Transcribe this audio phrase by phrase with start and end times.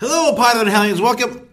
[0.00, 1.00] Hello, Potter Than Hellions.
[1.00, 1.48] Welcome.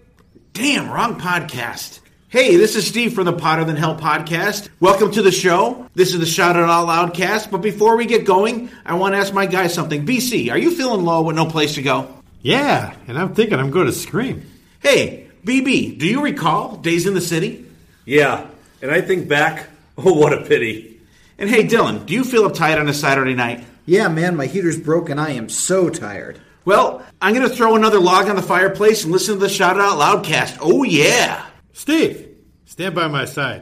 [0.54, 2.00] Damn, wrong podcast.
[2.30, 4.70] Hey, this is Steve from the Potter Than Hell podcast.
[4.80, 5.90] Welcome to the show.
[5.96, 7.50] This is the Shout It Out Loud cast.
[7.50, 10.06] But before we get going, I want to ask my guy something.
[10.06, 12.08] BC, are you feeling low with no place to go?
[12.44, 14.46] Yeah, and I'm thinking I'm going to scream.
[14.80, 17.66] Hey, BB, do you recall Days in the City?
[18.06, 18.46] Yeah,
[18.80, 21.02] and I think back, oh, what a pity.
[21.40, 23.66] And hey, Dylan, do you feel uptight on a Saturday night?
[23.88, 25.18] Yeah, man, my heater's broken.
[25.18, 26.40] I am so tired.
[26.66, 29.80] Well, I'm going to throw another log on the fireplace and listen to the Shout
[29.80, 30.58] Out Loudcast.
[30.60, 31.46] Oh, yeah.
[31.74, 32.28] Steve,
[32.66, 33.62] stand by my side,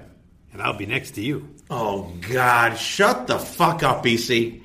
[0.53, 1.53] and I'll be next to you.
[1.69, 2.77] Oh, God.
[2.77, 4.62] Shut the fuck up, BC.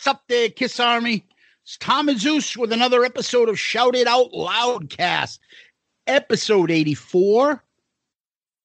[0.00, 1.26] What's up there, Kiss Army?
[1.62, 5.40] It's Tom and Zeus with another episode of Shout It Out Loudcast,
[6.06, 7.62] episode 84,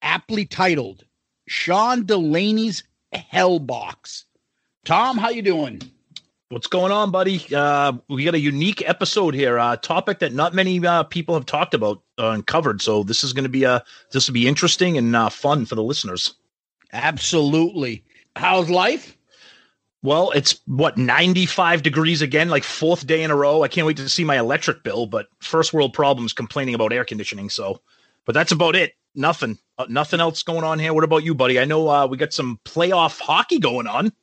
[0.01, 1.03] aptly titled
[1.45, 4.23] Sean Delaney's Hellbox.
[4.85, 5.81] Tom, how you doing?
[6.47, 7.43] What's going on, buddy?
[7.53, 11.35] Uh, we got a unique episode here, a uh, topic that not many uh, people
[11.35, 12.81] have talked about uh, and covered.
[12.81, 15.75] So this is going to be a this will be interesting and uh, fun for
[15.75, 16.35] the listeners.
[16.93, 18.05] Absolutely.
[18.37, 19.14] How's life?
[20.05, 23.63] Well, it's what 95 degrees again, like fourth day in a row.
[23.63, 27.03] I can't wait to see my electric bill, but first world problems complaining about air
[27.03, 27.49] conditioning.
[27.49, 27.81] So,
[28.23, 28.93] but that's about it.
[29.15, 30.93] Nothing, uh, nothing else going on here.
[30.93, 31.59] What about you, buddy?
[31.59, 34.13] I know uh, we got some playoff hockey going on.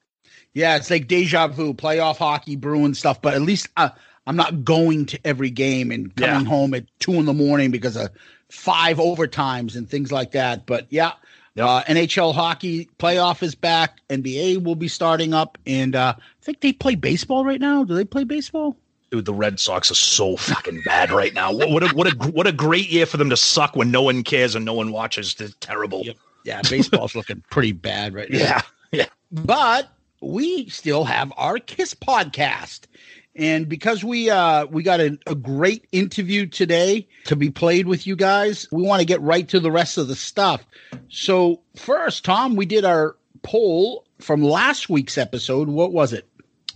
[0.55, 3.21] Yeah, it's like deja vu, playoff hockey, Bruin stuff.
[3.21, 3.89] But at least uh,
[4.29, 6.49] I'm not going to every game and coming yeah.
[6.49, 8.09] home at two in the morning because of
[8.51, 10.65] five overtimes and things like that.
[10.65, 11.15] But yeah.
[11.59, 14.01] Uh, NHL hockey playoff is back.
[14.09, 17.85] NBA will be starting up, and uh, I think they play baseball right now.
[17.85, 18.77] Do they play baseball?
[19.11, 21.53] Dude, the Red Sox are so fucking bad right now.
[21.53, 24.01] What, what a what a what a great year for them to suck when no
[24.01, 25.37] one cares and no one watches.
[25.39, 26.03] It's terrible.
[26.05, 26.17] Yep.
[26.45, 28.39] Yeah, baseball's looking pretty bad right now.
[28.39, 29.07] Yeah, yeah.
[29.31, 29.91] But
[30.23, 32.87] we still have our Kiss podcast.
[33.35, 38.07] And because we uh, we got a, a, great interview today to be played with
[38.07, 40.63] you guys, we want to get right to the rest of the stuff.
[41.09, 45.69] So first, Tom, we did our poll from last week's episode.
[45.69, 46.29] What was it?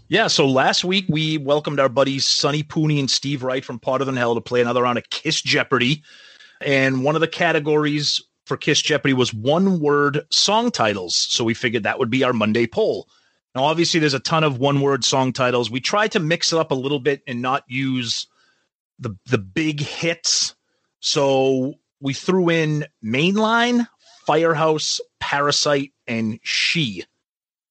[0.08, 4.04] Yeah, so last week we welcomed our buddies Sonny Pooney and Steve Wright from Potter
[4.04, 6.02] Than Hell to play another round of Kiss Jeopardy.
[6.60, 11.16] And one of the categories for Kiss Jeopardy was one word song titles.
[11.16, 13.08] So we figured that would be our Monday poll.
[13.56, 15.70] Now, obviously, there's a ton of one word song titles.
[15.70, 18.26] We tried to mix it up a little bit and not use
[18.98, 20.54] the the big hits.
[21.00, 23.88] So we threw in Mainline,
[24.26, 27.04] Firehouse, Parasite, and She.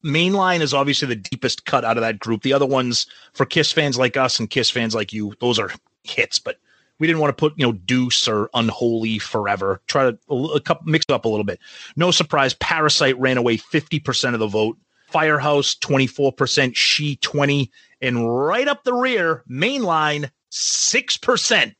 [0.03, 2.41] Mainline is obviously the deepest cut out of that group.
[2.41, 5.69] The other ones, for Kiss fans like us and Kiss fans like you, those are
[6.03, 6.57] hits, but
[6.97, 9.81] we didn't want to put you know Deuce or Unholy Forever.
[9.85, 11.59] Try to a couple, mix it up a little bit.
[11.95, 14.79] No surprise, Parasite ran away fifty percent of the vote.
[15.15, 17.71] Firehouse 24%, She 20,
[18.01, 21.75] and right up the rear, Mainline 6%.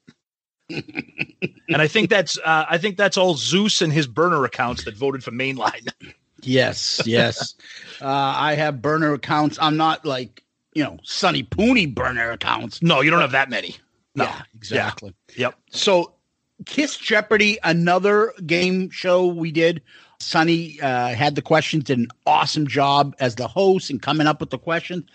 [0.70, 0.86] and
[1.70, 5.22] I think that's uh, I think that's all Zeus and his burner accounts that voted
[5.22, 5.90] for Mainline.
[6.44, 7.56] yes, yes.
[8.02, 9.58] uh, I have burner accounts.
[9.62, 10.42] I'm not like
[10.74, 12.82] you know Sonny Pooney burner accounts.
[12.82, 13.76] No, you don't have that many.
[14.16, 14.24] No.
[14.24, 15.14] Yeah, exactly.
[15.36, 15.48] Yeah.
[15.48, 15.60] Yep.
[15.72, 16.14] So
[16.66, 19.82] Kiss Jeopardy, another game show we did.
[20.20, 24.40] Sonny uh, had the questions, did an awesome job as the host and coming up
[24.40, 25.06] with the questions.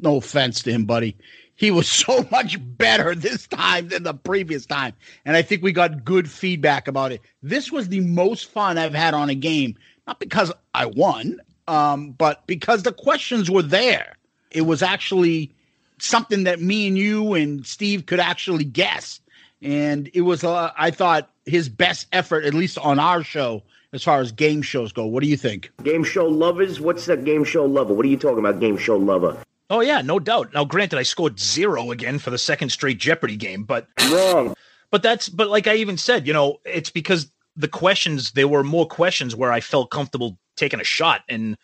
[0.00, 1.16] No offense to him, buddy.
[1.56, 4.94] He was so much better this time than the previous time.
[5.24, 7.20] And I think we got good feedback about it.
[7.42, 9.76] This was the most fun I've had on a game,
[10.06, 14.16] not because I won, um, but because the questions were there.
[14.50, 15.54] It was actually
[15.98, 19.20] something that me and you and Steve could actually guess.
[19.60, 23.62] And it was, uh, I thought, his best effort, at least on our show,
[23.92, 25.06] as far as game shows go.
[25.06, 25.70] What do you think?
[25.82, 26.80] Game show lovers?
[26.80, 27.94] What's that game show lover?
[27.94, 29.36] What are you talking about, game show lover?
[29.70, 30.52] Oh yeah, no doubt.
[30.54, 34.54] Now, granted, I scored zero again for the second straight Jeopardy game, but wrong.
[34.90, 38.64] But that's but like I even said, you know, it's because the questions there were
[38.64, 41.56] more questions where I felt comfortable taking a shot, and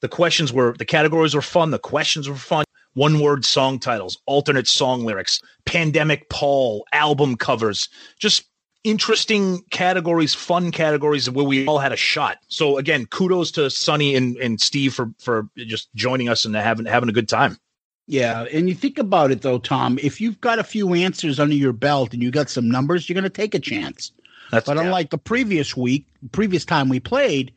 [0.00, 2.64] the questions were the categories were fun, the questions were fun.
[2.94, 7.88] One word song titles, alternate song lyrics, pandemic Paul, album covers,
[8.18, 8.44] just
[8.88, 12.38] interesting categories, fun categories where we all had a shot.
[12.48, 16.86] So again, kudos to Sonny and, and Steve for for just joining us and having
[16.86, 17.58] having a good time.
[18.06, 19.98] Yeah, and you think about it though, Tom.
[20.02, 23.14] If you've got a few answers under your belt and you got some numbers, you're
[23.14, 24.12] going to take a chance.
[24.50, 24.84] That's, but yeah.
[24.84, 27.52] unlike the previous week, previous time we played,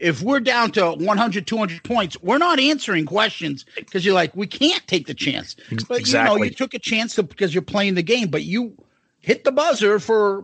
[0.00, 4.48] if we're down to 100, 200 points, we're not answering questions because you're like, we
[4.48, 5.54] can't take the chance.
[5.88, 6.34] But exactly.
[6.34, 8.76] you know, you took a chance to, because you're playing the game, but you
[9.20, 10.42] hit the buzzer for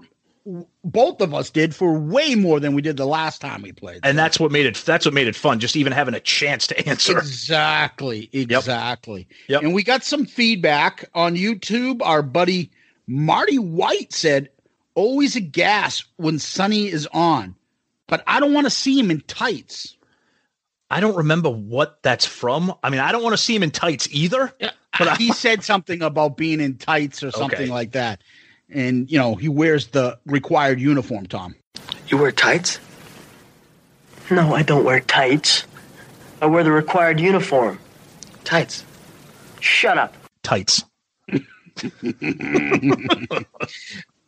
[0.84, 4.00] both of us did for way more than we did the last time we played.
[4.02, 6.66] And that's what made it that's what made it fun, just even having a chance
[6.68, 7.18] to answer.
[7.18, 8.30] Exactly.
[8.48, 9.28] Exactly.
[9.48, 9.62] Yep.
[9.62, 12.00] And we got some feedback on YouTube.
[12.02, 12.70] Our buddy
[13.06, 14.50] Marty White said,
[14.94, 17.54] always a gas when Sonny is on,
[18.06, 19.96] but I don't want to see him in tights.
[20.90, 22.72] I don't remember what that's from.
[22.82, 24.52] I mean, I don't want to see him in tights either.
[24.60, 27.70] Yeah, but he said something about being in tights or something okay.
[27.70, 28.22] like that
[28.70, 31.26] and you know he wears the required uniform.
[31.26, 31.54] Tom,
[32.08, 32.78] you wear tights?
[34.30, 35.64] No, I don't wear tights.
[36.40, 37.78] I wear the required uniform.
[38.44, 38.84] Tights.
[39.60, 40.14] Shut up.
[40.42, 40.84] Tights.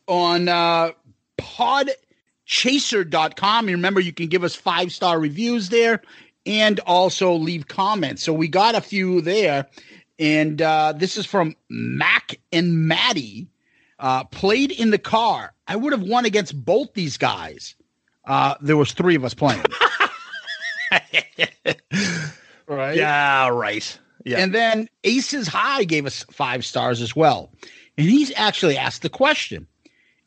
[0.08, 0.90] On uh,
[1.38, 6.02] podchaser.com, you remember you can give us five star reviews there
[6.46, 8.22] and also leave comments.
[8.22, 9.66] So we got a few there.
[10.18, 13.46] And uh, this is from Mac and Maddie
[14.00, 15.52] uh, played in the car.
[15.68, 17.76] I would have won against both these guys.
[18.24, 19.62] Uh, there was three of us playing.
[22.66, 22.96] right?
[22.96, 23.98] Yeah, right.
[24.24, 24.38] Yeah.
[24.38, 27.52] And then Aces High gave us five stars as well.
[27.96, 29.66] And he's actually asked the question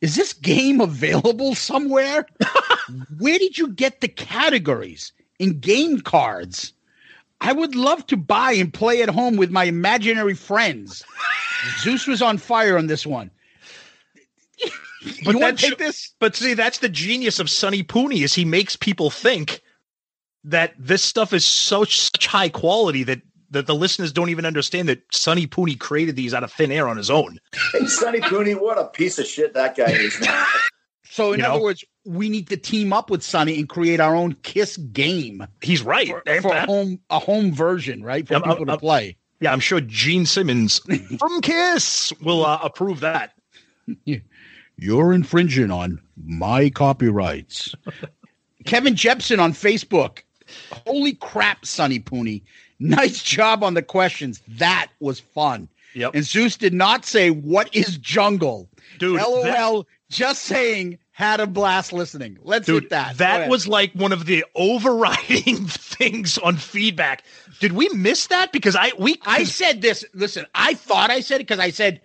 [0.01, 2.25] Is this game available somewhere?
[3.19, 6.73] Where did you get the categories in game cards?
[7.41, 11.03] I would love to buy and play at home with my imaginary friends.
[11.79, 13.31] Zeus was on fire on this one
[15.25, 16.13] but want to take this?
[16.19, 19.61] But see, that's the genius of Sonny Pooney is he makes people think
[20.43, 23.21] that this stuff is so such high quality that
[23.51, 26.87] that the listeners don't even understand that Sonny Pooney created these out of thin air
[26.87, 27.39] on his own.
[27.71, 30.27] Hey, Sonny Pooney, what a piece of shit that guy is.
[31.05, 31.63] so, in you other know?
[31.63, 35.45] words, we need to team up with Sonny and create our own Kiss game.
[35.61, 38.27] He's right for, for a home a home version, right?
[38.27, 39.17] For I'm, people I'm, to play.
[39.39, 40.79] Yeah, I'm sure Gene Simmons
[41.19, 43.33] from Kiss will uh, approve that.
[44.05, 44.19] Yeah
[44.83, 47.73] you're infringing on my copyrights.
[48.65, 50.19] Kevin Jepson on Facebook.
[50.85, 52.43] Holy crap, Sonny Pooney.
[52.79, 54.41] Nice job on the questions.
[54.47, 55.69] That was fun.
[55.95, 56.15] Yep.
[56.15, 58.67] And Zeus did not say, What is jungle?
[58.99, 59.21] Dude.
[59.21, 59.43] LOL,
[59.83, 62.37] that- just saying, had a blast listening.
[62.41, 63.17] Let's Dude, hit that.
[63.17, 67.23] That was like one of the overriding things on feedback.
[67.59, 68.51] Did we miss that?
[68.51, 70.03] Because I we I said this.
[70.13, 72.01] Listen, I thought I said it because I said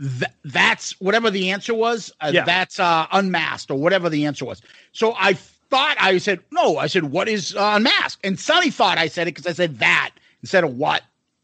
[0.00, 2.12] th- that's whatever the answer was.
[2.20, 2.44] Uh, yeah.
[2.44, 4.62] That's uh, unmasked or whatever the answer was.
[4.92, 6.78] So I thought I said no.
[6.78, 9.78] I said what is uh, unmasked, and Sonny thought I said it because I said
[9.78, 10.12] that
[10.42, 11.02] instead of what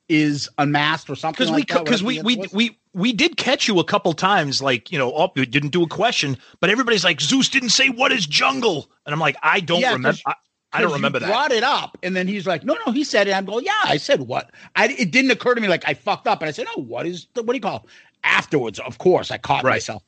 [0.08, 1.46] is unmasked or something.
[1.46, 4.92] Because like we because we we, we we did catch you a couple times, like
[4.92, 8.12] you know, oh, you didn't do a question, but everybody's like Zeus didn't say what
[8.12, 10.18] is jungle, and I'm like I don't yeah, remember.
[10.26, 10.34] I,
[10.72, 11.28] I don't remember that.
[11.28, 13.80] Brought it up, and then he's like, "No, no, he said it." I'm going, "Yeah,
[13.84, 16.52] I said what?" I it didn't occur to me like I fucked up, and I
[16.52, 17.86] said, "No, what is the, what do you call?"
[18.24, 18.30] It?
[18.30, 19.72] afterwards, of course, I caught right.
[19.72, 20.02] myself.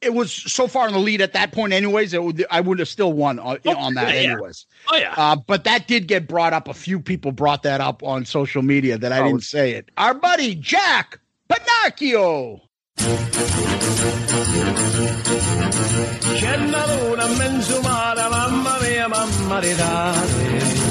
[0.00, 2.12] It was so far in the lead at that point, anyways.
[2.16, 4.32] Would, I would have still won on, oh, on that, yeah.
[4.32, 4.66] anyways.
[4.88, 5.14] Oh yeah.
[5.16, 6.66] Uh, but that did get brought up.
[6.66, 9.26] A few people brought that up on social media that I oh.
[9.26, 9.90] didn't say it.
[9.96, 12.62] Our buddy Jack Pinocchio.
[16.34, 20.90] Hia mia gudattare mamma mia pensacciare Siete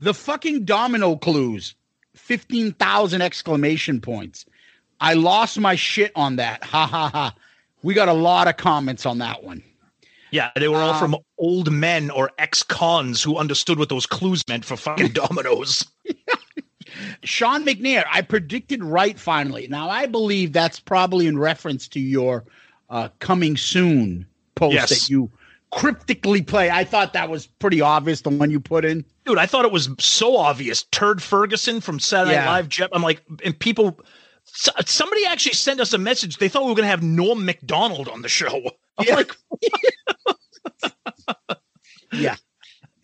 [0.00, 1.74] gomba no calamara c'è giaccata The fucking domino clues.
[2.14, 4.44] 15,000 exclamation points.
[5.00, 6.62] I lost my shit on that.
[6.70, 7.34] Ha ha ha.
[7.82, 9.62] We got a lot of comments on that one.
[10.32, 14.06] Yeah, they were all Um, from old men or ex cons who understood what those
[14.06, 15.86] clues meant for fucking dominoes.
[17.24, 19.66] Sean McNair, I predicted right finally.
[19.68, 22.44] Now, I believe that's probably in reference to your
[22.90, 24.88] uh, coming soon post Yes.
[24.90, 25.30] that you
[25.72, 26.70] cryptically play.
[26.70, 29.04] I thought that was pretty obvious, the one you put in.
[29.24, 30.82] Dude, I thought it was so obvious.
[30.90, 32.50] Turd Ferguson from Saturday Yeah.
[32.50, 32.68] Live.
[32.68, 33.98] Jeff, I'm like, and people,
[34.44, 36.38] so- somebody actually sent us a message.
[36.38, 38.60] They thought we were going to have Norm Macdonald on the show.
[38.98, 39.32] I'm like,
[42.12, 42.36] Yeah.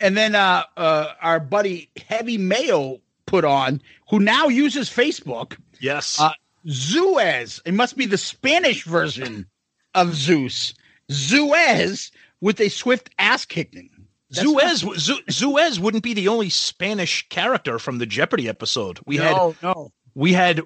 [0.01, 3.81] And then uh, uh, our buddy Heavy Mayo put on,
[4.11, 5.57] who now uses Facebook.
[5.81, 6.21] yes.
[6.21, 6.31] Uh,
[6.69, 7.61] Zuez.
[7.65, 9.47] It must be the Spanish version
[9.95, 10.75] of Zeus.
[11.11, 13.91] Zuez with a swift ass kicking.
[14.33, 18.99] Zuez, Zu- Zuez wouldn't be the only Spanish character from the Jeopardy episode.
[19.07, 19.93] We had, no, no.
[20.15, 20.63] we had,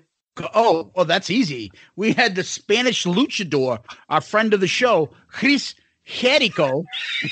[0.55, 1.71] Oh, oh, that's easy.
[1.97, 5.75] We had the Spanish luchador, our friend of the show, Chris
[6.07, 6.85] Jericho.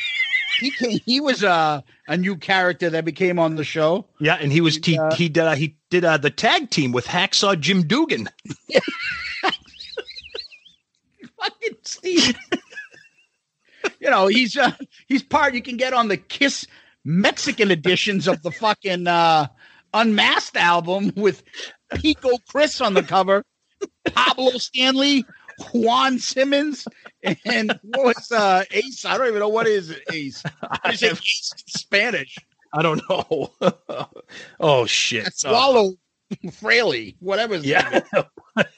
[0.61, 4.07] he came, he was a a new character that became on the show.
[4.19, 6.93] yeah, and he was, he, uh, he did, uh, he did uh, the tag team
[6.93, 8.29] with Hacksaw Jim Duggan.
[11.41, 12.37] Fucking Steve.
[14.01, 14.73] You know, he's uh,
[15.07, 16.67] he's part you can get on the Kiss
[17.05, 19.47] Mexican editions of the fucking uh,
[19.95, 21.43] Unmasked album with
[21.95, 23.43] Pico Chris on the cover,
[24.13, 25.25] Pablo Stanley,
[25.73, 26.87] Juan Simmons,
[27.45, 29.05] and what was uh, Ace?
[29.05, 30.43] I don't even know what is it, Ace.
[30.91, 32.37] Is it, Ace in Spanish?
[32.75, 33.53] I don't know.
[34.61, 35.25] oh shit.
[35.25, 35.93] That's Uh, Swallow
[36.53, 37.55] Fraley, whatever.
[37.57, 38.03] his name is.
[38.15, 38.23] yeah.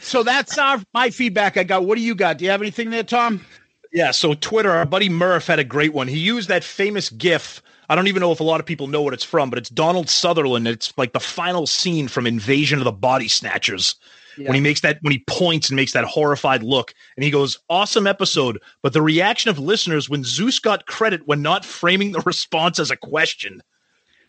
[0.00, 1.84] So that's our my feedback I got.
[1.84, 2.38] What do you got?
[2.38, 3.44] Do you have anything there, Tom?
[3.92, 6.08] Yeah, so Twitter, our buddy Murph had a great one.
[6.08, 7.62] He used that famous GIF.
[7.88, 9.70] I don't even know if a lot of people know what it's from, but it's
[9.70, 10.68] Donald Sutherland.
[10.68, 13.94] It's like the final scene from Invasion of the Body Snatchers.
[14.36, 17.58] When he makes that, when he points and makes that horrified look, and he goes,
[17.68, 22.20] "Awesome episode," but the reaction of listeners when Zeus got credit when not framing the
[22.26, 23.64] response as a question.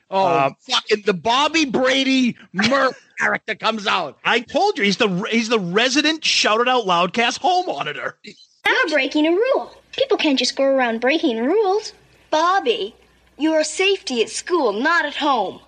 [0.09, 4.17] Oh, Uh, fucking the Bobby Brady Murph character comes out.
[4.25, 8.17] I told you he's the he's the resident shouted out loudcast home monitor.
[8.65, 9.71] You're breaking a rule.
[9.91, 11.93] People can't just go around breaking rules.
[12.29, 12.95] Bobby,
[13.37, 15.59] you're a safety at school, not at home.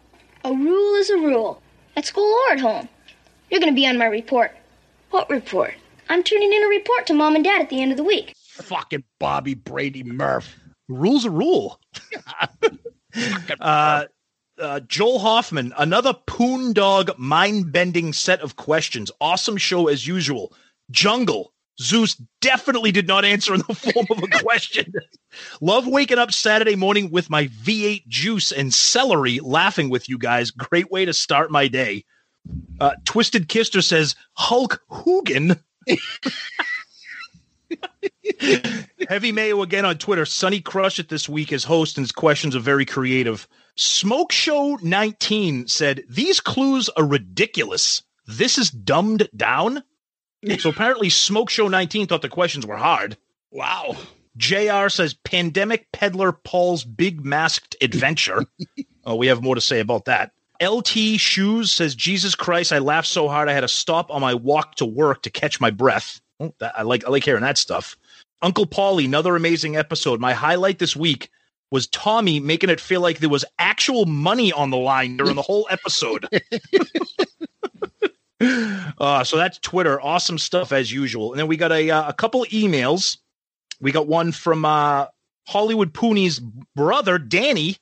[0.44, 1.62] A rule is a rule,
[1.96, 2.88] at school or at home.
[3.50, 4.56] You're going to be on my report.
[5.12, 5.74] What report?
[6.10, 8.34] I'm turning in a report to mom and dad at the end of the week.
[8.54, 10.56] Fucking Bobby Brady Murph.
[10.88, 11.80] Rule's a rule.
[13.60, 14.06] uh,
[14.60, 19.12] uh, Joel Hoffman, another poondog mind bending set of questions.
[19.20, 20.54] Awesome show as usual.
[20.92, 21.54] Jungle.
[21.80, 24.92] Zeus definitely did not answer in the form of a question.
[25.62, 30.52] Love waking up Saturday morning with my V8 juice and celery laughing with you guys.
[30.52, 32.04] Great way to start my day.
[32.80, 35.62] Uh, Twisted Kister says Hulk Hogan.
[39.10, 40.26] Heavy Mayo again on Twitter.
[40.26, 43.48] Sonny Crush it this week as host, and his questions are very creative.
[43.76, 48.04] Smoke Show 19 said, These clues are ridiculous.
[48.28, 49.84] This is dumbed down.
[50.60, 53.18] So apparently, Smoke Show 19 thought the questions were hard.
[53.52, 53.96] Wow.
[54.38, 58.46] JR says, Pandemic Peddler Paul's Big Masked Adventure.
[59.06, 60.32] oh, we have more to say about that.
[60.62, 64.34] LT Shoes says, Jesus Christ, I laughed so hard I had to stop on my
[64.34, 66.22] walk to work to catch my breath.
[66.40, 67.98] Oh, that, I like I like hearing that stuff.
[68.42, 70.20] Uncle Paulie, another amazing episode.
[70.20, 71.30] My highlight this week
[71.72, 75.42] was Tommy making it feel like there was actual money on the line during the
[75.42, 76.28] whole episode.
[79.00, 80.02] uh, so that's Twitter.
[80.02, 81.32] Awesome stuff as usual.
[81.32, 83.18] And then we got a uh, a couple emails.
[83.80, 85.08] We got one from uh,
[85.48, 86.40] Hollywood Pooney's
[86.76, 87.78] brother, Danny,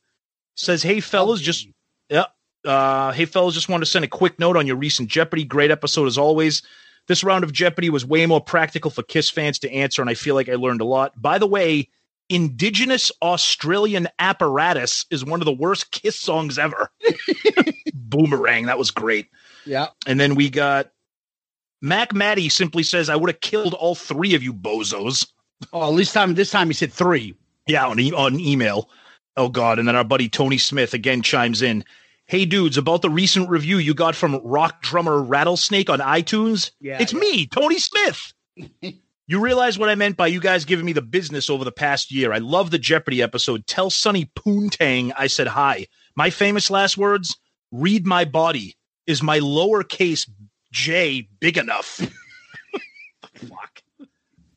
[0.55, 1.67] says, Hey fellas, just
[2.09, 2.25] yeah.
[2.65, 5.43] Uh, hey fellas, just wanted to send a quick note on your recent Jeopardy.
[5.43, 6.61] Great episode as always.
[7.07, 10.13] This round of Jeopardy was way more practical for Kiss fans to answer, and I
[10.13, 11.19] feel like I learned a lot.
[11.19, 11.89] By the way,
[12.29, 16.91] Indigenous Australian Apparatus is one of the worst Kiss songs ever.
[18.09, 19.27] Boomerang, that was great.
[19.65, 19.87] Yeah.
[20.07, 20.91] And then we got
[21.81, 25.27] Mac Matty simply says, I would have killed all three of you bozos.
[25.73, 27.35] Oh, at least time this time he said three.
[27.67, 28.89] Yeah, on, e- on email.
[29.37, 29.79] Oh God!
[29.79, 31.85] And then our buddy Tony Smith again chimes in.
[32.25, 36.71] Hey dudes, about the recent review you got from rock drummer Rattlesnake on iTunes.
[36.79, 37.19] Yeah, it's yeah.
[37.19, 38.33] me, Tony Smith.
[38.81, 42.11] you realize what I meant by you guys giving me the business over the past
[42.11, 42.33] year.
[42.33, 43.65] I love the Jeopardy episode.
[43.65, 45.87] Tell Sonny Poontang I said hi.
[46.15, 47.37] My famous last words:
[47.71, 48.75] "Read my body.
[49.07, 50.29] Is my lowercase
[50.71, 52.01] j big enough?"
[53.35, 53.83] Fuck.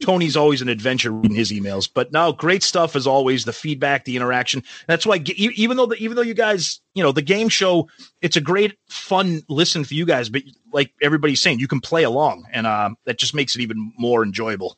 [0.03, 3.45] Tony's always an adventure reading his emails, but no, great stuff as always.
[3.45, 4.63] The feedback, the interaction.
[4.89, 7.89] That's why, even though the, even though you guys, you know, the game show,
[8.21, 10.29] it's a great fun listen for you guys.
[10.29, 10.43] But
[10.73, 14.25] like everybody's saying, you can play along, and uh, that just makes it even more
[14.25, 14.77] enjoyable.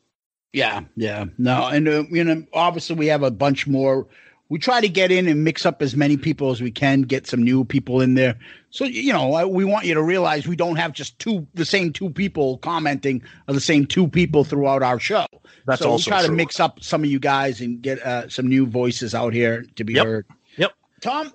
[0.52, 4.06] Yeah, yeah, no, and uh, you know, obviously we have a bunch more.
[4.50, 7.26] We try to get in and mix up as many people as we can, get
[7.26, 8.36] some new people in there.
[8.70, 11.64] So you know, I- we want you to realize we don't have just two, the
[11.64, 15.26] same two people commenting, or the same two people throughout our show.
[15.66, 18.28] That's so also we try to mix up some of you guys and get uh,
[18.28, 20.06] some new voices out here to be Yep.
[20.06, 20.26] heard.
[20.58, 20.72] Yep.
[21.00, 21.32] Tom,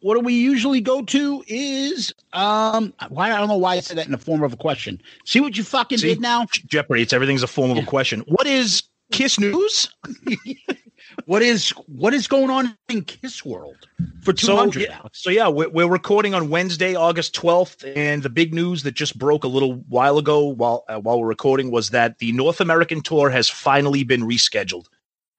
[0.00, 3.96] what do we usually go to is um why I don't know why I said
[3.98, 5.00] that in the form of a question.
[5.24, 6.08] See what you fucking See?
[6.08, 6.46] did now?
[6.66, 7.02] Jeopardy.
[7.02, 8.20] It's everything's a form of a question.
[8.26, 9.88] What is Kiss News?
[11.30, 13.86] What is what is going on in Kiss World
[14.20, 18.28] for two So yeah, so yeah, we're, we're recording on Wednesday, August twelfth, and the
[18.28, 21.90] big news that just broke a little while ago, while uh, while we're recording, was
[21.90, 24.86] that the North American tour has finally been rescheduled.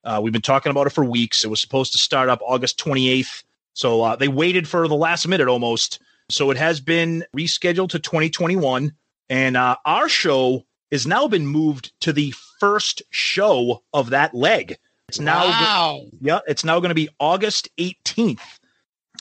[0.05, 1.43] Uh, we've been talking about it for weeks.
[1.43, 3.43] It was supposed to start up August twenty eighth,
[3.73, 5.99] so uh, they waited for the last minute almost.
[6.29, 8.93] So it has been rescheduled to twenty twenty one,
[9.29, 14.77] and uh, our show has now been moved to the first show of that leg.
[15.11, 16.05] It's now Wow.
[16.21, 18.39] yeah, it's now going to be August 18th.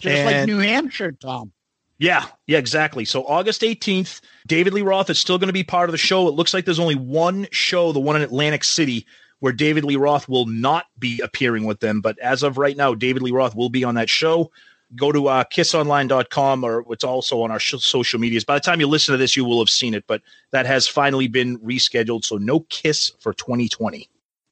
[0.00, 1.50] Just like New Hampshire, Tom.
[1.98, 3.04] Yeah, yeah, exactly.
[3.04, 6.28] So August 18th, David Lee Roth is still going to be part of the show.
[6.28, 9.04] It looks like there's only one show, the one in Atlantic City,
[9.40, 12.00] where David Lee Roth will not be appearing with them.
[12.00, 14.52] But as of right now, David Lee Roth will be on that show.
[14.94, 18.44] Go to uh, kissonline.com or it's also on our sh- social medias.
[18.44, 20.86] By the time you listen to this, you will have seen it, but that has
[20.86, 22.24] finally been rescheduled.
[22.24, 24.08] So no Kiss for 2020.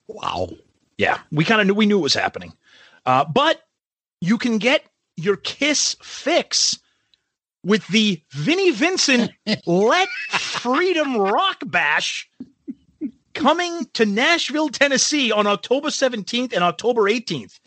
[0.08, 0.50] Wow.
[0.98, 2.52] Yeah, we kind of knew we knew it was happening.
[3.06, 3.62] Uh, but
[4.20, 4.84] you can get
[5.16, 6.78] your Kiss fix
[7.64, 9.30] with the Vinnie Vincent
[9.66, 12.28] Let Freedom Rock Bash
[13.32, 17.60] coming to Nashville, Tennessee on October 17th and October 18th.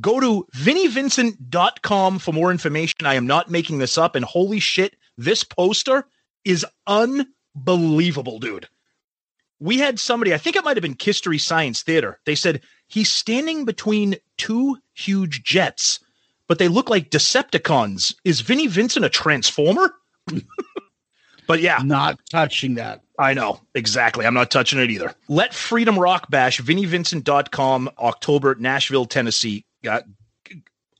[0.00, 2.96] Go to vinnievincent.com for more information.
[3.04, 4.16] I am not making this up.
[4.16, 6.06] And holy shit, this poster
[6.44, 8.68] is unbelievable, dude
[9.60, 12.18] we had somebody, I think it might have been Kistery Science Theater.
[12.26, 16.00] They said he's standing between two huge jets,
[16.48, 18.14] but they look like Decepticons.
[18.24, 19.94] Is Vinnie Vincent a transformer?
[21.46, 23.00] but yeah, Not touching that.
[23.18, 24.26] I know exactly.
[24.26, 25.14] I'm not touching it either.
[25.28, 29.64] Let Freedom Rock Bash, VinnieVincent.com, October, Nashville, Tennessee.
[29.88, 30.00] Uh,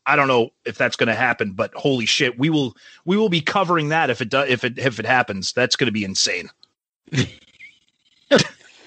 [0.06, 3.30] I don't know if that's going to happen, but holy shit, we will we will
[3.30, 5.52] be covering that if it does if it if it happens.
[5.52, 6.50] That's going to be insane.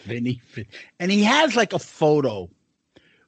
[0.14, 0.42] Vinny.
[1.00, 2.50] And he has like a photo.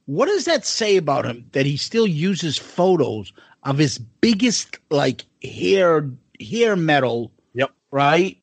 [0.06, 3.32] What does that say about him that he still uses photos
[3.64, 7.72] of his biggest like hair hair metal Yep.
[7.92, 8.38] right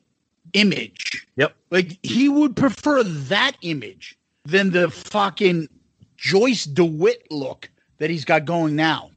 [0.52, 1.26] image?
[1.36, 1.54] Yep.
[1.70, 5.68] Like he would prefer that image than the fucking
[6.16, 7.68] Joyce DeWitt look
[7.98, 9.10] that he's got going now.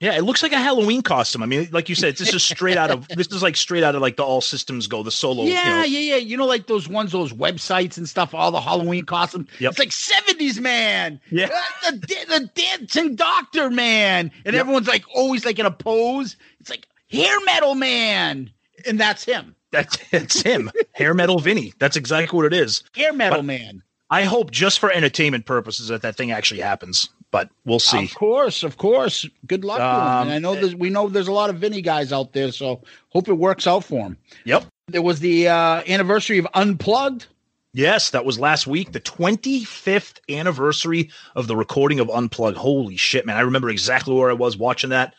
[0.00, 1.42] Yeah, it looks like a Halloween costume.
[1.42, 3.94] I mean, like you said, this is straight out of this is like straight out
[3.94, 5.44] of like the All Systems Go, the solo.
[5.44, 5.84] you yeah, know.
[5.84, 6.16] yeah, yeah.
[6.16, 9.48] You know, like those ones, those websites and stuff, all the Halloween costumes.
[9.58, 9.72] Yep.
[9.72, 11.20] It's like 70s man.
[11.30, 11.50] Yeah.
[11.86, 14.30] Uh, the, the dancing doctor man.
[14.46, 14.60] And Yep.
[14.62, 16.36] everyone's like always like in a pose.
[16.60, 18.50] It's like hair metal man.
[18.86, 19.54] And that's him.
[19.70, 21.74] That's it's him, hair metal Vinny.
[21.78, 22.82] That's exactly what it is.
[22.96, 23.82] Hair metal But- man.
[24.12, 28.04] I hope just for entertainment purposes that that thing actually happens, but we'll see.
[28.04, 29.28] Of course, of course.
[29.46, 29.90] Good luck to him.
[29.90, 32.52] Um, And I know there's we know there's a lot of Vinny guys out there,
[32.52, 34.16] so hope it works out for him.
[34.44, 34.64] Yep.
[34.88, 37.26] There was the uh, anniversary of Unplugged.
[37.72, 42.56] Yes, that was last week, the 25th anniversary of the recording of Unplugged.
[42.56, 43.36] Holy shit, man.
[43.36, 45.14] I remember exactly where I was watching that.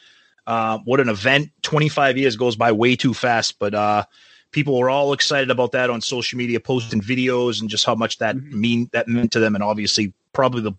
[0.46, 1.50] Uh, what an event.
[1.62, 4.04] 25 years goes by way too fast, but uh,
[4.52, 8.18] people were all excited about that on social media, posting videos and just how much
[8.18, 9.56] that mean that meant to them.
[9.56, 10.74] And obviously, probably the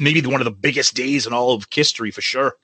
[0.00, 2.56] maybe one of the biggest days in all of history for sure.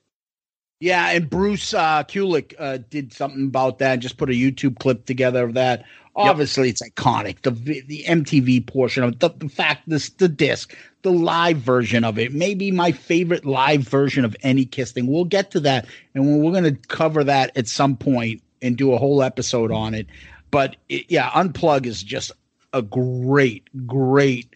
[0.81, 3.99] Yeah, and Bruce uh, Kulick uh, did something about that.
[3.99, 5.85] Just put a YouTube clip together of that.
[6.14, 7.42] Obviously, it's iconic.
[7.42, 12.03] The the MTV portion of it, the, the fact this the disc, the live version
[12.03, 15.07] of it, maybe my favorite live version of any Kiss thing.
[15.07, 18.92] We'll get to that, and we're going to cover that at some point and do
[18.92, 20.09] a whole episode on it.
[20.51, 22.33] But it, yeah, unplug is just
[22.73, 24.55] a great, great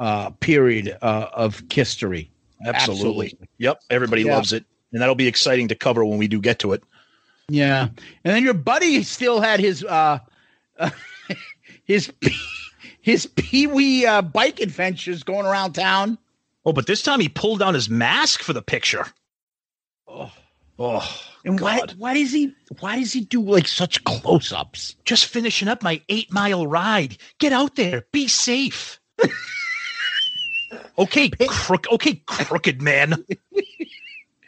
[0.00, 2.30] uh, period uh, of history.
[2.66, 3.38] Absolutely.
[3.58, 3.80] Yep.
[3.90, 4.34] Everybody Yeah.
[4.34, 4.64] loves it.
[4.92, 6.82] And that'll be exciting to cover when we do get to it.
[7.48, 7.88] Yeah,
[8.24, 10.20] and then your buddy still had his uh,
[10.78, 10.90] uh
[11.84, 12.12] his
[13.00, 16.16] his pee wee uh, bike adventures going around town.
[16.64, 19.04] Oh, but this time he pulled down his mask for the picture.
[20.06, 20.30] Oh,
[20.78, 21.22] oh.
[21.44, 24.94] And why why does he why does he do like such close ups?
[25.04, 27.16] Just finishing up my eight mile ride.
[27.38, 28.06] Get out there.
[28.12, 29.00] Be safe.
[30.98, 31.86] okay, crook.
[31.90, 33.24] Okay, crooked man.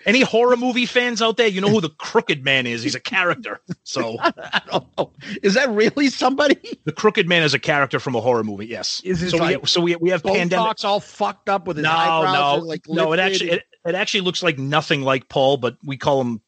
[0.04, 2.82] Any horror movie fans out there, you know who the crooked man is.
[2.82, 3.61] He's a character.
[3.85, 5.12] So I don't know.
[5.42, 6.56] Is that really somebody?
[6.85, 8.66] The crooked man is a character from a horror movie.
[8.66, 9.00] Yes.
[9.04, 10.85] Is so, like we, so we we have pandemic.
[10.85, 12.62] all fucked up with his no, eyebrows.
[12.62, 13.12] no, like no.
[13.12, 16.40] It actually it, it actually looks like nothing like Paul, but we call him.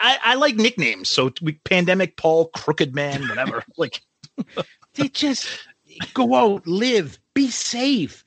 [0.00, 3.64] I, I like nicknames, so we pandemic Paul, crooked man, whatever.
[3.78, 4.02] like
[4.94, 5.46] they just
[6.12, 8.24] go out, live, be safe.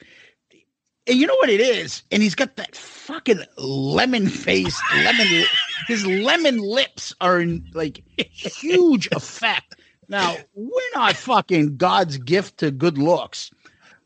[1.07, 2.03] And you know what it is?
[2.11, 5.45] And he's got that fucking lemon face, lemon.
[5.87, 9.75] his lemon lips are in like huge effect.
[10.09, 13.51] Now we're not fucking God's gift to good looks,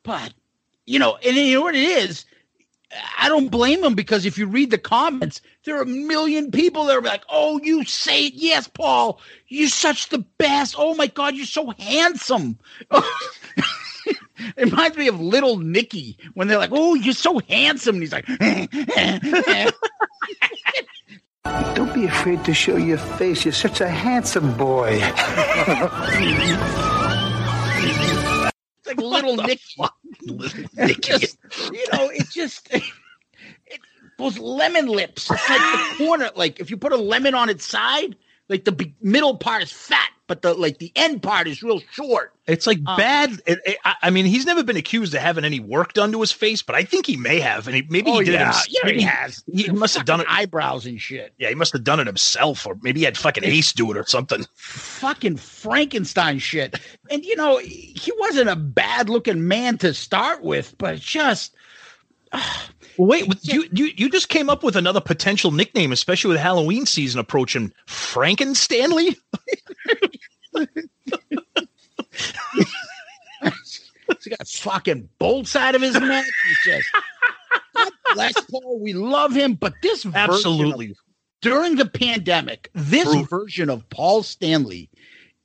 [0.03, 0.33] but
[0.85, 2.25] you know, and you know what it is.
[3.17, 6.85] I don't blame him because if you read the comments, there are a million people
[6.85, 9.21] that are like, "Oh, you say it, yes, Paul.
[9.47, 10.75] You're such the best.
[10.77, 12.59] Oh my God, you're so handsome."
[14.57, 18.11] it reminds me of Little Nicky when they're like, "Oh, you're so handsome," and he's
[18.11, 18.25] like,
[21.75, 23.45] Don't be afraid to show your face.
[23.45, 24.99] You're such a handsome boy.
[25.01, 25.21] It's
[28.85, 29.61] like little Nicky.
[30.77, 31.37] It just,
[31.71, 32.83] you know, it just it,
[34.19, 35.31] those lemon lips.
[35.31, 36.29] It's like the corner.
[36.35, 38.15] Like if you put a lemon on its side,
[38.47, 41.81] like the be- middle part is fat, but the like the end part is real
[41.91, 42.33] short.
[42.47, 43.31] It's like Um, bad.
[43.45, 46.31] It, it- I mean, he's never been accused of having any work done to his
[46.31, 48.57] face, but I think he may have, and he, maybe Oh, he did yeah.
[48.57, 48.65] it.
[48.69, 49.43] Yeah, he has.
[49.51, 50.27] He must have done it.
[50.29, 51.33] Eyebrows and shit.
[51.37, 53.97] Yeah, he must have done it himself, or maybe he had fucking Ace do it
[53.97, 54.45] or something.
[54.55, 56.79] Fucking Frankenstein shit.
[57.09, 61.53] And you know, he wasn't a bad looking man to start with, but just
[62.31, 62.41] Well,
[62.97, 67.19] wait, you you you just came up with another potential nickname, especially with Halloween season
[67.19, 67.73] approaching.
[67.87, 69.15] Frankenstanley.
[73.43, 76.25] He's got fucking bolts out of his neck.
[76.65, 76.87] He's just
[77.75, 78.79] God bless Paul.
[78.79, 80.95] We love him, but this version of- Absolutely.
[81.41, 83.25] during the pandemic, this True.
[83.25, 84.89] version of Paul Stanley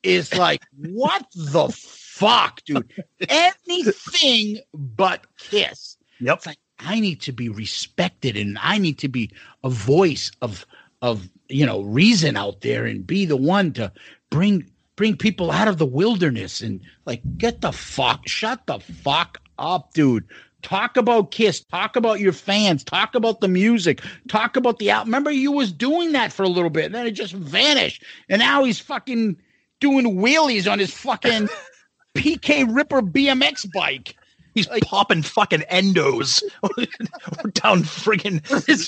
[0.02, 2.90] is like, what the fuck, dude?
[3.28, 5.96] Anything but kiss.
[6.20, 6.36] Yep.
[6.38, 9.30] It's like I need to be respected and I need to be
[9.64, 10.66] a voice of
[11.02, 13.92] of you know reason out there and be the one to
[14.30, 19.38] bring bring people out of the wilderness and like get the fuck shut the fuck
[19.58, 20.24] up dude.
[20.62, 21.62] Talk about kiss.
[21.62, 22.82] Talk about your fans.
[22.82, 24.02] Talk about the music.
[24.28, 27.06] Talk about the out remember you was doing that for a little bit and then
[27.06, 29.36] it just vanished and now he's fucking
[29.80, 31.48] doing wheelies on his fucking
[32.16, 34.16] pk ripper bmx bike
[34.56, 36.42] He's popping fucking endos
[37.52, 38.42] down friggin'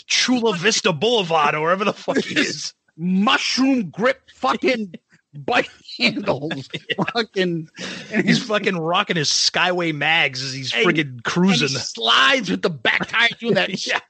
[0.06, 2.72] Chula Vista Boulevard or wherever the fuck he is.
[2.96, 4.94] mushroom grip fucking
[5.44, 6.68] bike handles.
[7.12, 7.68] Fucking
[8.12, 11.68] and He's fucking rocking his Skyway mags as he's Hey, friggin' and cruising.
[11.68, 14.00] he slides with the back tire doing that yeah.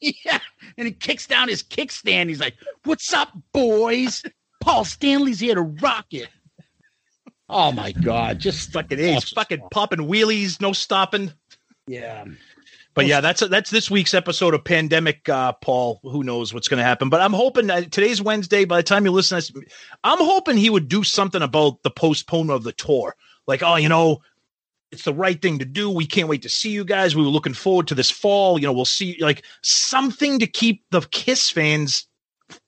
[0.00, 0.38] yeah.
[0.78, 2.28] And he kicks down his kickstand.
[2.28, 4.22] He's like what's up boys?
[4.60, 6.28] Paul stanley's here to rock it
[7.50, 11.32] oh my god just fucking he's fucking popping wheelies, no stopping.
[11.86, 12.24] yeah
[12.94, 16.00] But yeah, that's that's this week's episode of Pandemic, uh, Paul.
[16.02, 17.08] Who knows what's going to happen?
[17.08, 18.64] But I'm hoping that today's Wednesday.
[18.64, 19.40] By the time you listen,
[20.02, 23.14] I'm hoping he would do something about the postponement of the tour.
[23.46, 24.22] Like, oh, you know,
[24.90, 25.88] it's the right thing to do.
[25.88, 27.14] We can't wait to see you guys.
[27.14, 28.58] We were looking forward to this fall.
[28.58, 32.08] You know, we'll see like something to keep the Kiss fans,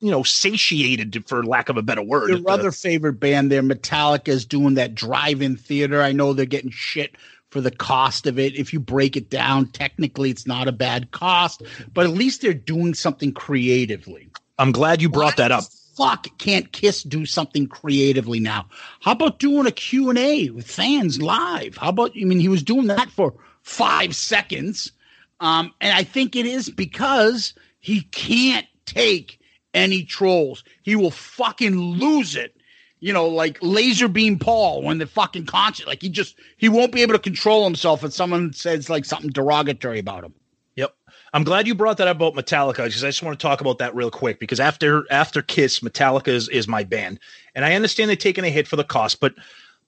[0.01, 2.31] you know, satiated, for lack of a better word.
[2.31, 6.03] your other favorite band there metallica is doing that drive-in theater.
[6.03, 7.17] I know they're getting shit
[7.51, 8.57] for the cost of it.
[8.57, 12.55] If you break it down technically it's not a bad cost but at least they're
[12.55, 14.29] doing something creatively.
[14.59, 15.65] I'm glad you brought that up.
[15.97, 18.67] fuck can't kiss do something creatively now?
[19.01, 21.77] How about doing a q&a with fans live?
[21.77, 24.93] How about i mean he was doing that for five seconds.
[25.41, 29.39] Um, and i think it is because he can't take
[29.75, 32.57] any trolls he will fucking lose it
[33.01, 36.93] you know like laser beam paul when the fucking concert like he just he won't
[36.93, 40.35] be able to control himself if someone says like something derogatory about him
[40.77, 40.95] Yep.
[41.35, 43.79] I'm glad you brought that up about Metallica because I just want to talk about
[43.79, 47.21] that real quick because after after Kiss, Metallica is, is my band.
[47.55, 49.35] And I understand they're taking a hit for the cost, but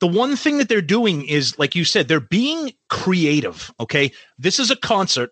[0.01, 3.73] the one thing that they're doing is like you said, they're being creative.
[3.81, 4.13] Okay.
[4.39, 5.31] This is a concert.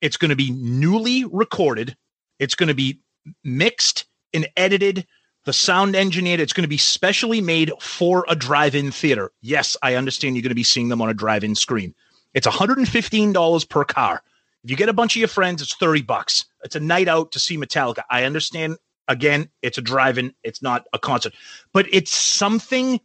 [0.00, 1.96] It's going to be newly recorded.
[2.38, 3.00] It's going to be
[3.44, 5.06] mixed and edited,
[5.44, 6.40] the sound engineered.
[6.40, 9.32] It's going to be specially made for a drive-in theater.
[9.40, 11.94] Yes, I understand you're going to be seeing them on a drive-in screen.
[12.34, 14.22] It's $115 per car.
[14.62, 16.44] If you get a bunch of your friends, it's 30 bucks.
[16.62, 18.02] It's a night out to see Metallica.
[18.10, 18.76] I understand.
[19.08, 20.34] Again, it's a drive-in.
[20.44, 21.32] It's not a concert,
[21.72, 23.00] but it's something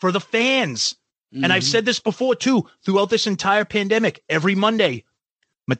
[0.00, 0.96] for the fans.
[1.32, 1.44] Mm-hmm.
[1.44, 2.66] And I've said this before too.
[2.84, 5.04] Throughout this entire pandemic, every Monday,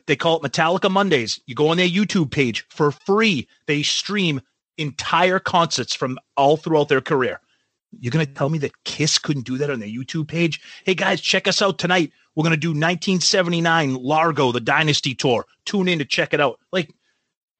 [0.05, 1.39] they call it Metallica Mondays.
[1.45, 3.47] You go on their YouTube page for free.
[3.65, 4.41] They stream
[4.77, 7.39] entire concerts from all throughout their career.
[7.99, 10.61] You're going to tell me that Kiss couldn't do that on their YouTube page?
[10.85, 12.11] Hey guys, check us out tonight.
[12.35, 15.45] We're going to do 1979 Largo, the Dynasty Tour.
[15.65, 16.59] Tune in to check it out.
[16.71, 16.93] Like,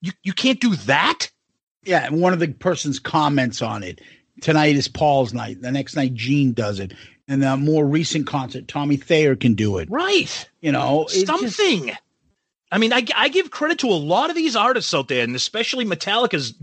[0.02, 1.30] you, you can't do that?
[1.84, 2.06] Yeah.
[2.06, 4.02] And one of the person's comments on it
[4.42, 5.62] tonight is Paul's night.
[5.62, 6.94] The next night, Gene does it.
[7.28, 9.90] And the more recent concert, Tommy Thayer can do it.
[9.90, 10.50] Right.
[10.62, 11.88] You know, something.
[11.88, 12.00] Just,
[12.72, 15.36] I mean, I, I give credit to a lot of these artists out there, and
[15.36, 16.54] especially Metallica's,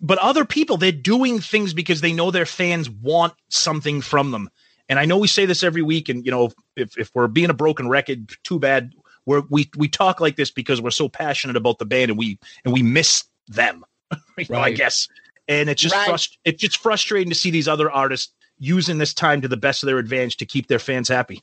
[0.00, 4.50] but other people, they're doing things because they know their fans want something from them.
[4.88, 7.50] And I know we say this every week, and you know, if, if we're being
[7.50, 8.92] a broken record, too bad.
[9.26, 12.38] We're, we we talk like this because we're so passionate about the band, and we
[12.64, 13.84] and we miss them.
[14.38, 14.50] right.
[14.50, 15.06] I guess,
[15.46, 16.08] and it's just right.
[16.08, 19.82] frust- it's just frustrating to see these other artists using this time to the best
[19.82, 21.42] of their advantage to keep their fans happy.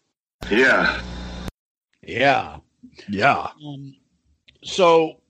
[0.50, 1.00] Yeah,
[2.02, 2.58] yeah.
[3.10, 3.50] Yeah.
[3.66, 3.96] Um,
[4.64, 5.22] so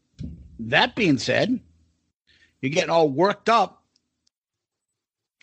[0.60, 1.60] that being said,
[2.62, 3.84] you're getting all worked up.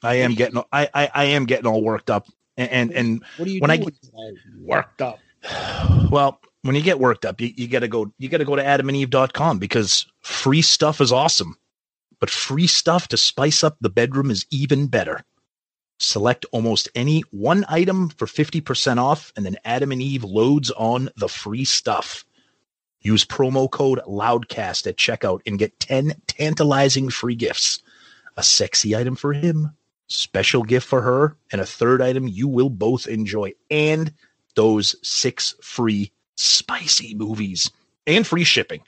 [0.03, 2.27] I am getting I, I, I am getting all worked up.
[2.57, 3.95] And and, and what do you when do I get
[4.61, 5.19] worked up?
[6.11, 9.59] Well, when you get worked up, you, you gotta go you gotta go to adamandeve.com
[9.59, 11.57] because free stuff is awesome.
[12.21, 15.25] But free stuff to spice up the bedroom is even better.
[16.03, 21.09] Select almost any one item for 50% off, and then Adam and Eve loads on
[21.17, 22.25] the free stuff.
[23.01, 27.85] Use promo code LOUDCAST at checkout and get 10 tantalizing free gifts.
[28.37, 29.77] A sexy item for him,
[30.09, 33.53] special gift for her, and a third item you will both enjoy.
[33.71, 34.13] And
[34.57, 37.71] those six free spicy movies
[38.09, 38.83] and free shipping.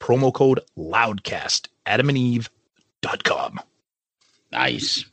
[0.00, 3.60] Promo code LOUDCAST, adamandeve.com.
[4.50, 5.04] Nice.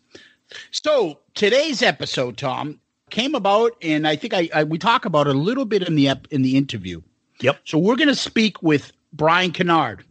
[0.71, 2.79] So today's episode, Tom,
[3.09, 5.95] came about, and I think I, I we talk about it a little bit in
[5.95, 7.01] the ep, in the interview.
[7.41, 7.59] Yep.
[7.65, 10.01] So we're going to speak with Bryan Kinnaird.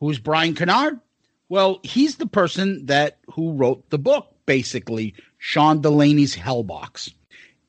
[0.00, 1.00] Who's Bryan Kinnaird?
[1.48, 7.12] Well, he's the person that who wrote the book, basically Sean Delaney's Hellbox,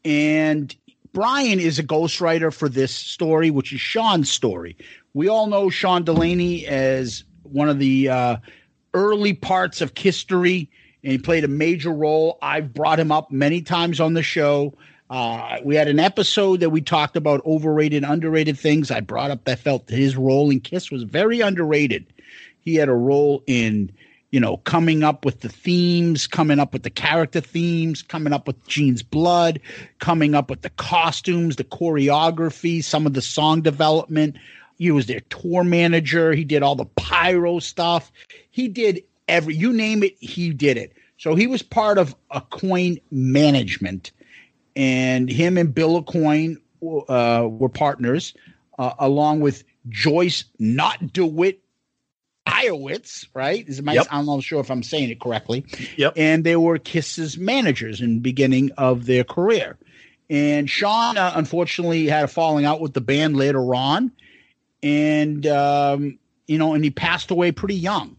[0.06, 0.76] and
[1.14, 4.76] Bryan is a ghostwriter for this story, which is Sean's story.
[5.14, 8.38] We all know Sean Delaney as one of the uh,
[8.96, 10.70] early parts of history
[11.04, 12.38] and he played a major role.
[12.42, 14.74] I've brought him up many times on the show.
[15.10, 18.90] Uh, we had an episode that we talked about overrated, underrated things.
[18.90, 22.06] I brought up that felt his role in Kiss was very underrated.
[22.62, 23.92] He had a role in,
[24.32, 28.48] you know, coming up with the themes, coming up with the character themes, coming up
[28.48, 29.60] with Gene's blood,
[30.00, 34.38] coming up with the costumes, the choreography, some of the song development.
[34.78, 36.34] He was their tour manager.
[36.34, 38.12] He did all the pyro stuff.
[38.50, 40.94] He did every you name it, he did it.
[41.18, 44.12] So he was part of Aucoin management,
[44.76, 48.34] and him and Bill Aucoin uh, were partners,
[48.78, 51.62] uh, along with Joyce Not DeWitt
[52.46, 53.68] Biawitz, right?
[53.68, 54.08] Is my, yep.
[54.12, 55.66] I'm not sure if I'm saying it correctly.
[55.98, 56.14] Yep.
[56.18, 59.78] And they were Kiss's managers in the beginning of their career.
[60.30, 64.12] And Sean, uh, unfortunately, had a falling out with the band later on.
[64.82, 68.18] And, um, you know, and he passed away pretty young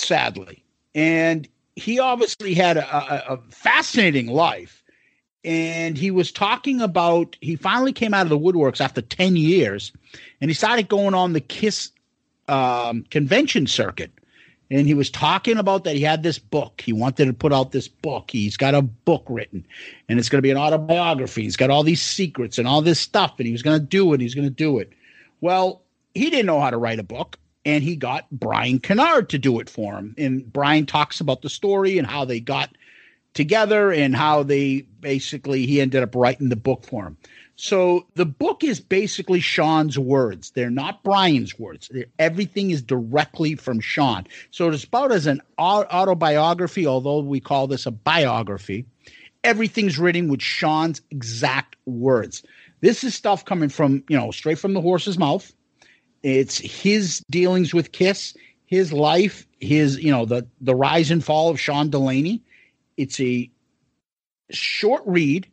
[0.00, 0.64] sadly.
[0.94, 4.82] And he obviously had a, a, a fascinating life.
[5.42, 9.90] And he was talking about, he finally came out of the woodworks after 10 years
[10.40, 11.92] and he started going on the KISS
[12.48, 14.10] um, convention circuit.
[14.70, 16.80] And he was talking about that he had this book.
[16.84, 18.30] He wanted to put out this book.
[18.30, 19.66] He's got a book written
[20.08, 21.42] and it's going to be an autobiography.
[21.42, 24.12] He's got all these secrets and all this stuff and he was going to do
[24.12, 24.20] it.
[24.20, 24.92] He's going to do it.
[25.40, 25.82] Well,
[26.14, 29.60] he didn't know how to write a book and he got Bryan Kinnaird to do
[29.60, 30.14] it for him.
[30.16, 32.70] And Bryan talks about the story and how they got
[33.34, 37.16] together and how they basically he ended up writing the book for him.
[37.56, 40.50] So the book is basically Sean's words.
[40.52, 41.90] They're not Bryan's words.
[41.92, 44.26] They're, everything is directly from Sean.
[44.50, 48.86] So it's about as an autobiography, although we call this a biography.
[49.44, 52.42] Everything's written with Sean's exact words.
[52.80, 55.52] This is stuff coming from, you know, straight from the horse's mouth
[56.22, 58.34] it's his dealings with Kiss,
[58.66, 62.42] his life, his you know the the rise and fall of Sean Delaney.
[62.96, 63.50] It's a
[64.50, 65.48] short read,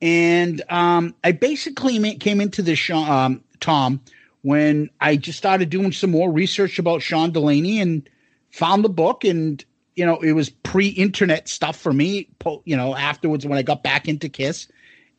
[0.00, 4.00] and um, I basically came into this um, Tom
[4.42, 8.08] when I just started doing some more research about Sean Delaney and
[8.50, 12.28] found the book and you know it was pre-internet stuff for me
[12.64, 14.68] you know afterwards when i got back into kiss.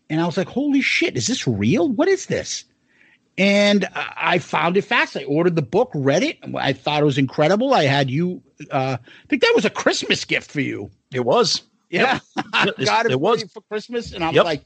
[0.10, 1.89] And i was like holy shit is this real?
[1.89, 2.63] What is this
[3.38, 7.17] and i found it fast i ordered the book read it i thought it was
[7.17, 11.21] incredible i had you uh i think that was a christmas gift for you it
[11.26, 12.19] was yeah
[12.63, 12.76] Yep.
[12.86, 13.43] got it, It was.
[13.52, 14.45] for christmas and i'm Yep.
[14.45, 14.63] like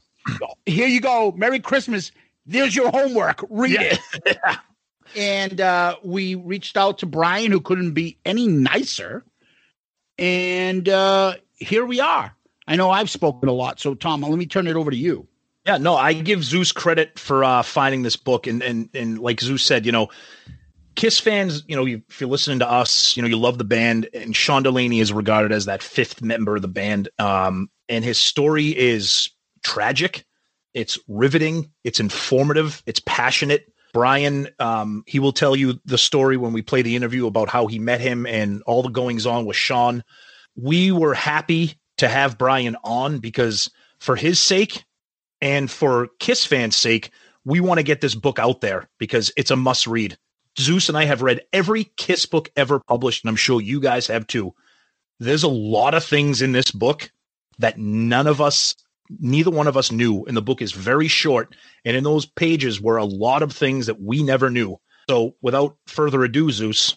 [0.66, 2.12] here you go merry christmas
[2.46, 3.96] there's your homework read Yeah.
[4.24, 4.38] it
[5.16, 9.24] and uh, we reached out to Bryan, who couldn't be any nicer.
[10.18, 12.34] And uh, here we are.
[12.68, 15.26] I know I've spoken a lot, so Tom, let me turn it over to you.
[15.66, 19.40] Yeah, no, I give Zeus credit for uh, finding this book, and and and like
[19.40, 20.08] Zeus said, you know,
[20.94, 23.64] Kiss fans, you know, you, if you're listening to us, you know, you love the
[23.64, 28.04] band, and Sean Delaney is regarded as that fifth member of the band, um, and
[28.04, 29.30] his story is
[29.62, 30.24] tragic,
[30.74, 33.72] it's riveting, it's informative, it's passionate.
[33.92, 37.66] Bryan, um, he will tell you the story when we play the interview about how
[37.66, 40.04] he met him and all the goings on with Sean.
[40.54, 44.84] We were happy to have Bryan on because for his sake
[45.40, 47.10] and for Kiss fans' sake,
[47.44, 50.18] we want to get this book out there because it's a must read.
[50.58, 54.06] Zeus and I have read every Kiss book ever published, and I'm sure you guys
[54.08, 54.52] have too.
[55.18, 57.10] There's a lot of things in this book
[57.58, 58.74] that none of us,
[59.18, 60.24] neither one of us knew.
[60.24, 61.54] And the book is very short.
[61.84, 64.78] And in those pages were a lot of things that we never knew.
[65.08, 66.96] So without further ado, Zeus,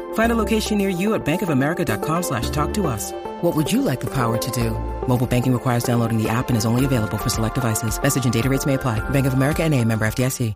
[0.13, 3.11] Find a location near you at bankofamerica.com slash talk to us.
[3.41, 4.71] What would you like the power to do?
[5.05, 8.01] Mobile banking requires downloading the app and is only available for select devices.
[8.01, 8.99] Message and data rates may apply.
[9.09, 10.53] Bank of America and a member FDIC.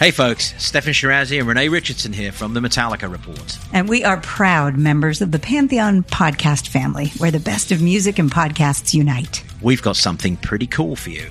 [0.00, 3.58] Hey folks, Steffan Chirazi and Renee Richardson here from the Metallica Report.
[3.74, 8.18] And we are proud members of the Pantheon podcast family, where the best of music
[8.18, 9.44] and podcasts unite.
[9.60, 11.30] We've got something pretty cool for you.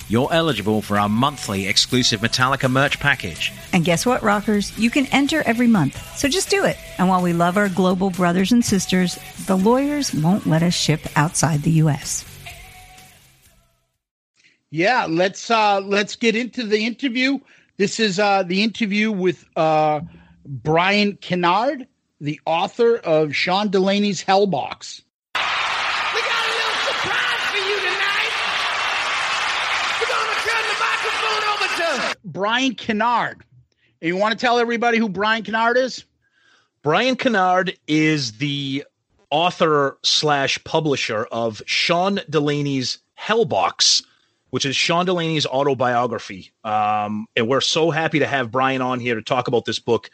[0.11, 3.51] you're eligible for our monthly exclusive Metallica merch package.
[3.73, 4.77] And guess what, rockers?
[4.77, 6.17] You can enter every month.
[6.17, 6.77] So just do it.
[6.97, 11.01] And while we love our global brothers and sisters, the lawyers won't let us ship
[11.15, 12.25] outside the U.S.
[14.69, 17.39] Yeah, let's uh let's get into the interview.
[17.77, 20.01] This is uh the interview with uh
[20.45, 21.87] Bryan Kinnaird,
[22.19, 25.01] the author of Sean Delaney's Hellbox.
[27.51, 28.31] for you tonight.
[29.99, 31.89] We're gonna turn the microphone over to
[32.31, 33.41] Bryan Kinnaird.
[34.01, 36.05] And you want to tell everybody who Bryan Kinnaird is?
[36.81, 38.83] Bryan Kinnaird is the
[39.29, 44.03] author slash publisher of Sean Delaney's Hellbox,
[44.49, 46.51] which is Sean Delaney's autobiography.
[46.63, 50.09] Um, and we're so happy to have Bryan on here to talk about this book,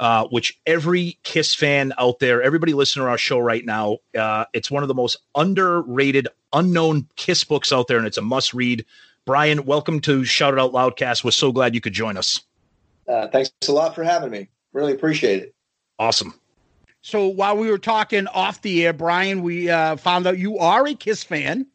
[0.00, 4.44] uh, which every Kiss fan out there, everybody listening to our show right now, uh,
[4.52, 8.54] it's one of the most underrated, unknown Kiss books out there, and it's a must
[8.54, 8.84] read.
[9.26, 11.24] Bryan, welcome to Shout It Out Loudcast.
[11.24, 12.40] We're so glad you could join us.
[13.08, 14.48] Uh, thanks a lot for having me.
[14.74, 15.54] Really appreciate it.
[15.98, 16.38] Awesome.
[17.00, 20.86] So while we were talking off the air, Bryan, we uh, found out you are
[20.86, 21.66] a Kiss fan.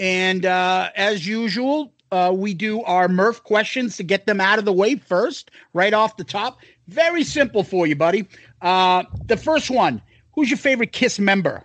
[0.00, 4.64] And uh, as usual, uh, we do our Murph questions to get them out of
[4.64, 6.58] the way first, right off the top.
[6.88, 8.26] Very simple for you, buddy.
[8.60, 11.62] Uh, the first one Who's your favorite Kiss member?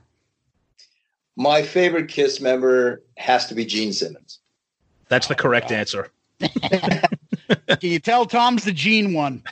[1.35, 4.39] My favorite Kiss member has to be Gene Simmons.
[5.09, 6.09] That's the correct answer.
[6.39, 9.43] Can you tell Tom's the Gene one?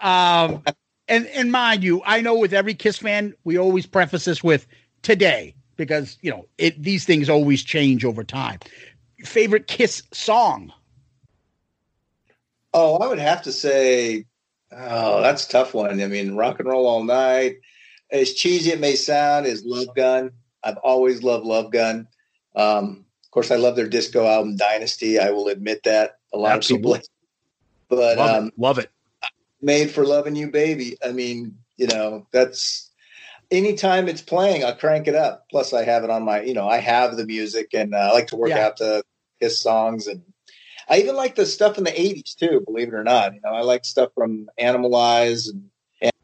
[0.00, 0.62] Um,
[1.08, 4.66] and and mind you, I know with every Kiss fan, we always preface this with
[5.02, 6.82] today because you know it.
[6.82, 8.60] These things always change over time.
[9.24, 10.72] Favorite Kiss song?
[12.74, 14.26] Oh, I would have to say,
[14.70, 16.00] oh, that's a tough one.
[16.00, 17.56] I mean, rock and roll all night.
[18.10, 20.30] As cheesy it may sound, is Love Gun.
[20.62, 22.08] I've always loved Love Gun.
[22.54, 23.07] Um, of
[23.38, 25.20] course, I love their disco album Dynasty.
[25.20, 26.90] I will admit that a lot Absolutely.
[26.90, 27.08] of people,
[27.88, 28.54] but love, um, it.
[28.56, 28.90] love it.
[29.62, 30.96] Made for Loving You, Baby.
[31.04, 32.90] I mean, you know, that's
[33.52, 35.46] anytime it's playing, I crank it up.
[35.50, 38.12] Plus, I have it on my, you know, I have the music and uh, I
[38.12, 38.66] like to work Yeah.
[38.66, 39.04] out to
[39.38, 40.08] his songs.
[40.08, 40.22] And
[40.88, 43.34] I even like the stuff in the 80s too, believe it or not.
[43.34, 45.70] You know, I like stuff from Animalize and,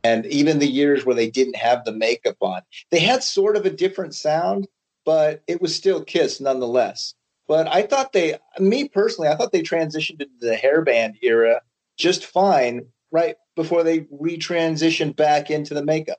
[0.03, 2.63] and even the years where they didn't have the makeup on.
[2.91, 4.67] They had sort of a different sound,
[5.05, 7.15] but it was still Kiss nonetheless.
[7.47, 11.61] But I thought they, me personally, I thought they transitioned into the hairband era
[11.97, 16.19] just fine right before they retransitioned back into the makeup.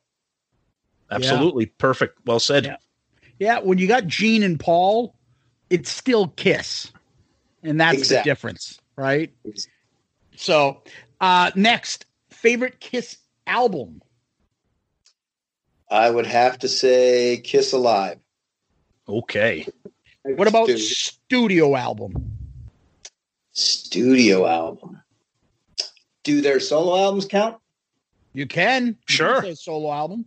[1.10, 1.66] Absolutely.
[1.66, 2.20] Perfect.
[2.26, 2.66] Well said.
[2.66, 2.78] Yeah.
[3.38, 5.14] Yeah, when you got Gene and Paul,
[5.70, 6.92] it's still Kiss,
[7.64, 8.18] and that's Exactly.
[8.18, 9.34] the difference, right?
[10.38, 10.84] So,
[11.20, 14.02] uh, next favorite Kiss album.
[15.90, 18.20] I would have to say Kiss Alive.
[19.08, 19.68] Okay.
[20.24, 20.78] What about Studio.
[20.78, 22.32] studio album?
[23.54, 25.02] Studio album.
[26.24, 27.58] Do their solo albums count?
[28.34, 29.36] You can You Sure.
[29.42, 30.26] can say solo album.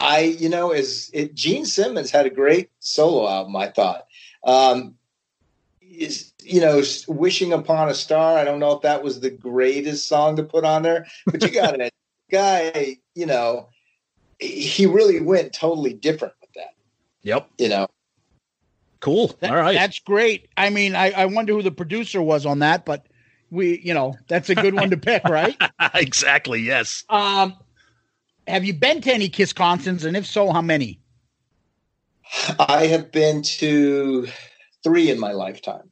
[0.00, 4.06] I, you know, is it Gene Simmons had a great solo album, I thought.
[4.44, 4.94] Um
[5.80, 8.38] is you know, wishing upon a star.
[8.38, 11.50] I don't know if that was the greatest song to put on there, but you
[11.50, 11.90] got a
[12.30, 13.68] guy, you know,
[14.38, 16.37] he really went totally different with that,
[17.22, 17.50] Yep.
[17.58, 17.88] you know.
[19.00, 19.28] Cool.
[19.40, 19.74] That- All right.
[19.74, 20.48] that's great.
[20.56, 23.06] I mean, I, I wonder who the producer was on that, but
[23.50, 25.56] we, you know, that's a good one to pick, right?
[25.94, 26.60] exactly.
[26.60, 27.04] Yes.
[27.08, 27.54] Um,
[28.46, 31.00] have you been to any Kiss concerts, and if so, how many?
[32.58, 34.28] I have been to
[34.82, 35.90] three in my lifetime.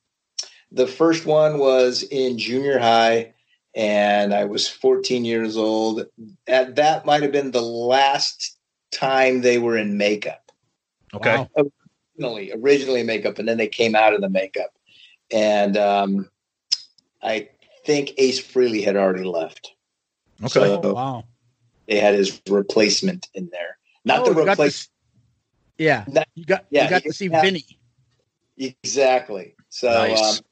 [0.72, 3.34] The first one was in junior high,
[3.74, 6.06] and I was 14 years old.
[6.46, 8.56] At that might have been the last
[8.90, 10.45] time they were in makeup.
[11.14, 11.36] Okay.
[11.36, 11.48] Wow.
[12.18, 14.70] Originally, originally makeup, and then they came out of the makeup.
[15.30, 16.30] And um,
[17.22, 17.48] I
[17.84, 19.72] think Ace Frehley had already left.
[20.42, 20.48] Okay.
[20.48, 21.24] So Oh, wow.
[21.86, 23.78] they had his replacement in there.
[24.04, 24.90] Not Oh, the you got to replacement.
[25.78, 27.78] Yeah, Not- you got yeah, you got to see have- Vinnie.
[28.58, 29.54] Exactly.
[29.68, 30.38] So, Nice.
[30.38, 30.44] um,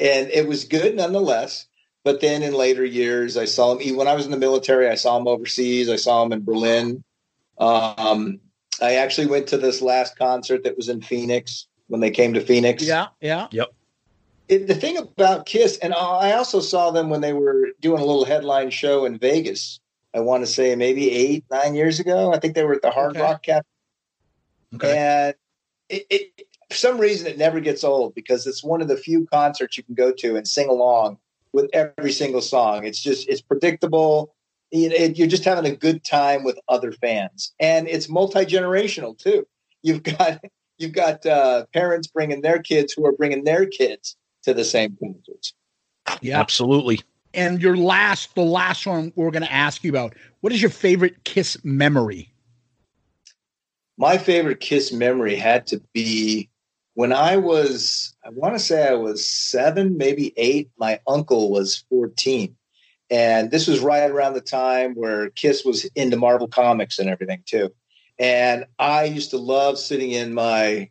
[0.00, 1.66] and it was good nonetheless.
[2.02, 3.96] But then in later years, I saw him.
[3.96, 5.88] When I was in the military, I saw him overseas.
[5.90, 7.04] I saw him in Berlin.
[7.58, 8.40] Um,
[8.80, 12.40] I actually went to this last concert that was in Phoenix when they came to
[12.40, 12.82] Phoenix.
[12.82, 13.48] Yeah, yeah.
[13.50, 13.68] Yep.
[14.48, 18.04] It, the thing about Kiss, and I also saw them when they were doing a
[18.04, 19.78] little headline show in Vegas.
[20.12, 22.32] I want to say maybe eight, nine years ago.
[22.32, 23.20] I think they were at the Hard Okay.
[23.20, 23.66] Rock Cafe.
[24.74, 24.96] Okay.
[24.96, 25.34] And
[25.88, 29.26] it, it, for some reason, it never gets old because it's one of the few
[29.26, 31.18] concerts you can go to and sing along
[31.52, 32.86] with every single song.
[32.86, 34.34] It's just it's predictable.
[34.70, 39.18] It, it- you're just having a good time with other fans, and it's multi generational
[39.18, 39.46] too.
[39.82, 40.40] You've got
[40.78, 44.96] you've got uh, parents bringing their kids who are bringing their kids to the same
[45.02, 45.52] concerts.
[46.22, 46.40] Yeah.
[46.40, 47.00] Absolutely.
[47.34, 50.14] And your last, the last one we're going to ask you about.
[50.40, 52.32] What is your favorite Kiss memory?
[54.00, 56.48] my favorite kiss memory had to be
[56.94, 60.70] when I was, I want to say I was seven, maybe eight.
[60.78, 62.56] My uncle was 14.
[63.10, 67.42] And this was right around the time where Kiss was into Marvel Comics and everything
[67.44, 67.70] too.
[68.18, 70.90] And I used to love sitting in my,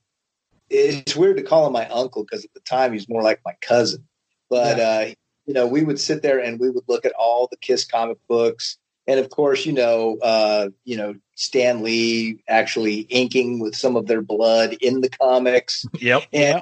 [0.70, 3.40] it's weird to call him my uncle because at the time he was more like
[3.46, 4.06] my cousin.
[4.50, 5.06] But, uh,
[5.46, 8.18] you know, we would sit there and we would look at all the Kiss comic
[8.28, 8.78] books
[9.10, 14.06] and of course, you know, uh, you know, Stan Lee actually inking with some of
[14.06, 15.84] their blood in the comics.
[16.00, 16.26] Yep.
[16.32, 16.62] And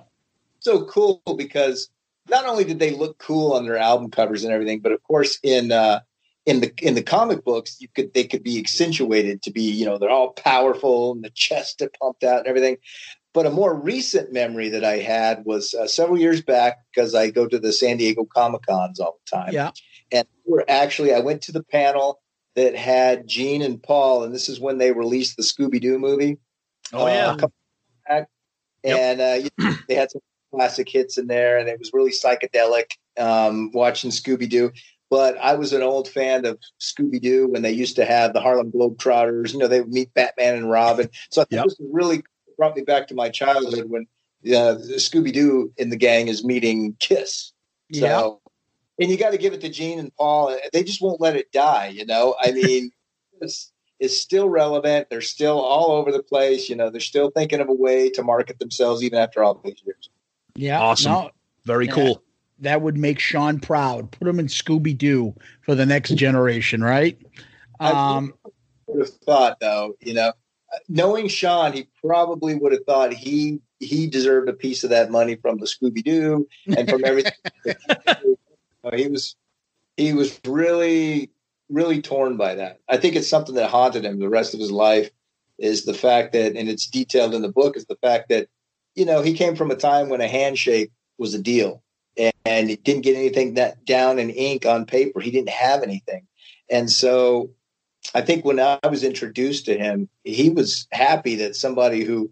[0.60, 1.90] so cool because
[2.30, 5.40] not only did they look cool on their album covers and everything, but of course
[5.44, 6.02] in uh,
[6.46, 9.86] in the in the comic books, you could they could be accentuated to be you
[9.86, 12.78] know they're all powerful and the chest are pumped out and everything.
[13.34, 17.30] But a more recent memory that I had was uh, several years back because I
[17.30, 19.54] go to the San Diego Comic Cons all the time.
[19.54, 19.72] Yeah.
[20.12, 22.20] And we're actually, I went to the panel
[22.56, 26.40] that had Gene and Paul, and this is when they released the Scooby Doo movie.
[26.92, 27.36] Oh, yeah.
[27.36, 27.54] couple
[28.08, 28.28] back.
[28.84, 29.50] And uh,
[29.88, 30.22] they had some
[30.52, 34.72] classic hits in there, and it was really psychedelic um, watching Scooby Doo.
[35.10, 38.42] But I was an old fan of Scooby Doo when they used to have the
[38.42, 39.54] Harlem Globetrotters.
[39.54, 41.10] You know, they would meet Batman and Robin.
[41.30, 42.24] So I think this really
[42.58, 44.06] brought me back to my childhood when
[44.48, 47.54] uh, Scooby Doo in the gang is meeting Kiss.
[48.20, 48.42] So,
[49.00, 50.58] and you got to give it to Gene and Paul.
[50.74, 51.88] They just won't let it die.
[51.88, 52.92] You know, I mean,
[53.42, 55.10] it's, it's still relevant.
[55.10, 56.70] They're still all over the place.
[56.70, 59.82] You know, they're still thinking of a way to market themselves even after all these
[59.86, 60.10] years.
[60.58, 60.82] Yeah.
[60.82, 61.12] Awesome.
[61.12, 61.32] no,
[61.66, 62.24] Very cool.
[62.60, 64.12] that would make Sean proud.
[64.12, 67.18] Put him in Scooby Doo for the next generation, right?
[67.80, 68.34] Um,
[68.88, 70.34] would have thought though, you know,
[70.90, 75.36] knowing Sean, he probably would have thought he he deserved a piece of that money
[75.36, 77.34] from the Scooby Doo and from everything.
[78.96, 79.36] He was
[79.98, 81.30] he was really
[81.70, 82.80] really torn by that.
[82.88, 85.10] I think it's something that haunted him the rest of his life.
[85.58, 88.48] Is the fact that, and it's detailed in the book, is the fact that
[88.98, 91.84] you know he came from a time when a handshake was a deal,
[92.18, 95.20] and, and he didn't get anything that down in ink on paper.
[95.22, 96.28] He didn't have anything,
[96.70, 97.52] and so
[98.14, 102.32] I think when I was introduced to him, he was happy that somebody who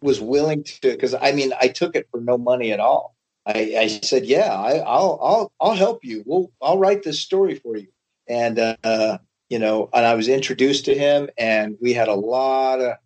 [0.00, 3.14] was willing to, because I mean, I took it for no money at all.
[3.44, 6.22] I, I said, "Yeah, I, I'll, I'll, I'll help you.
[6.26, 7.88] We'll, I'll write this story for you."
[8.28, 12.80] And uh, you know, and I was introduced to him, and we had a lot
[12.80, 12.96] of,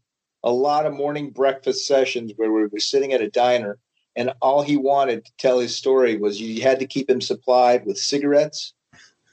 [0.43, 3.79] a lot of morning breakfast sessions where we were sitting at a diner,
[4.17, 7.87] and all he wanted to tell his story was you had to keep him supplied
[7.87, 8.75] with cigarettes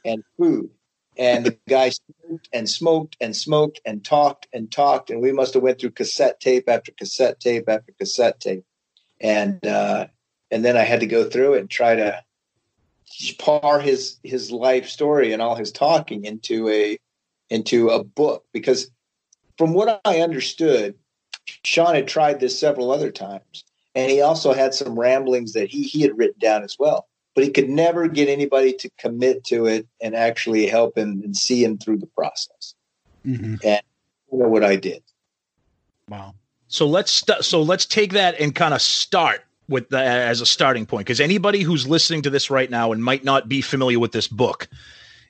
[0.05, 0.69] and food.
[1.17, 5.53] And the guy smoked and smoked and smoked and talked and talked and we must
[5.55, 8.65] have went through cassette tape after cassette tape after cassette tape.
[9.19, 10.07] And uh
[10.51, 12.23] and then i had to go through it and try to
[13.39, 16.99] par his his life story and all his talking into a
[17.49, 18.91] into a book because
[19.57, 20.95] from what i understood
[21.63, 23.63] sean had tried this several other times
[23.95, 27.43] and he also had some ramblings that he he had written down as well but
[27.43, 31.63] he could never get anybody to commit to it and actually help him and see
[31.63, 32.73] him through the process.
[33.23, 33.63] mhm.
[33.63, 33.79] And
[34.31, 35.03] you know what I did.
[36.09, 36.33] Wow.
[36.67, 40.47] So let's st- so let's take that and kind of start with the, as a
[40.47, 43.99] starting point because anybody who's listening to this right now and might not be familiar
[43.99, 44.67] with this book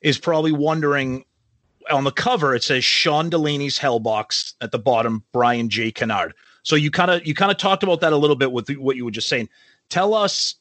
[0.01, 1.25] is probably wondering
[1.91, 6.31] on the cover it says Sean Delaney's Hellbox at the bottom Bryan J Kinnaird.
[6.63, 8.95] So you kind of you kind of talked about that a little bit with what
[8.95, 9.49] you were just saying.
[9.89, 10.55] Tell us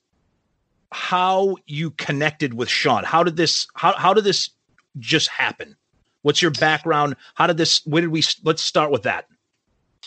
[0.93, 3.05] how you connected with Sean.
[3.05, 4.51] How did this how how did this
[4.99, 5.77] just happen?
[6.23, 7.17] What's your background?
[7.35, 9.27] How did this where did we let's start with that.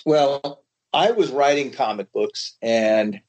[0.05, 0.63] Well,
[0.93, 3.19] I was writing comic books, and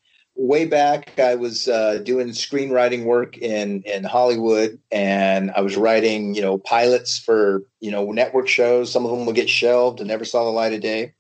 [0.41, 6.35] way back, I was uh, doing screenwriting work in in Hollywood, and I was writing,
[6.35, 8.91] you know, pilots for you know network shows.
[8.91, 11.13] Some of them would get shelved and never saw the light of day.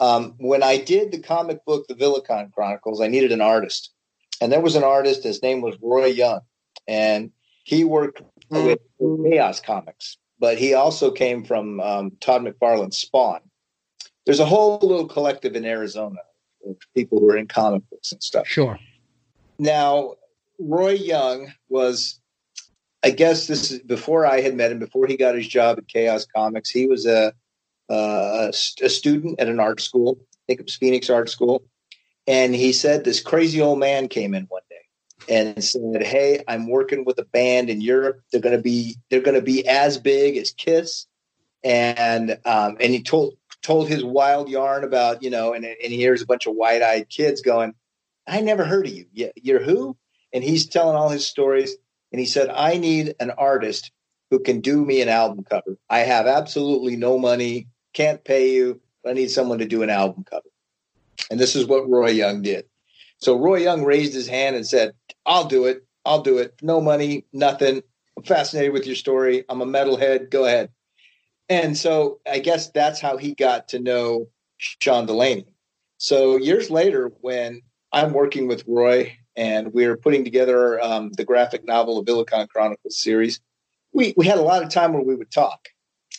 [0.00, 3.92] Um, when I did the comic book, The Villicon Chronicles, I needed an artist,
[4.40, 5.22] and there was an artist.
[5.22, 6.40] His name was Roy Young,
[6.88, 7.30] and
[7.64, 13.40] he worked with Chaos Comics, but he also came from um, Todd McFarlane's Spawn
[14.24, 16.20] there's a whole little collective in Arizona
[16.68, 18.46] of people who are in comic books and stuff.
[18.46, 18.78] Sure.
[19.58, 20.14] Now,
[20.58, 22.20] Roy Young was,
[23.02, 25.88] I guess this is before I had met him, before he got his job at
[25.88, 26.70] Chaos Comics.
[26.70, 27.32] He was a,
[27.88, 28.52] a,
[28.82, 30.18] a student at an art school.
[30.20, 31.62] I think it was Phoenix Art School.
[32.26, 34.76] And he said this crazy old man came in one day
[35.28, 38.20] and said, Hey, I'm working with a band in Europe.
[38.30, 41.06] They're going to be, they're going to be as big as Kiss.
[41.64, 45.96] And, um, and he told, told his wild yarn about, you know, and, and he
[45.96, 47.74] hears a bunch of wide eyed kids going,
[48.26, 49.06] I never heard of you.
[49.12, 49.96] You- You're who?
[50.32, 51.76] And he's telling all his stories.
[52.12, 53.90] And he said, I need an artist
[54.30, 55.76] who can do me an album cover.
[55.88, 59.90] I have absolutely no money, can't pay you, but I need someone to do an
[59.90, 60.48] album cover.
[61.30, 62.66] And this is what Roy Young did.
[63.18, 64.92] So Roy Young raised his hand and said,
[65.24, 65.86] I'll do it.
[66.04, 66.54] I'll do it.
[66.62, 67.82] No money, nothing.
[68.16, 69.44] I'm fascinated with your story.
[69.48, 70.30] I'm a metalhead.
[70.30, 70.70] Go ahead.
[71.48, 74.28] And so I guess that's how he got to know
[74.58, 75.46] Sean Delaney.
[75.98, 77.62] So years later, when
[77.92, 82.98] I'm working with Roy and we're putting together um, the graphic novel, of Villicon Chronicles
[82.98, 83.40] series,
[83.92, 85.68] we, we had a lot of time where we would talk.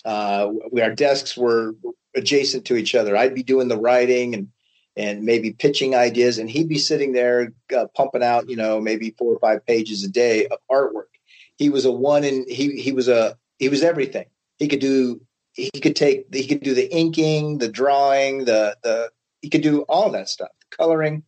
[0.05, 1.75] Uh, we, our desks were
[2.15, 3.17] adjacent to each other.
[3.17, 4.49] I'd be doing the writing and
[4.95, 6.37] and maybe pitching ideas.
[6.37, 10.03] And he'd be sitting there uh, pumping out, you know, maybe four or five pages
[10.03, 11.09] a day of artwork.
[11.57, 14.25] He was a one and he, he was a, he was everything.
[14.63, 15.19] He could do,
[15.51, 19.11] he could take, he could do the inking, the drawing, the, the,
[19.41, 21.23] he could do all that stuff, the coloring.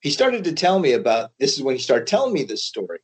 [0.00, 3.00] He started to tell me about, this is when he started telling me this story.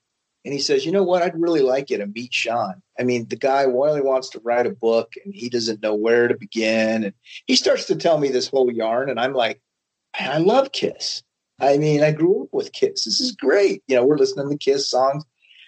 [0.47, 1.23] And he says, you know what?
[1.23, 2.81] I'd really like you to meet Sean.
[2.99, 6.27] I mean, the guy really wants to write a book and he doesn't know where
[6.27, 7.05] to begin.
[7.05, 7.13] And
[7.47, 9.11] he starts to tell me this whole yarn.
[9.11, 9.61] And I'm like,
[10.19, 11.23] I love Kiss.
[11.61, 13.05] I mean, I grew up with Kiss.
[13.05, 13.83] This is great.
[13.89, 15.23] You know, we're listening to Kiss songs.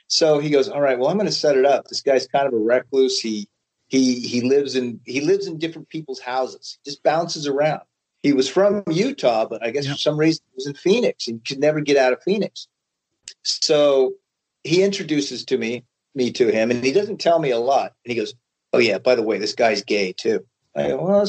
[0.08, 1.86] So he goes, all right, well, I'm going to set it up.
[1.86, 3.20] This guy's kind of a recluse.
[3.20, 3.48] He,
[3.86, 6.78] he, he lives in, he lives in different people's houses.
[6.82, 7.82] He just bounces around.
[8.22, 9.92] He was from Utah, but I guess yeah.
[9.92, 12.66] for some reason he was in Phoenix and could never get out of Phoenix.
[13.44, 14.14] So
[14.64, 15.84] he introduces to me
[16.14, 17.94] me to him, and he doesn't tell me a lot.
[18.04, 18.34] And he goes,
[18.72, 20.44] "Oh yeah, by the way, this guy's gay too."
[20.74, 21.26] I go, "Well,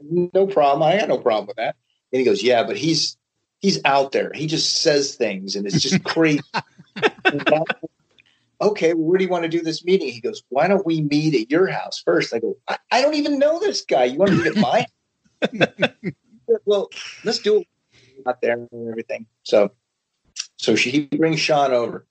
[0.00, 0.82] no problem.
[0.82, 1.76] I got no problem with that."
[2.12, 3.16] And he goes, "Yeah, but he's
[3.60, 4.30] he's out there.
[4.34, 6.42] He just says things, and it's just crazy."
[8.60, 10.08] okay, well, where do you want to do this meeting?
[10.08, 12.34] He goes, "Why don't we meet at your house first?
[12.34, 14.04] I go, "I, I don't even know this guy.
[14.04, 14.86] You want to meet at my?"
[16.64, 16.88] well,
[17.24, 17.68] let's do it
[18.26, 19.26] out there and everything.
[19.42, 19.72] So,
[20.56, 22.06] so she he brings Sean over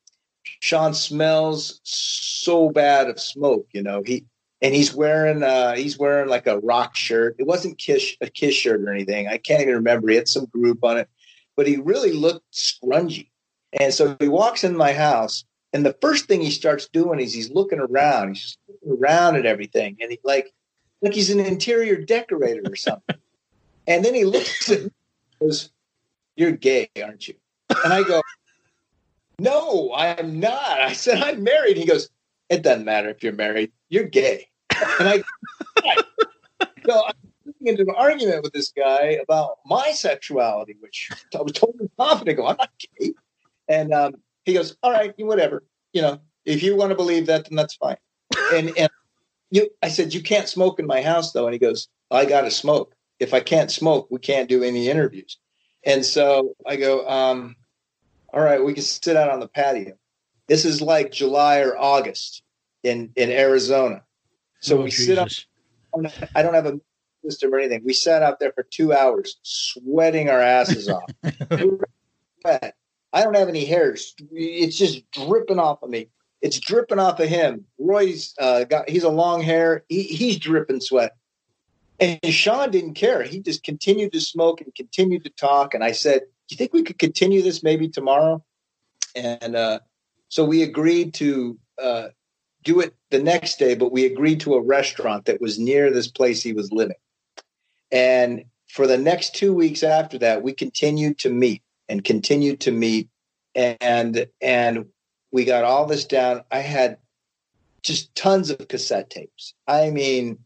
[0.60, 4.02] Sean smells so bad of smoke, you know.
[4.06, 4.26] He
[4.62, 7.36] and he's wearing uh he's wearing like a rock shirt.
[7.40, 9.28] It wasn't Kiss a Kiss shirt or anything.
[9.28, 10.10] I can't even remember.
[10.10, 11.10] He had some group on it,
[11.56, 13.30] but he really looked scrungy.
[13.80, 15.44] And so he walks in my house,
[15.74, 18.30] and the first thing he starts doing is he's looking around.
[18.30, 20.54] He's just looking around at everything, and he like
[21.02, 23.18] like he's an interior decorator or something.
[23.88, 25.72] and then he looks at me and goes,
[26.38, 27.36] "You're gay, aren't you?"
[27.84, 28.22] And I go,
[29.40, 30.82] no, I'm not.
[30.82, 31.78] I said, I'm married.
[31.78, 32.10] He goes,
[32.50, 33.72] It doesn't matter if you're married.
[33.90, 34.48] You're gay.
[35.00, 35.24] And I,
[36.86, 37.14] so I'm
[37.68, 42.38] into an argument with this guy about my sexuality, which I was totally confident.
[42.38, 43.14] Go, I'm not gay.
[43.68, 45.64] And um, he goes, All right, whatever.
[45.94, 47.98] You know, if you want to believe that, then that's fine.
[48.54, 48.90] And and
[49.52, 51.46] you, I said, You can't smoke in my house, though.
[51.46, 52.96] And he goes, I got to smoke.
[53.20, 55.38] If I can't smoke, we can't do any interviews.
[55.86, 57.56] And so I go, um,
[58.34, 59.94] all right, we can sit out on the patio.
[60.48, 62.44] This is like July or August
[62.84, 64.04] in in Arizona.
[64.60, 65.06] So oh, we Jesus.
[65.06, 66.30] sit up.
[66.36, 66.80] I don't have a
[67.26, 67.82] system or anything.
[67.86, 71.10] We sat out there for two hours, sweating our asses off.
[72.46, 74.14] I don't have any hairs.
[74.32, 76.10] It's just dripping off of me.
[76.42, 77.66] It's dripping off of him.
[77.80, 78.90] Roy's uh, got.
[78.90, 79.84] He's a long hair.
[79.90, 81.16] He, he's dripping sweat.
[82.00, 83.24] And Sean didn't care.
[83.24, 85.74] He just continued to smoke and continued to talk.
[85.74, 88.44] And I said, do you think we could continue this maybe tomorrow?
[89.16, 89.80] And uh,
[90.28, 92.10] so we agreed to uh,
[92.64, 96.10] do it the next day, but we agreed to a restaurant that was near this
[96.10, 96.98] place he was living.
[97.92, 102.72] And for the next two weeks after that, we continued to meet and continued to
[102.72, 103.10] meet,
[103.54, 104.86] and and
[105.32, 106.44] we got all this down.
[106.52, 106.98] I had
[107.84, 109.54] just tons of cassette tapes.
[109.68, 110.40] I mean,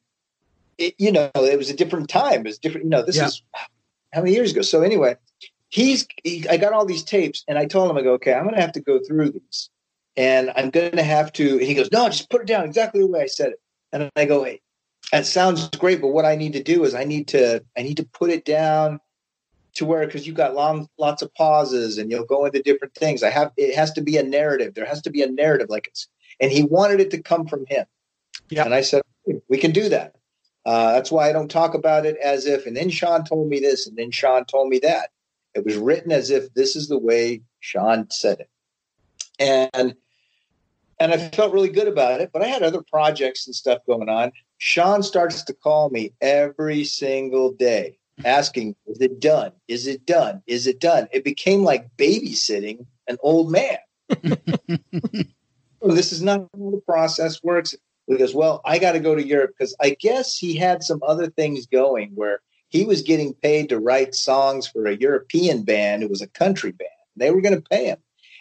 [0.78, 2.42] it, you know, it was a different time.
[2.42, 2.86] It was different.
[2.86, 3.28] You know, this yeah.
[3.28, 3.42] is
[4.14, 4.62] how many years ago.
[4.62, 5.16] So anyway,
[5.70, 8.44] he's he, I got all these tapes and I told him I go okay I'm
[8.44, 9.70] going to have to go through these
[10.18, 13.02] and I'm going to have to and he goes no just put it down exactly
[13.02, 13.62] the way I said it
[13.94, 14.62] and I go hey
[15.12, 17.97] that sounds great but what I need to do is I need to I need
[17.97, 18.99] to put it down
[19.76, 23.24] to where because you've got long lots of pauses and you'll go into different things.
[23.24, 24.74] I have it has to be a narrative.
[24.74, 26.07] There has to be a narrative like it's
[26.39, 27.86] and he wanted it to come from him.
[28.49, 28.66] Yeah.
[28.66, 29.03] And I said
[29.47, 30.16] we can do that.
[30.66, 33.60] Uh, that's why I don't talk about it as if and then Sean told me
[33.60, 35.10] this and then Sean told me that.
[35.55, 38.49] It was written as if this is the way Sean said it.
[39.39, 39.95] And
[40.99, 44.10] and I felt really good about it, but I had other projects and stuff going
[44.10, 44.34] on.
[44.60, 49.53] Sean starts to call me every single day asking, Is it done?
[49.70, 50.43] Is it done?
[50.47, 51.07] Is it done?
[51.12, 53.78] It became like babysitting an old man.
[55.82, 57.74] this is not how the process works.
[58.07, 61.01] He goes, Well, I got to go to Europe because I guess he had some
[61.07, 66.03] other things going where he was getting paid to write songs for a European band
[66.03, 66.89] who was a country band.
[67.16, 67.99] They were going to pay him.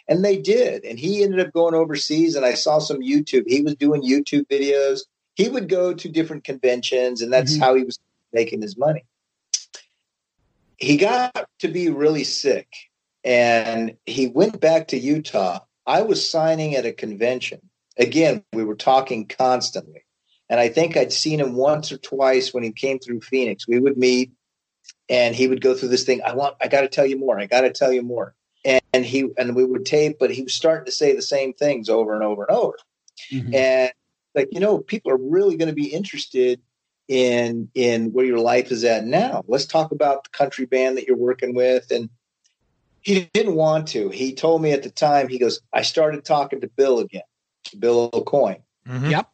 [0.09, 0.83] And they did.
[0.83, 2.35] And he ended up going overseas.
[2.35, 3.43] And I saw some YouTube.
[3.47, 5.01] He was doing YouTube videos.
[5.39, 7.63] He would go to different conventions, and that's mm-hmm.
[7.63, 7.97] how he was
[8.33, 9.05] making his money.
[10.75, 12.67] He got to be really sick
[13.23, 15.59] and he went back to Utah.
[15.85, 17.61] I was signing at a convention.
[17.97, 20.03] Again, we were talking constantly.
[20.49, 23.67] And I think I'd seen him once or twice when he came through Phoenix.
[23.67, 24.31] We would meet
[25.09, 26.21] and he would go through this thing.
[26.25, 27.39] I want, I got to tell you more.
[27.39, 28.35] I got to tell you more.
[28.65, 31.53] And, and, he, and we would tape, but he was starting to say the same
[31.53, 32.77] things over and over and over.
[33.31, 33.53] Mm-hmm.
[33.53, 33.91] And
[34.35, 36.61] like, you know, people are really going to be interested
[37.07, 39.43] in in where your life is at now.
[39.47, 41.89] Let's talk about the country band that you're working with.
[41.91, 42.09] And
[43.01, 44.09] he didn't want to.
[44.09, 47.23] He told me at the time, he goes, I started talking to Bill again,
[47.77, 48.61] Bill Aucoin.
[48.87, 49.11] Mm-hmm.
[49.11, 49.29] Yep.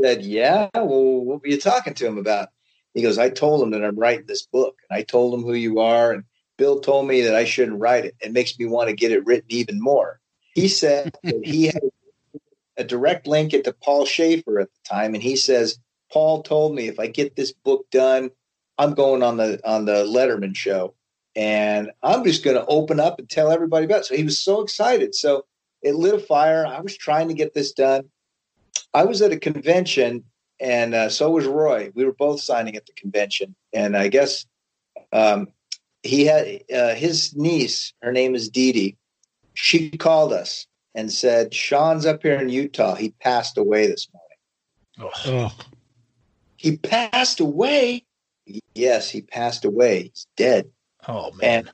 [0.00, 2.48] Said, Yeah, well, what were you talking to him about?
[2.94, 4.78] He goes, I told him that I'm writing this book.
[4.88, 6.12] And I told him who you are.
[6.12, 6.24] And
[6.56, 8.16] Bill told me that I shouldn't write it.
[8.20, 10.18] It makes me want to get it written even more.
[10.54, 11.80] He said that he had
[12.80, 15.78] a direct link into Paul Shaffer at the time, and he says,
[16.10, 18.30] Paul told me if I get this book done,
[18.78, 20.94] I'm going on the on the Letterman show.
[21.36, 24.06] And I'm just gonna open up and tell everybody about it.
[24.06, 25.14] So he was so excited.
[25.14, 25.44] So
[25.82, 26.66] it lit a fire.
[26.66, 28.10] I was trying to get this done.
[28.92, 30.24] I was at a convention
[30.60, 31.90] and uh, so was Roy.
[31.94, 34.46] We were both signing at the convention, and I guess
[35.12, 35.48] um,
[36.02, 37.92] he had uh, his niece.
[38.02, 38.96] Her name is Dee Dee.
[39.54, 42.94] She called us and said, "Sean's up here in Utah.
[42.94, 45.50] He passed away this morning."
[46.56, 48.04] He passed away.
[48.74, 50.02] Yes, he passed away.
[50.02, 50.70] He's dead.
[51.08, 51.60] Oh man.
[51.66, 51.70] And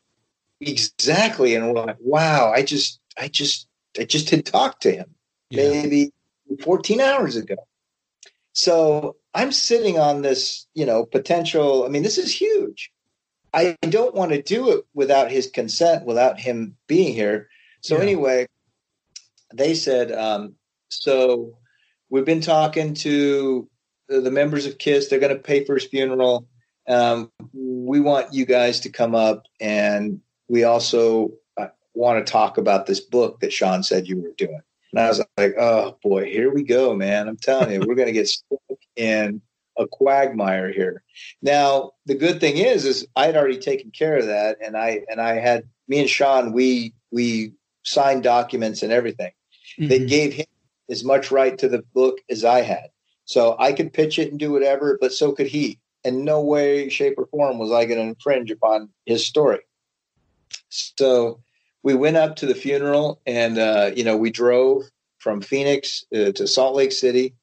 [0.60, 1.54] exactly.
[1.54, 3.66] And we're like, wow, I just, I just,
[3.98, 5.14] I just had talked to him
[5.50, 6.12] maybe
[6.62, 7.56] 14 hours ago.
[8.52, 11.84] So I'm sitting on this, you know, potential.
[11.84, 12.92] I mean, this is huge.
[13.52, 17.48] I don't want to do it without his consent, without him being here.
[17.80, 18.46] So anyway,
[19.54, 20.54] they said, um,
[20.88, 21.58] so
[22.10, 23.68] we've been talking to
[24.08, 25.08] the, members of KISS.
[25.08, 26.46] They're going to pay for his funeral.
[26.88, 32.58] Um, we want you guys to come up, and we also uh, want to talk
[32.58, 34.60] about this book that Sean said you were doing.
[34.92, 37.28] And I was like, oh boy, here we go, man.
[37.28, 38.60] I'm telling you, we're going to get stuck
[38.94, 39.42] in
[39.76, 41.02] a quagmire here.
[41.42, 45.02] Now, the good thing is, is I had already taken care of that, and I
[45.08, 47.52] and I had me and Sean, we we
[47.86, 49.32] signed documents and everything.
[49.78, 50.46] They gave him
[50.90, 52.88] as much right to the book as I had,
[53.24, 55.80] so I could pitch it and do whatever, but so could he.
[56.04, 59.60] And no way, shape, or form was I going to infringe upon his story.
[60.68, 61.40] So
[61.82, 64.84] we went up to the funeral, and uh, you know, we drove
[65.18, 67.34] from Phoenix uh, to Salt Lake City.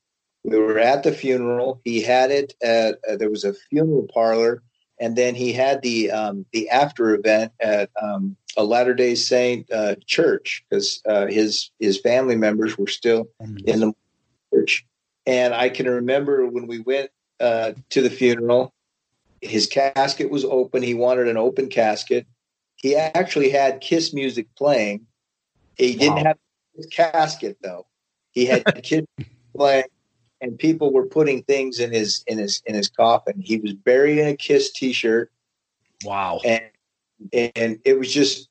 [0.43, 1.81] We were at the funeral.
[1.83, 4.63] He had it at uh, there was a funeral parlor,
[5.03, 9.69] and then he had the um, the after event at um, a Latter Day Saint
[9.69, 13.27] uh, church because uh, his his family members were still
[13.65, 13.93] in the
[14.53, 14.85] church.
[15.25, 18.73] And I can remember when we went uh, to the funeral,
[19.41, 20.81] his casket was open.
[20.81, 22.25] He wanted an open casket.
[22.77, 25.05] He actually had Kiss music playing.
[25.75, 26.37] He didn't have
[26.77, 27.87] his casket though.
[28.31, 29.03] He had Kiss
[29.53, 29.83] playing,
[30.43, 33.39] and people were putting things in his in his in his coffin.
[33.39, 35.31] He was buried in a Kiss T-shirt.
[36.03, 36.41] Wow.
[36.43, 36.65] And
[37.31, 38.49] and it was just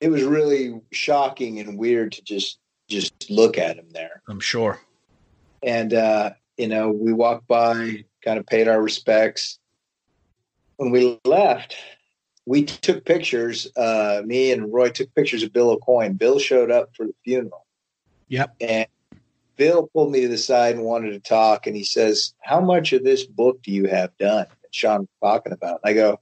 [0.00, 2.58] it was really shocking and weird to just
[2.88, 4.22] just look at him there.
[4.28, 4.80] I'm sure.
[5.62, 9.58] And uh, you know, we walked by, kind of paid our respects.
[10.78, 11.76] When we left,
[12.44, 13.68] we took pictures.
[13.76, 16.18] Uh, me and Roy took pictures of Bill Aucoin.
[16.18, 17.66] Bill showed up for the funeral.
[18.28, 18.56] Yep.
[18.60, 18.86] And
[19.60, 21.66] Bill pulled me to the side and wanted to talk.
[21.66, 24.46] And he says, How much of this book do you have done?
[24.48, 25.80] And Sean was talking about.
[25.84, 26.18] And I go,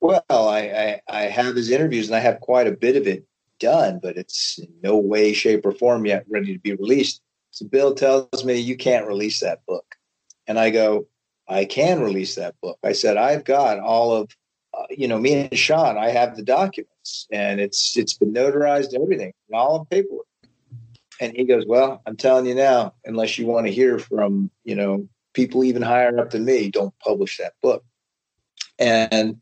[0.00, 3.24] Well, I, I, I have his interviews and I have quite a bit of it
[3.58, 7.20] done, but it's in no way, shape, or form yet ready to be released.
[7.50, 9.96] So Bill tells me, You can't release that book.
[10.46, 11.08] And I go,
[11.48, 12.78] I can release that book.
[12.84, 14.30] I said, I've got all of,
[14.78, 18.94] uh, you know, me and Sean, I have the documents and it's it's been notarized,
[18.94, 20.26] and everything, and all the paperwork.
[21.20, 24.74] And he goes, Well, I'm telling you now, unless you want to hear from, you
[24.74, 27.84] know, people even higher up than me, don't publish that book.
[28.78, 29.40] And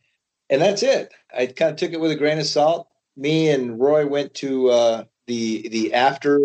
[0.51, 1.13] and that's it.
[1.37, 2.89] I kind of took it with a grain of salt.
[3.17, 6.41] Me and Roy went to uh, the the after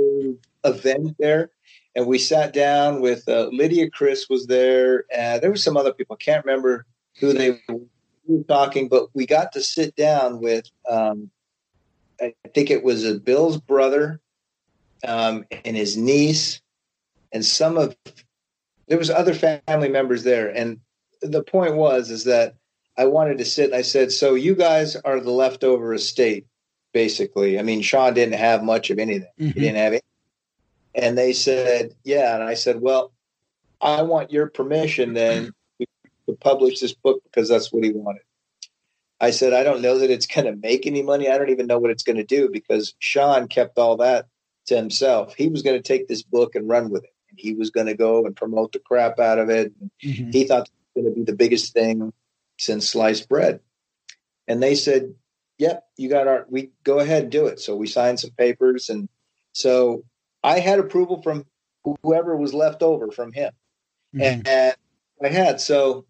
[0.63, 1.49] event there,
[1.95, 3.89] and we sat down with uh, Lydia.
[3.89, 6.17] Criss was there, and there were some other people.
[6.19, 6.85] I can't remember
[7.19, 10.69] who they were talking, but we got to sit down with.
[10.87, 11.31] Um,
[12.21, 14.21] I think it was a Bill's brother
[15.03, 16.61] um, and his niece,
[17.31, 17.95] and some of
[18.87, 20.49] there was other family members there.
[20.49, 20.79] And
[21.21, 22.55] the point was is that
[22.97, 23.65] I wanted to sit.
[23.65, 26.45] And I said, "So you guys are the leftover estate,
[26.93, 27.59] basically.
[27.59, 29.31] I mean, Sean didn't have much of anything.
[29.53, 30.03] He didn't have it."
[30.95, 33.11] And they said, "Yeah." And I said, "Well,
[33.81, 35.87] I want your permission then to,
[36.27, 38.23] to publish this book because that's what he wanted."
[39.19, 41.29] I said, "I don't know that it's going to make any money.
[41.29, 44.27] I don't even know what it's going to do because Sean kept all that
[44.67, 45.35] to himself.
[45.35, 47.87] He was going to take this book and run with it, and he was going
[47.87, 49.73] to go and promote the crap out of it.
[50.03, 50.31] Mm-hmm.
[50.31, 52.13] He thought it was going to be the biggest thing
[52.57, 53.59] since sliced bread.
[54.47, 55.13] And they said,
[55.57, 56.45] "Yep, you got our.
[56.49, 59.07] We go ahead and do it." So we signed some papers, and
[59.53, 60.03] so
[60.43, 61.45] I had approval from
[62.03, 63.51] whoever was left over from him,
[64.13, 64.75] and, and
[65.23, 65.61] I had.
[65.61, 66.05] So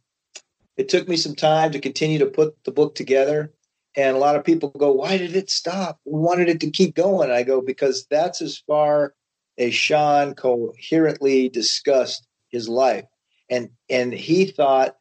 [0.78, 3.53] it took me some time to continue to put the book together.
[3.95, 5.99] And a lot of people go, Why did it stop?
[6.05, 7.31] We wanted it to keep going.
[7.31, 9.13] I go, Because that's as far
[9.57, 13.05] as Sean coherently discussed his life.
[13.49, 14.97] And and he thought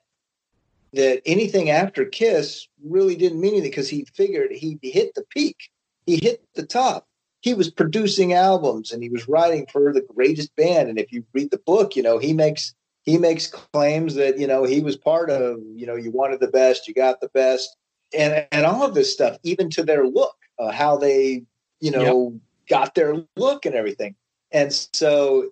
[0.93, 5.71] that anything after Kiss really didn't mean anything because he figured he hit the peak.
[6.07, 7.07] He hit the top.
[7.41, 10.89] He was producing albums and he was writing for the greatest band.
[10.89, 12.75] And if you read the book, you know, he makes
[13.05, 16.49] he makes claims that, you know, he was part of, you know, you wanted the
[16.49, 17.77] best, you got the best,
[18.15, 21.45] and and all of this stuff, even to their look, uh, how they,
[21.81, 22.41] you know, yep.
[22.69, 24.15] got their look and everything.
[24.51, 25.51] And so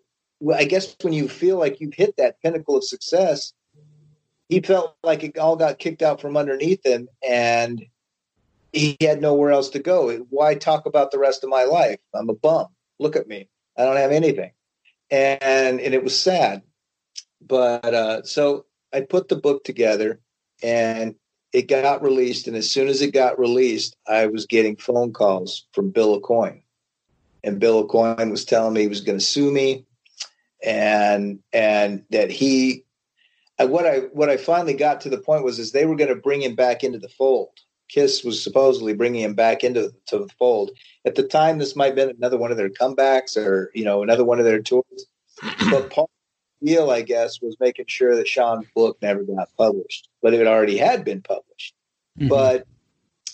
[0.54, 3.52] I guess when you feel like you've hit that pinnacle of success,
[4.48, 7.84] he felt like it all got kicked out from underneath him and
[8.72, 10.14] he had nowhere else to go.
[10.30, 11.98] Why talk about the rest of my life?
[12.14, 12.66] I'm a bum.
[12.98, 13.48] Look at me.
[13.76, 14.52] I don't have anything.
[15.10, 16.62] And and it was sad.
[17.40, 20.20] But uh, so I put the book together
[20.62, 21.14] and
[21.52, 22.46] it got released.
[22.46, 26.62] And as soon as it got released, I was getting phone calls from Bill Aucoin.
[27.42, 29.84] And Bill Aucoin was telling me he was going to sue me
[30.62, 32.84] and and that he
[33.58, 36.16] what I what I finally got to the point was is they were going to
[36.16, 37.50] bring him back into the fold.
[37.88, 40.70] Kiss was supposedly bringing him back into to the fold.
[41.04, 44.02] At the time, this might have been another one of their comebacks or you know
[44.02, 45.06] another one of their tours.
[45.70, 46.10] But Paul
[46.62, 50.78] deal, I guess, was making sure that Sean's book never got published, but it already
[50.78, 51.74] had been published.
[52.18, 52.28] Mm-hmm.
[52.28, 52.66] But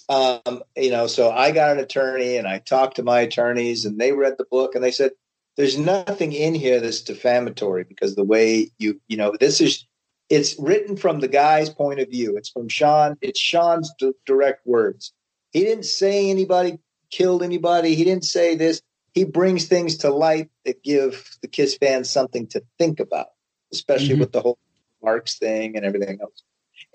[0.09, 3.99] um, you know, so I got an attorney and I talked to my attorneys and
[3.99, 5.13] they read the book and they said,
[5.57, 9.85] there's nothing in here that's defamatory because the way you, you know, this is,
[10.29, 12.37] it's written from the guy's point of view.
[12.37, 13.17] It's from Sean.
[13.21, 15.13] It's Sean's d- direct words.
[15.51, 16.79] He didn't say anybody
[17.11, 17.95] killed anybody.
[17.95, 18.83] He didn't say this
[19.17, 23.29] he brings things to light that give the Kiss fans something to think about,
[23.73, 24.21] especially mm-hmm.
[24.21, 24.59] with the whole
[25.03, 26.43] Marks thing and everything else.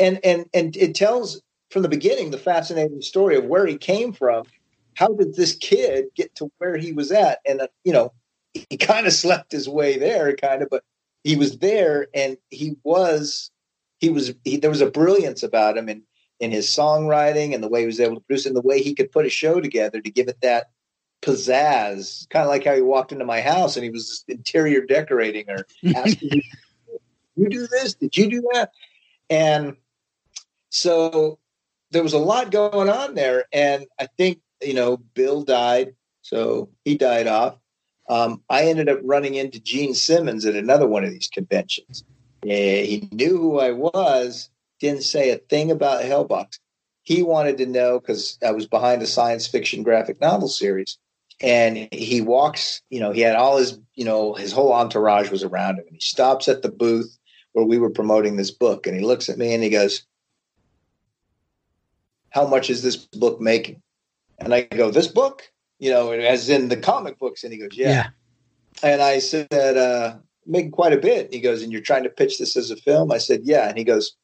[0.01, 4.11] And and and it tells from the beginning the fascinating story of where he came
[4.11, 4.45] from.
[4.95, 7.39] How did this kid get to where he was at?
[7.45, 8.11] And uh, you know,
[8.53, 10.83] he kind of slept his way there, kind of, but
[11.23, 13.51] he was there, and he was
[13.99, 16.01] he was he, there was a brilliance about him and
[16.39, 18.95] in his songwriting and the way he was able to produce and the way he
[18.95, 20.71] could put a show together to give it that
[21.21, 24.81] pizzazz, kind of like how he walked into my house and he was just interior
[24.81, 26.43] decorating or asking me,
[27.35, 27.93] "You do this?
[27.93, 28.71] Did you do that?"
[29.29, 29.77] And
[30.71, 31.37] so
[31.91, 36.69] there was a lot going on there, and I think you know Bill died, so
[36.83, 37.57] he died off.
[38.09, 42.03] Um, I ended up running into Gene Simmons at another one of these conventions.
[42.43, 44.49] Yeah, he knew who I was,
[44.79, 46.57] didn't say a thing about Hellbox.
[47.03, 50.97] He wanted to know because I was behind a science fiction graphic novel series
[51.41, 55.43] and he walks you know he had all his you know his whole entourage was
[55.43, 57.17] around him and he stops at the booth
[57.53, 60.05] where we were promoting this book and he looks at me and he goes
[62.31, 63.81] how much is this book making
[64.39, 67.69] and i go this book you know as in the comic books and he goes
[67.73, 68.07] yeah, yeah.
[68.83, 70.15] and i said uh
[70.45, 72.75] making quite a bit and he goes and you're trying to pitch this as a
[72.75, 74.15] film i said yeah and he goes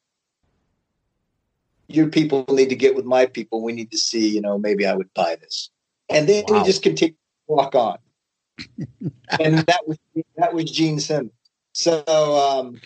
[1.86, 4.86] your people need to get with my people we need to see you know maybe
[4.86, 5.70] i would buy this
[6.08, 6.58] and then wow.
[6.58, 7.98] we just continued to walk on.
[9.40, 9.98] and that was
[10.36, 11.32] that was Gene Simmons.
[11.72, 12.80] So um,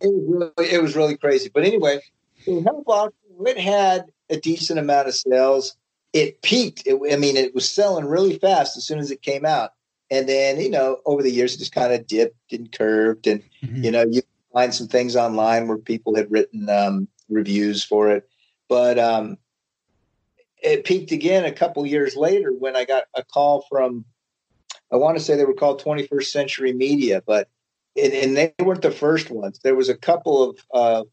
[0.00, 1.50] it was really it was really crazy.
[1.52, 2.00] But anyway,
[2.46, 3.12] Hellbox
[3.46, 5.76] it had a decent amount of sales.
[6.12, 6.86] It peaked.
[6.86, 9.70] It, I mean, it was selling really fast as soon as it came out.
[10.10, 13.26] And then, you know, over the years, it just kind of dipped and curved.
[13.26, 13.84] And, mm-hmm.
[13.84, 14.22] you know, you
[14.52, 18.28] find some things online where people had written um, reviews for it.
[18.68, 19.36] But um,
[20.62, 24.04] it peaked again a couple years later when I got a call from,
[24.90, 27.48] I want to say they were called 21st Century Media, but
[27.96, 29.58] and, and they weren't the first ones.
[29.62, 31.04] There was a couple of uh,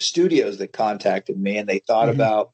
[0.00, 2.20] studios that contacted me, and they thought mm-hmm.
[2.20, 2.50] about.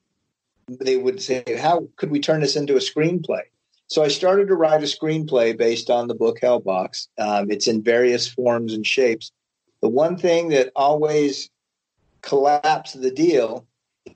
[0.68, 3.42] They would say, "How could we turn this into a screenplay?"
[3.88, 7.06] So I started to write a screenplay based on the book Hellbox.
[7.18, 9.30] Um, it's in various forms and shapes.
[9.80, 11.50] The one thing that always
[12.22, 13.66] collapsed the deal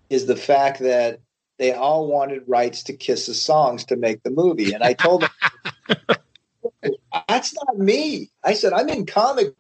[0.09, 1.20] is the fact that
[1.59, 4.72] they all wanted rights to Kiss's songs to make the movie.
[4.72, 5.97] And I told them,
[7.28, 8.31] that's not me.
[8.43, 9.55] I said, I'm in comic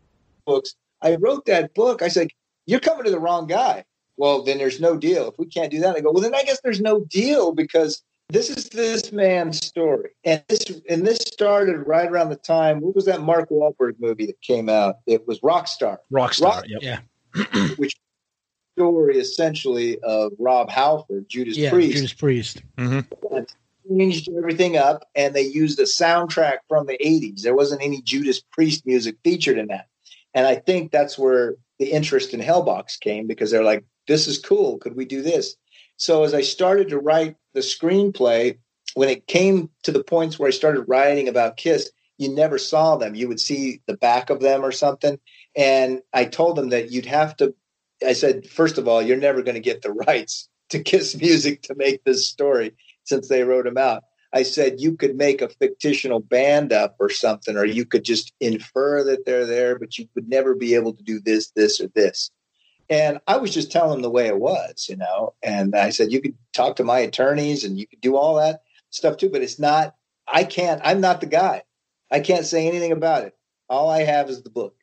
[0.46, 0.74] books.
[1.02, 2.02] I wrote that book.
[2.02, 2.28] I said,
[2.70, 3.84] you're coming to the wrong guy.
[4.16, 5.28] Well, then there's no deal.
[5.28, 8.02] If we can't do that, I go, well, then I guess there's no deal because
[8.28, 10.10] this is this man's story.
[10.24, 14.26] And this and this started right around the time, what was that Mark Wahlberg movie
[14.26, 14.96] that came out?
[15.06, 15.98] It was Rockstar.
[16.12, 17.02] Rockstar, Rockstar yep.
[17.34, 17.68] yeah.
[17.76, 17.96] which
[18.76, 21.96] story essentially of Rob Halford, Judas yeah, Priest.
[21.96, 22.62] Judas Priest.
[22.76, 23.44] Mm-hmm.
[23.88, 27.42] Changed everything up, and they used a soundtrack from the '80s.
[27.42, 29.88] There wasn't any Judas Priest music featured in that,
[30.34, 34.38] and I think that's where the interest in Hellbox came because they're like, this is
[34.38, 34.78] cool.
[34.78, 35.56] Could we do this?
[35.96, 38.58] So as I started to write the screenplay,
[38.94, 42.96] when it came to the points where I started writing about Kiss, you never saw
[42.96, 43.14] them.
[43.14, 45.18] You would see the back of them or something.
[45.56, 47.54] And I told them that you'd have to,
[48.06, 51.62] I said, first of all, you're never going to get the rights to Kiss music
[51.62, 52.74] to make this story
[53.04, 54.02] since they wrote them out.
[54.32, 55.48] I said you could make a
[55.80, 60.08] fictional band up or something, or you could just infer that they're there, but you
[60.14, 62.30] would never be able to do this, this, or this.
[62.88, 65.34] And I was just telling them the way it was, you know.
[65.42, 68.62] And I said you could talk to my attorneys and you could do all that
[68.90, 69.94] stuff too, but it's not.
[70.32, 70.80] I can't.
[70.84, 71.62] I'm not the guy.
[72.10, 73.36] I can't say anything about it.
[73.68, 74.76] All I have is the book.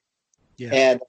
[0.57, 0.69] Yeah.
[0.73, 1.01] And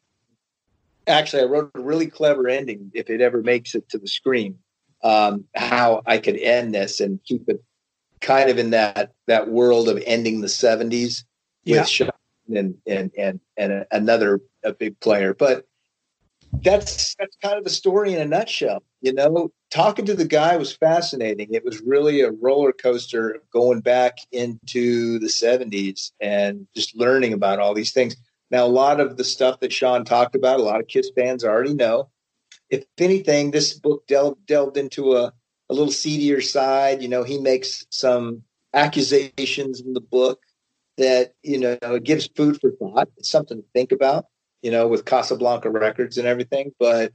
[1.06, 4.58] actually, I wrote a really clever ending if it ever makes it to the screen.
[5.02, 7.62] Um, how I could end this and keep it
[8.20, 11.24] kind of in that that world of ending the 70s
[11.64, 11.80] yeah.
[11.80, 12.10] with Sean
[12.54, 15.34] and and and and another a big player.
[15.34, 15.66] But
[16.62, 18.82] that's that's kind of the story in a nutshell.
[19.00, 21.48] You know, talking to the guy was fascinating.
[21.52, 27.60] It was really a roller coaster going back into the 70s and just learning about
[27.60, 28.16] all these things.
[28.50, 31.44] Now, a lot of the stuff that Sean talked about, a lot of Kiss fans
[31.44, 32.08] already know.
[32.70, 35.32] If anything, this book delved, delved into a
[35.68, 37.02] a little seedier side.
[37.02, 38.42] You know, he makes some
[38.74, 40.40] accusations in the book
[40.96, 43.08] that, you know, it gives food for thought.
[43.16, 44.26] It's something to think about,
[44.62, 46.72] you know, with Casablanca Records and everything.
[46.78, 47.12] But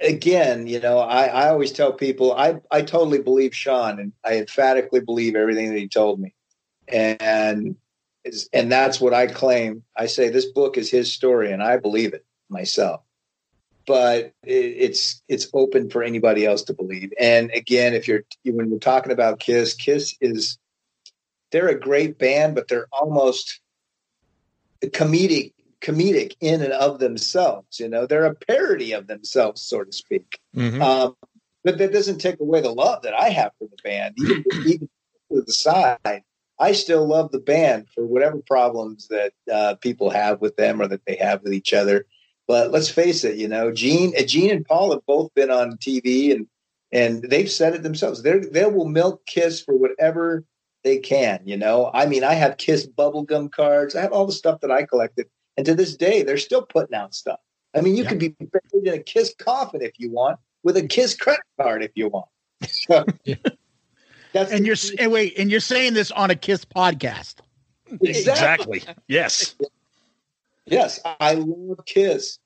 [0.00, 4.38] again, you know, I, I always tell people I, I totally believe Sean and I
[4.38, 6.34] emphatically believe everything that he told me.
[6.88, 7.76] And
[8.52, 9.82] and that's what I claim.
[9.96, 13.02] I say this book is his story and I believe it myself
[13.86, 17.12] but it's it's open for anybody else to believe.
[17.18, 20.58] And again, if you're when we're talking about Kiss, Kiss is
[21.50, 23.60] they're a great band, but they're almost
[24.82, 27.80] comedic comedic in and of themselves.
[27.80, 30.40] You know, they're a parody of themselves, so to speak.
[30.54, 30.80] Mm-hmm.
[30.80, 31.16] Um,
[31.64, 34.88] but that doesn't take away the love that I have for the band, even even
[35.30, 36.22] to the side.
[36.58, 40.86] I still love the band for whatever problems that uh, people have with them or
[40.88, 42.06] that they have with each other.
[42.48, 46.32] But let's face it, you know, Gene, Gene and Paul have both been on TV
[46.32, 46.46] and
[46.92, 48.22] and they've said it themselves.
[48.22, 50.44] They they will milk Kiss for whatever
[50.84, 51.40] they can.
[51.44, 53.94] You know, I mean, I have Kiss bubblegum cards.
[53.96, 55.26] I have all the stuff that I collected,
[55.56, 57.40] and to this day, they're still putting out stuff.
[57.74, 58.10] I mean, you yeah.
[58.10, 61.82] could be buried in a Kiss coffin if you want, with a Kiss credit card
[61.82, 62.26] if you want.
[62.68, 63.04] So,
[64.32, 67.36] That's and you're and wait, and you're saying this on a Kiss podcast.
[68.00, 68.78] Exactly.
[68.78, 68.94] exactly.
[69.08, 69.54] Yes.
[70.66, 72.38] Yes, I love Kiss,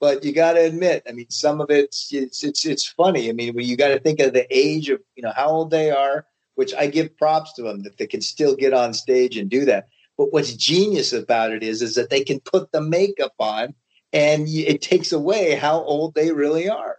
[0.00, 3.28] but you got to admit, I mean, some of it's it's it's it's funny.
[3.28, 5.90] I mean, you got to think of the age of you know how old they
[5.90, 9.48] are, which I give props to them that they can still get on stage and
[9.48, 9.88] do that.
[10.18, 13.74] But what's genius about it is is that they can put the makeup on,
[14.12, 16.98] and it takes away how old they really are.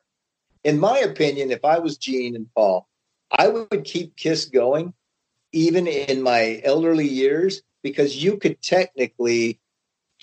[0.63, 2.87] In my opinion, if I was Gene and Paul,
[3.29, 4.93] I would keep Kiss going,
[5.51, 9.59] even in my elderly years, because you could technically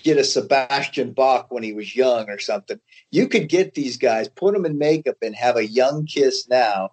[0.03, 2.79] get a Sebastian Bach when he was young or something.
[3.11, 6.91] You could get these guys, put them in makeup, and have a young Kiss now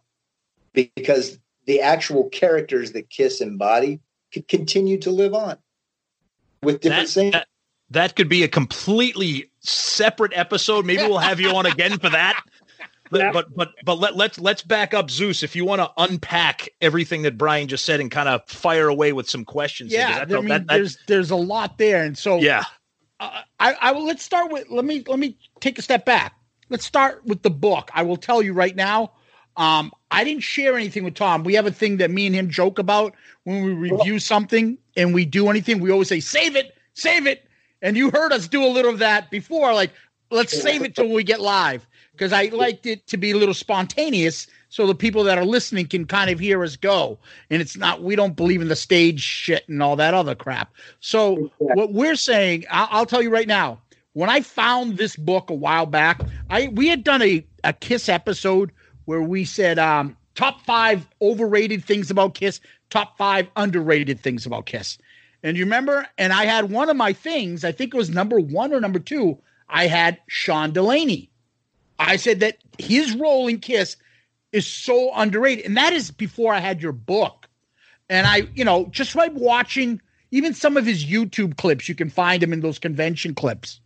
[0.72, 4.00] because the actual characters that Kiss embody
[4.32, 5.58] could continue to live on
[6.62, 7.46] with different that, that,
[7.90, 10.86] that, could be a completely separate episode.
[10.86, 12.42] Maybe we'll have you on again for that.
[13.10, 16.68] But, but but but let let's let's back up Zeus if you want to unpack
[16.82, 19.92] everything that Bryan just said and kind of fire away with some questions.
[19.92, 22.64] Yeah, I, I mean, that, there's there's a lot there, and so yeah,
[23.20, 24.04] I, I will.
[24.04, 24.68] Let's start with.
[24.70, 26.34] Let me let me take a step back.
[26.68, 27.90] Let's start with the book.
[27.94, 29.12] I will tell you right now.
[29.56, 31.42] Um, I didn't share anything with Tom.
[31.42, 35.12] We have a thing that me and him joke about when we review something and
[35.12, 35.80] we do anything.
[35.80, 37.48] We always say, "Save it, save it."
[37.82, 39.74] And you heard us do a little of that before.
[39.74, 39.90] Like,
[40.30, 43.54] let's save it till we get live because I liked it to be a little
[43.54, 47.18] spontaneous so the people that are listening can kind of hear us go.
[47.50, 50.74] And it's not, we don't believe in the stage shit and all that other crap.
[51.00, 53.80] So what we're saying, I'll, I'll, tell you right now,
[54.12, 58.08] when I found this book a while back, I we had done a, a Kiss
[58.08, 58.72] episode
[59.06, 62.60] where we said um, top five overrated things about Kiss,
[62.90, 64.98] top five underrated things about Kiss.
[65.42, 66.06] And you remember?
[66.18, 68.98] And I had one of my things, I think it was number one or number
[68.98, 69.38] two,
[69.68, 71.30] I had Sean Delaney.
[71.98, 73.96] I said that his role in Kiss
[74.52, 75.64] is so underrated.
[75.66, 77.48] And that is before I had your book.
[78.08, 82.10] And I, you know, just by watching even some of his YouTube clips, you can
[82.10, 83.80] find him in those convention clips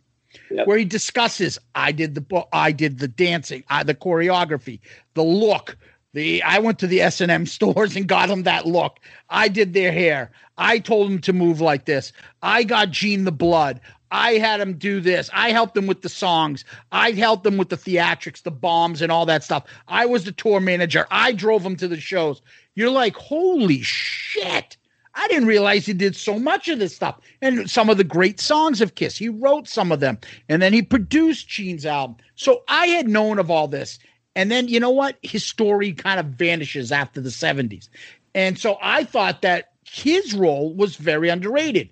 [0.49, 0.67] yep.
[0.67, 4.79] where he discusses I did the book, I did the dancing, I, the choreography,
[5.13, 5.77] the look.
[6.13, 8.99] The I went to the S and M stores and got him that look.
[9.29, 10.31] I did their hair.
[10.57, 12.13] I told him to move like this.
[12.43, 13.81] I got Gene the blood.
[14.13, 15.27] I had him do this.
[15.33, 16.63] I helped him with the songs.
[16.91, 19.63] I helped him with the theatrics, the bombs, and all that stuff.
[19.87, 21.07] I was the tour manager.
[21.09, 22.39] I drove him to the shows.
[22.75, 24.77] You're like, holy shit.
[25.15, 27.19] I didn't realize he did so much of this stuff.
[27.41, 30.19] And some of the great songs of Kiss, he wrote some of them.
[30.47, 32.17] And then he produced Gene's album.
[32.35, 33.97] So I had known of all this.
[34.35, 35.17] And then, you know what?
[35.23, 37.89] His story kind of vanishes after the 70s.
[38.35, 41.89] And so I thought that his role was very underrated.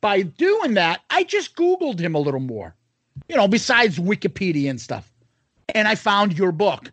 [0.00, 2.74] By doing that, I just Googled him a little more,
[3.28, 5.10] you know, besides Wikipedia and stuff.
[5.74, 6.90] And I found your book.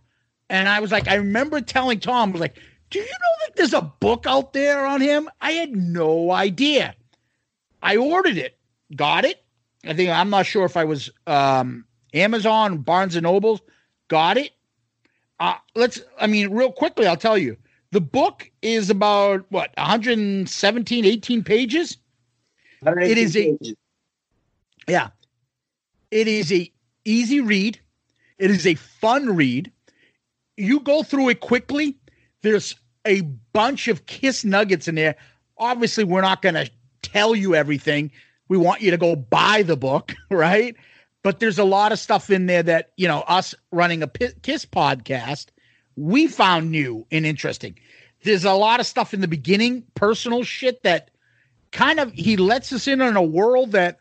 [0.49, 2.57] And I was like, I remember telling Tom, I was like,
[2.89, 5.29] do you know that there's a book out there on him?
[5.41, 6.95] I had no idea.
[7.81, 8.57] I ordered it,
[8.95, 9.43] got it.
[9.85, 13.61] I think I'm not sure if I was um, Amazon, Barnes and Nobles,
[14.07, 14.51] got it.
[15.39, 16.01] Uh, let's.
[16.19, 17.57] I mean, real quickly, I'll tell you.
[17.91, 21.97] The book is about what 117, 18 pages.
[22.85, 23.57] It is a
[24.87, 25.09] yeah.
[26.11, 26.71] It is a
[27.03, 27.79] easy read.
[28.37, 29.71] It is a fun read.
[30.57, 31.97] You go through it quickly.
[32.41, 32.75] There's
[33.05, 33.21] a
[33.53, 35.15] bunch of kiss nuggets in there.
[35.57, 36.69] Obviously, we're not going to
[37.01, 38.11] tell you everything.
[38.47, 40.75] We want you to go buy the book, right?
[41.23, 44.65] But there's a lot of stuff in there that, you know, us running a kiss
[44.65, 45.47] podcast,
[45.95, 47.79] we found new and interesting.
[48.23, 51.09] There's a lot of stuff in the beginning, personal shit that
[51.75, 53.99] kind of he lets us in on a world that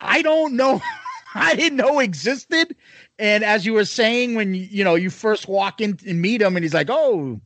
[0.00, 0.80] I don't know
[1.34, 2.74] I didn't know existed.
[3.18, 6.56] And as you were saying, when you know you first walk in and meet him,
[6.56, 7.40] and he's like, "Oh,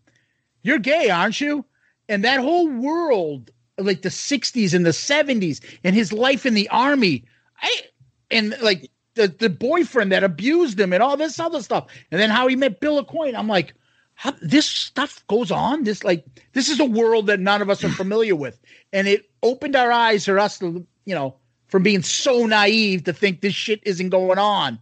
[0.63, 1.65] you're gay, aren't you?"
[2.09, 6.69] And that whole world, like the '60s and the '70s, and his life in the
[6.69, 7.25] army,
[7.61, 7.83] I
[8.31, 12.31] and like the the boyfriend that abused him and all this other stuff, and then
[12.31, 13.35] how he met Bill Aucoin.
[13.35, 13.75] I'm like,
[14.15, 15.85] how, this stuff goes on.
[15.85, 18.61] This like this is a world that none of us are familiar with,
[18.93, 21.35] and it opened our eyes for us to you know
[21.69, 24.79] from being so naive to think this shit isn't going on,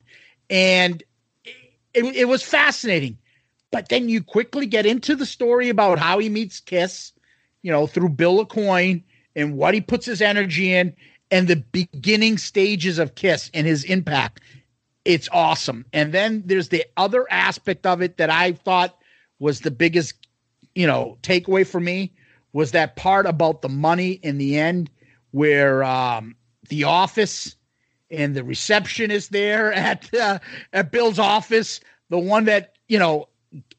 [0.51, 1.03] and
[1.95, 3.19] it, it was fascinating.
[3.71, 7.13] But then you quickly get into the story about how he meets Kiss,
[7.63, 9.03] you know, through Bill Aucoin
[9.37, 10.95] and what he puts his energy in,
[11.31, 14.41] and the beginning stages of Kiss and his impact.
[15.05, 15.85] It's awesome.
[15.93, 18.97] And then there's the other aspect of it that I thought
[19.39, 20.15] was the biggest,
[20.75, 22.13] you know, takeaway for me
[22.59, 24.91] was that part about the money in the end
[25.31, 26.35] where um,
[26.69, 27.55] the office
[28.11, 30.41] and the receptionist there at uh,
[30.73, 31.79] at Bill's office,
[32.11, 33.29] the one that you know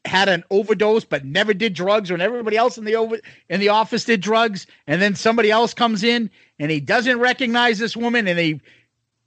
[0.06, 3.18] had an overdose but never did drugs when everybody else in the over
[3.50, 7.78] in the office did drugs, and then somebody else comes in and he doesn't recognize
[7.78, 8.62] this woman and he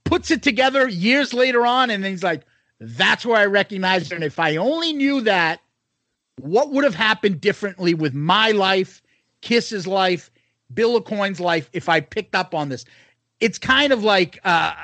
[0.02, 2.42] puts it together years later on, and he's like,
[2.80, 5.60] "That's where I recognize her." And if I only knew that,
[6.40, 9.00] what would have happened differently with my life,
[9.44, 10.30] Kiss's life,
[10.72, 12.84] Bill Aucoin's life if I picked up on this?
[13.40, 14.74] It's kind of like uh,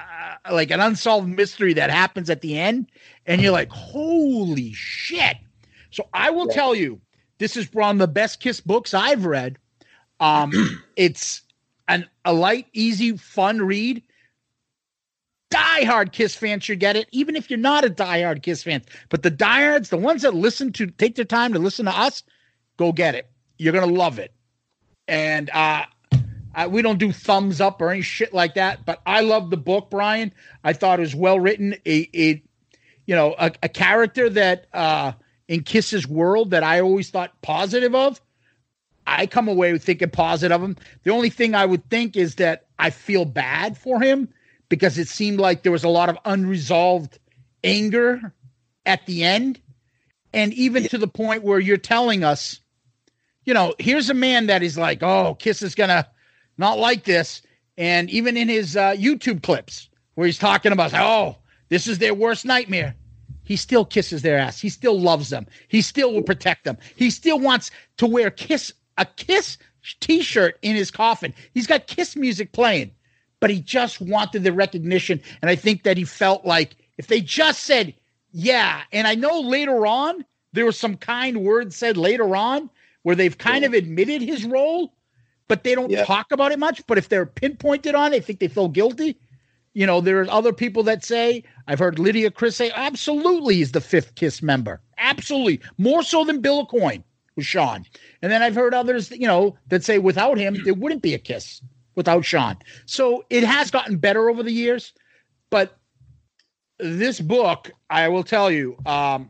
[0.52, 2.90] like an unsolved mystery that happens at the end,
[3.26, 5.36] and you're like, "Holy shit!"
[5.90, 6.54] So I will yeah.
[6.54, 7.00] tell you,
[7.38, 9.58] this is one of the best Kiss books I've read.
[10.20, 10.52] Um,
[10.96, 11.42] it's
[11.88, 14.02] an a light, easy, fun read
[15.50, 18.82] diehard Kiss fans should get it, even if you're not a diehard Kiss fan.
[19.08, 22.22] But the diehards, the ones that listen to take their time to listen to us,
[22.76, 23.28] go get it.
[23.58, 24.32] You're gonna love it.
[25.10, 25.86] And uh,
[26.54, 28.86] I, we don't do thumbs up or any shit like that.
[28.86, 30.32] But I love the book, Bryan.
[30.62, 31.74] I thought it was well written.
[31.84, 32.42] It, a
[33.06, 35.12] you know, a, a character that uh,
[35.48, 38.20] in Kiss's world that I always thought positive of.
[39.04, 40.76] I come away with thinking positive of him.
[41.02, 44.28] The only thing I would think is that I feel bad for him
[44.68, 47.18] because it seemed like there was a lot of unresolved
[47.64, 48.32] anger
[48.86, 49.60] at the end.
[50.32, 52.60] And even to the point where you're telling us,
[53.50, 56.06] you know, here's a man that is like, oh, Kiss is to
[56.56, 57.42] not like this.
[57.76, 61.36] And even in his uh, YouTube clips where he's talking about, oh,
[61.68, 62.94] this is their worst nightmare,
[63.42, 64.60] he still kisses their ass.
[64.60, 65.48] He still loves them.
[65.66, 66.78] He still will protect them.
[66.94, 69.58] He still wants to wear Kiss a Kiss
[69.98, 71.34] t-shirt in his coffin.
[71.52, 72.92] He's got Kiss music playing
[73.40, 75.18] but he just wanted the recognition.
[75.40, 77.94] And I think that he felt like if they just said,
[78.32, 82.68] yeah, and I know later on there was some kind words said later on
[83.02, 83.68] where they've kind yeah.
[83.68, 84.94] of admitted his role,
[85.48, 86.04] but they don't yeah.
[86.04, 86.86] talk about it much.
[86.86, 89.18] But if they're pinpointed on it, I think they feel guilty.
[89.72, 93.80] You know, there's other people that say, I've heard Lydia Criss say, absolutely he's the
[93.80, 94.80] fifth Kiss member.
[94.98, 95.60] Absolutely.
[95.78, 97.04] More so than Bill Aucoin
[97.36, 97.86] with Sean.
[98.20, 101.18] And then I've heard others, you know, that say without him, there wouldn't be a
[101.18, 101.62] Kiss
[101.94, 102.56] without Sean.
[102.86, 104.92] So it has gotten better over the years,
[105.50, 105.76] but
[106.78, 109.28] this book, I will tell you, um,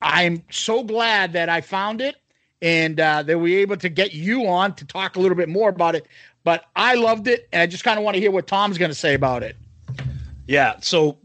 [0.00, 2.16] I'm so glad that I found it
[2.62, 5.68] and uh, we were able to get you on to talk a little bit more
[5.68, 6.06] about it.
[6.44, 8.90] But I loved it, and I just kind of want to hear what Tom's going
[8.90, 9.56] to say about it.
[10.46, 10.76] Yeah.
[10.80, 11.18] So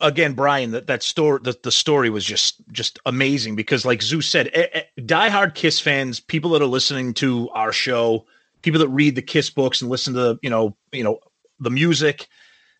[0.00, 4.28] again, Bryan, that that story, the, the story was just just amazing because, like Zeus
[4.28, 8.24] said, eh, eh, diehard Kiss fans, people that are listening to our show,
[8.62, 11.18] people that read the Kiss books and listen to you know you know
[11.60, 12.28] the music,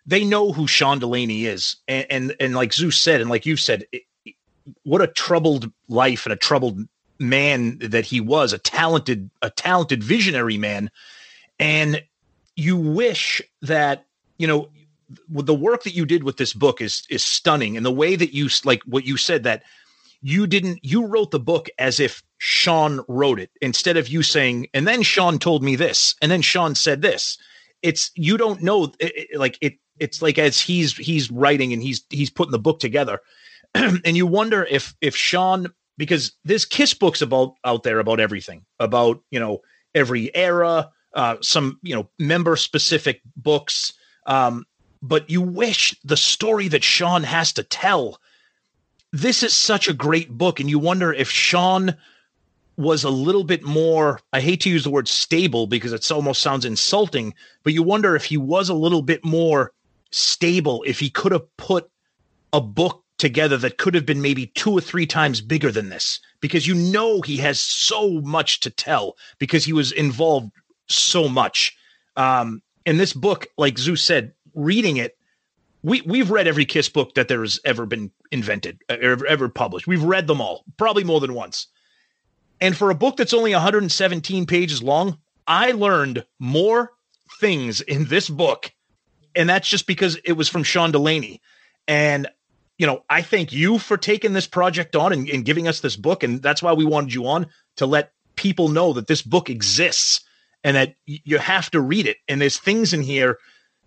[0.06, 3.56] they know who Sean Delaney is, and and, and like Zeus said, and like you
[3.56, 4.02] said, it,
[4.85, 6.80] what a troubled life and a troubled
[7.18, 10.90] man that he was, a talented a talented visionary man,
[11.58, 12.02] and
[12.56, 14.06] you wish that
[14.38, 14.68] you know
[15.30, 17.76] the work that you did with this book is is stunning.
[17.76, 19.62] And the way that you like what you said that
[20.20, 24.68] you didn't you wrote the book as if Sean wrote it instead of you saying
[24.74, 27.38] and then Sean told me this and then Sean said this.
[27.82, 31.82] It's you don't know it, it, like it it's like as he's he's writing and
[31.82, 33.20] he's he's putting the book together.
[33.74, 38.64] And you wonder if if Sean because there's kiss books about out there about everything
[38.80, 39.60] about you know
[39.94, 43.92] every era uh some you know member specific books
[44.26, 44.64] um
[45.02, 48.20] but you wish the story that Sean has to tell.
[49.12, 51.94] This is such a great book, and you wonder if Sean
[52.76, 56.42] was a little bit more I hate to use the word stable because it almost
[56.42, 57.34] sounds insulting,
[57.64, 59.72] but you wonder if he was a little bit more
[60.10, 61.90] stable, if he could have put
[62.52, 66.20] a book together that could have been maybe two or three times bigger than this
[66.40, 70.50] because you know he has so much to tell because he was involved
[70.86, 71.76] so much.
[72.16, 75.18] Um, this book, like Zeus said, reading it,
[75.82, 79.48] we we've read every Kiss book that there has ever been invented, uh, ever, ever
[79.48, 79.86] published.
[79.86, 81.66] We've read them all, probably more than once.
[82.60, 86.92] And for a book that's only 117 pages long, I learned more
[87.40, 88.72] things in this book,
[89.36, 91.40] and that's just because it was from Sean Delaney.
[91.86, 92.28] And
[92.78, 95.96] you know, I thank you for taking this project on and, and giving us this
[95.96, 99.50] book, and that's why we wanted you on to let people know that this book
[99.50, 100.20] exists
[100.62, 102.18] and that you have to read it.
[102.28, 103.38] And there's things in here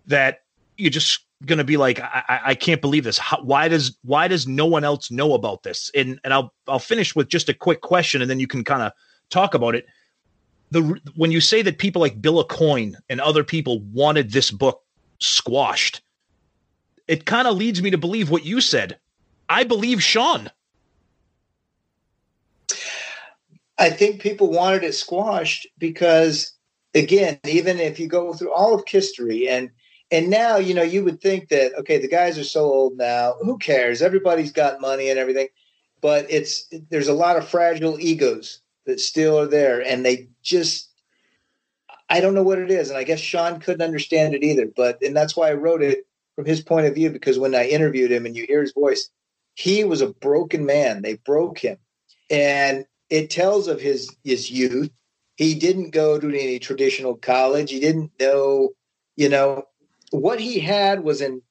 [0.06, 0.42] that
[0.76, 3.18] you're just going to be like, I, I, can't believe this.
[3.18, 5.90] How, why does why does no one else know about this?
[5.94, 8.82] And and I'll I'll finish with just a quick question, and then you can kind
[8.82, 8.92] of
[9.30, 9.86] talk about it.
[10.70, 14.82] The when you say that people like Bill Aucoin and other people wanted this book
[15.18, 16.02] squashed,
[17.08, 18.98] it kind of leads me to believe what you said.
[19.48, 20.50] I believe Sean.
[23.78, 26.52] I think people wanted it squashed because,
[26.94, 29.70] again, even if you go through all of history and
[30.12, 33.34] and now you know you would think that okay the guys are so old now
[33.42, 35.48] who cares everybody's got money and everything
[36.00, 40.90] but it's there's a lot of fragile egos that still are there and they just
[42.10, 45.02] i don't know what it is and i guess sean couldn't understand it either but
[45.02, 46.06] and that's why i wrote it
[46.42, 49.10] from his point of view because when i interviewed him and you hear his voice
[49.54, 51.02] he was a broken man.
[51.02, 51.78] They broke him.
[52.30, 54.90] And it tells of his his youth.
[55.36, 57.70] He didn't go to any traditional college.
[57.70, 58.70] He didn't know
[59.16, 59.64] you know
[60.10, 61.42] what he had was an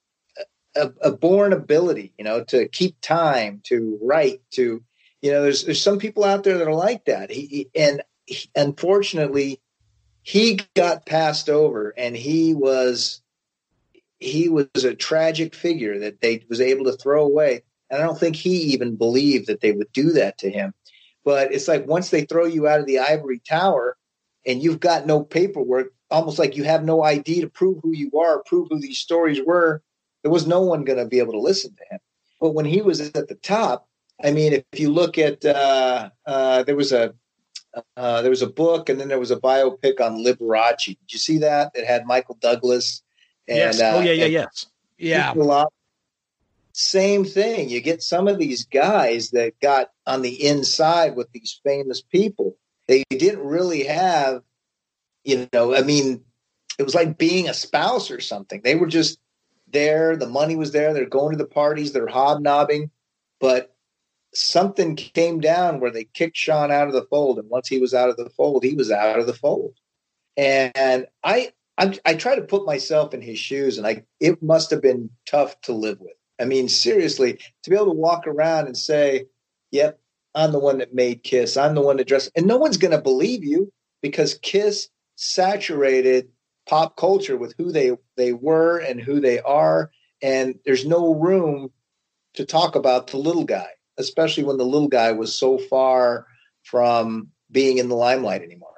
[0.75, 4.81] a, a, born ability, you know, to keep time, to write, to
[5.21, 7.29] you know, there's there's some people out there that are like that.
[7.29, 9.61] He, he and he, unfortunately,
[10.23, 13.20] he got passed over, and he was
[14.21, 17.63] he was a tragic figure that they was able to throw away.
[17.89, 20.73] And I don't think he even believed that they would do that to him.
[21.25, 23.97] But it's like once they throw you out of the ivory tower,
[24.45, 28.11] and you've got no paperwork, almost like you have no ID to prove who you
[28.19, 29.83] are, prove who these stories were.
[30.23, 31.99] There was no one going to be able to listen to him.
[32.39, 33.87] But when he was at the top,
[34.23, 37.13] I mean, if you look at uh, uh, there was a
[37.95, 40.85] uh, there was a book and then there was a biopic on Liberace.
[40.85, 41.71] Did you see that?
[41.73, 43.01] It had Michael Douglas.
[43.47, 43.81] And, yes.
[43.81, 44.65] Oh yeah, yeah, yes.
[44.97, 45.33] Yeah.
[46.73, 47.69] Same thing.
[47.69, 52.55] You get some of these guys that got on the inside with these famous people.
[52.87, 54.43] They didn't really have
[55.23, 56.23] you know, I mean,
[56.79, 58.61] it was like being a spouse or something.
[58.63, 59.19] They were just
[59.67, 60.15] there.
[60.15, 60.93] The money was there.
[60.93, 61.93] They're going to the parties.
[61.93, 62.91] They're hobnobbing.
[63.39, 63.75] But
[64.33, 67.39] something came down where they kicked Sean out of the fold.
[67.39, 69.75] And once he was out of the fold, he was out of the fold.
[70.37, 71.51] And I,
[71.81, 75.09] I, I try to put myself in his shoes, and I it must have been
[75.27, 76.13] tough to live with.
[76.39, 79.25] I mean, seriously, to be able to walk around and say,
[79.71, 79.99] "Yep,
[80.35, 81.57] I'm the one that made Kiss.
[81.57, 86.29] I'm the one that dressed," and no one's going to believe you because Kiss saturated
[86.67, 89.91] pop culture with who they they were and who they are
[90.21, 91.71] and there's no room
[92.35, 93.67] to talk about the little guy
[93.99, 96.27] especially when the little guy was so far
[96.63, 98.70] from being in the limelight anymore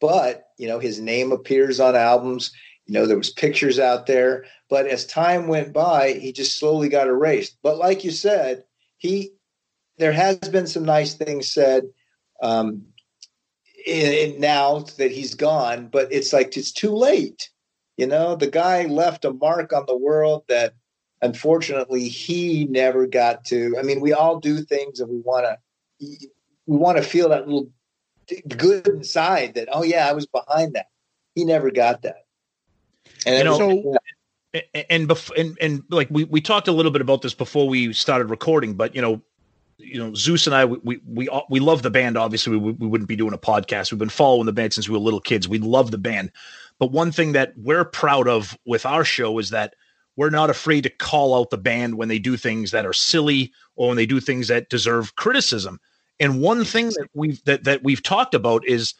[0.00, 2.52] but you know his name appears on albums
[2.86, 6.88] you know there was pictures out there but as time went by he just slowly
[6.88, 8.64] got erased but like you said
[8.98, 9.30] he
[9.98, 11.84] there has been some nice things said
[12.42, 12.82] um,
[13.86, 17.50] in, in now that he's gone, but it's like it's too late.
[17.96, 20.74] You know, the guy left a mark on the world that
[21.22, 23.76] unfortunately, he never got to.
[23.78, 25.58] I mean, we all do things and we want to
[26.66, 27.70] we want to feel that little
[28.48, 30.86] good inside that oh yeah, I was behind that.
[31.34, 32.26] He never got that.
[33.26, 33.96] And you know, so,
[34.90, 37.92] and, bef- and and like we we talked a little bit about this before we
[37.92, 39.20] started recording, but you know,
[39.78, 42.16] you know, Zeus and I, we we we, we love the band.
[42.16, 43.90] Obviously, we, we wouldn't be doing a podcast.
[43.90, 45.48] We've been following the band since we were little kids.
[45.48, 46.30] We love the band,
[46.78, 49.74] but one thing that we're proud of with our show is that
[50.16, 53.52] we're not afraid to call out the band when they do things that are silly
[53.74, 55.80] or when they do things that deserve criticism.
[56.20, 58.94] And one thing that we've that that we've talked about is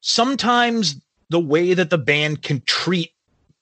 [0.00, 3.12] sometimes the way that the band can treat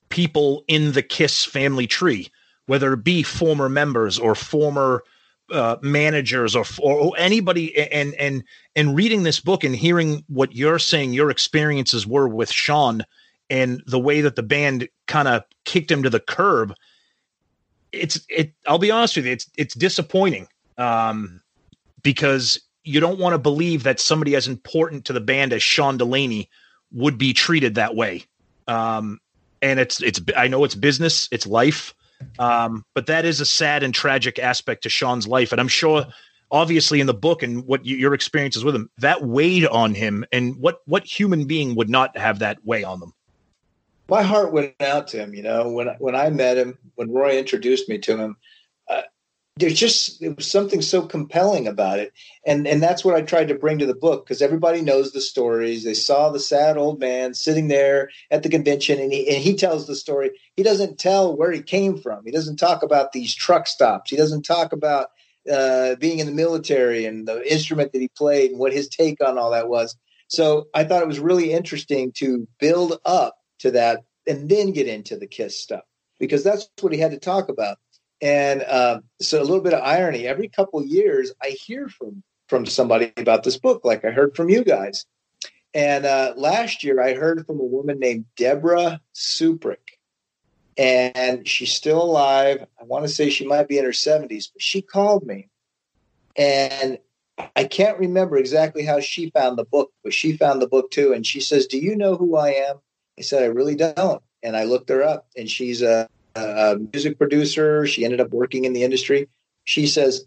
[0.09, 2.29] people in the Kiss family tree,
[2.67, 5.03] whether it be former members or former
[5.51, 8.45] uh, managers or, or anybody and and
[8.77, 13.05] and reading this book and hearing what you're saying your experiences were with Sean
[13.49, 16.73] and the way that the band kind of kicked him to the curb
[17.91, 20.47] it's it I'll be honest with you it's it's disappointing
[20.79, 21.41] um
[22.03, 25.97] because you don't want to believe that somebody as important to the band as Sean
[25.97, 26.49] Delaney
[26.93, 28.25] would be treated that way
[28.67, 29.21] um
[29.63, 31.95] and it's it's I know it's business it's life
[32.39, 35.53] um, but that is a sad and tragic aspect to Sean's life.
[35.53, 36.07] And I'm sure,
[36.51, 40.25] obviously, in the book and what you, your experiences with him, that weighed on him.
[40.33, 43.13] And what what human being would not have that weigh on them?
[44.09, 45.35] My heart went out to him.
[45.35, 48.37] You know, when when I met him, when Roy introduced me to him,
[49.57, 52.13] there's just there was something so compelling about it.
[52.47, 55.21] And and that's what i tried to bring to the book because everybody knows the
[55.21, 55.85] stories.
[55.85, 59.55] They saw the sad old man sitting there at the convention and he and he
[59.55, 60.31] tells the story.
[60.57, 62.25] He doesn't tell where he came from.
[62.25, 64.11] He doesn't talk about these truck stops.
[64.11, 65.09] He doesn't talk about
[65.51, 69.23] uh, being in the military and the instrument that he played and what his take
[69.25, 69.97] on all that was.
[70.29, 74.87] So i thought it was really interesting to build up to that and then get
[74.87, 75.83] into the kiss stuff
[76.19, 77.79] because that's what he had to talk about
[78.21, 80.27] and uh, so a little bit of irony.
[80.27, 84.49] Every couple years, I hear from from somebody about this book, like I heard from
[84.49, 85.07] you guys.
[85.73, 89.99] And uh, last year, I heard from a woman named Deborah Suprick,
[90.77, 92.67] and she's still alive.
[92.81, 95.49] I want to say she might be in her seventies, but she called me,
[96.37, 96.99] and
[97.57, 101.13] I can't remember exactly how she found the book, but she found the book too.
[101.13, 102.81] And she says, "Do you know who I am?"
[103.19, 106.09] I said, "I really don't." And I looked her up, and she's a
[106.41, 107.87] a music producer.
[107.87, 109.29] She ended up working in the industry.
[109.65, 110.25] She says,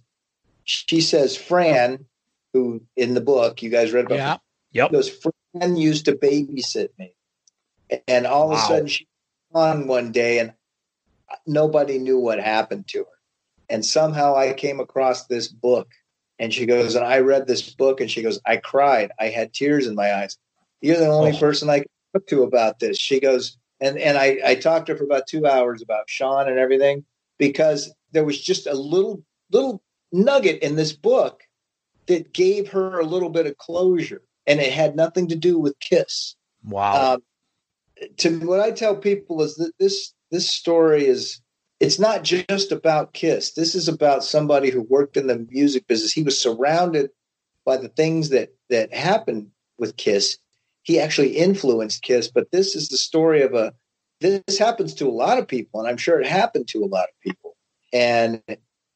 [0.63, 2.05] she says, Fran,
[2.53, 4.37] who in the book you guys read about, yeah,
[4.71, 4.91] yep.
[4.91, 7.15] goes, Fran used to babysit me,
[8.07, 8.53] and all wow.
[8.53, 9.07] of a sudden she
[9.53, 10.53] on one day, and
[11.45, 13.05] nobody knew what happened to her.
[13.69, 15.89] And somehow I came across this book,
[16.39, 19.53] and she goes, and I read this book, and she goes, I cried, I had
[19.53, 20.37] tears in my eyes.
[20.81, 21.39] You're the only oh.
[21.39, 22.97] person I can talk to about this.
[22.97, 26.47] She goes, and and I, I talked to her for about two hours about Sean
[26.47, 27.03] and everything
[27.37, 31.43] because there was just a little little nugget in this book
[32.07, 35.77] that gave her a little bit of closure, and it had nothing to do with
[35.79, 36.35] Kiss.
[36.63, 37.13] Wow.
[37.13, 37.23] Um,
[38.17, 41.41] to what I tell people is that this this story is
[41.81, 43.53] it's not just about Kiss.
[43.53, 46.13] This is about somebody who worked in the music business.
[46.13, 47.09] He was surrounded
[47.65, 49.47] by the things that that happened
[49.77, 50.37] with Kiss,
[50.83, 52.29] he actually influenced Kiss.
[52.29, 53.73] But this is the story of a.
[54.21, 57.05] This happens to a lot of people, and I'm sure it happened to a lot
[57.05, 57.55] of people.
[57.91, 58.41] And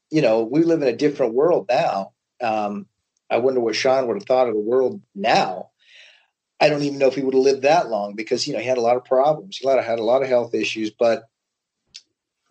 [0.10, 2.12] you know, we live in a different world now.
[2.42, 2.86] Um,
[3.30, 5.70] I wonder what Sean would have thought of the world now.
[6.60, 8.68] I don't even know if he would have lived that long because you know he
[8.68, 9.58] had a lot of problems.
[9.58, 11.24] He had a lot of health issues, but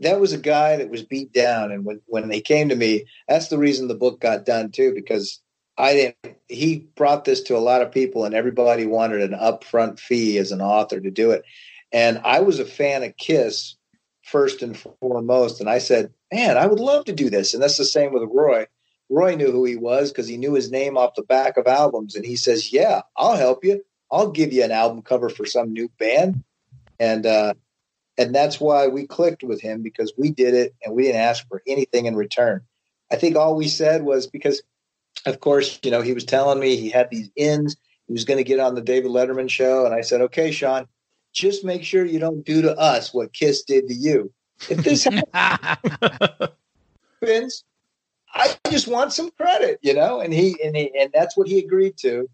[0.00, 1.72] that was a guy that was beat down.
[1.72, 4.92] And when when they came to me, that's the reason the book got done too,
[4.94, 5.40] because
[5.78, 6.36] I didn't.
[6.48, 10.52] He brought this to a lot of people, and everybody wanted an upfront fee as
[10.52, 11.44] an author to do it.
[11.92, 13.76] And I was a fan of Kiss
[14.22, 17.78] first and foremost, and I said, "Man, I would love to do this." And that's
[17.78, 18.66] the same with Roy.
[19.08, 22.14] Roy knew who he was because he knew his name off the back of albums,
[22.14, 23.84] and he says, "Yeah, I'll help you.
[24.10, 26.42] I'll give you an album cover for some new band."
[26.98, 27.54] And uh,
[28.18, 31.46] and that's why we clicked with him because we did it, and we didn't ask
[31.48, 32.62] for anything in return.
[33.12, 34.62] I think all we said was because
[35.26, 37.76] of course, you know, he was telling me he had these ins.
[38.06, 39.84] He was going to get on the David Letterman show.
[39.84, 40.86] And I said, okay, Sean,
[41.32, 44.32] just make sure you don't do to us what Kiss did to you.
[44.70, 45.04] If this
[45.34, 46.54] happens,
[48.32, 50.20] I just want some credit, you know?
[50.20, 52.28] And he, and he, and that's what he agreed to.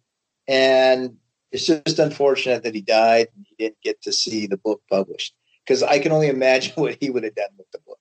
[0.47, 1.17] And
[1.51, 5.35] it's just unfortunate that he died and he didn't get to see the book published
[5.65, 7.99] because I can only imagine what he would have done with the book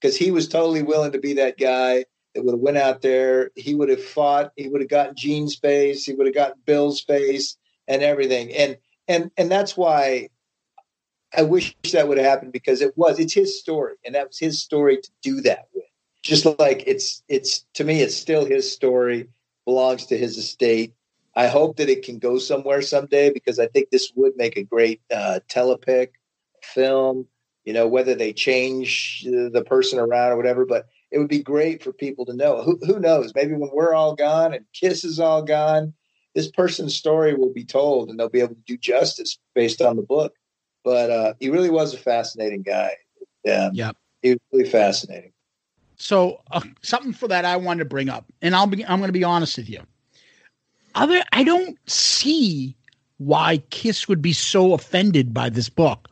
[0.00, 2.04] because he was totally willing to be that guy
[2.34, 3.50] that would have went out there.
[3.54, 4.52] He would have fought.
[4.56, 6.04] He would have gotten Gene's face.
[6.04, 7.56] He would have got Bill's face
[7.88, 8.52] and everything.
[8.52, 8.76] And
[9.08, 10.28] and and that's why
[11.36, 14.38] I wish that would have happened because it was it's his story, and that was
[14.38, 15.84] his story to do that with.
[16.22, 19.28] Just like it's it's to me, it's still his story,
[19.64, 20.94] belongs to his estate.
[21.36, 24.62] I hope that it can go somewhere someday because I think this would make a
[24.62, 26.10] great uh, telepic
[26.62, 27.26] film.
[27.64, 31.80] You know, whether they change the person around or whatever, but it would be great
[31.80, 32.60] for people to know.
[32.62, 33.32] Who, who knows?
[33.36, 35.94] Maybe when we're all gone and Kiss is all gone,
[36.34, 39.94] this person's story will be told and they'll be able to do justice based on
[39.94, 40.34] the book.
[40.82, 42.96] But uh, he really was a fascinating guy.
[43.48, 43.92] Um, yeah,
[44.22, 45.32] he was really fascinating.
[45.96, 49.08] So uh, something for that I wanted to bring up, and I'll be I'm going
[49.08, 49.80] to be honest with you.
[50.96, 52.76] Other, I don't see
[53.18, 56.08] why Kiss would be so offended by this book.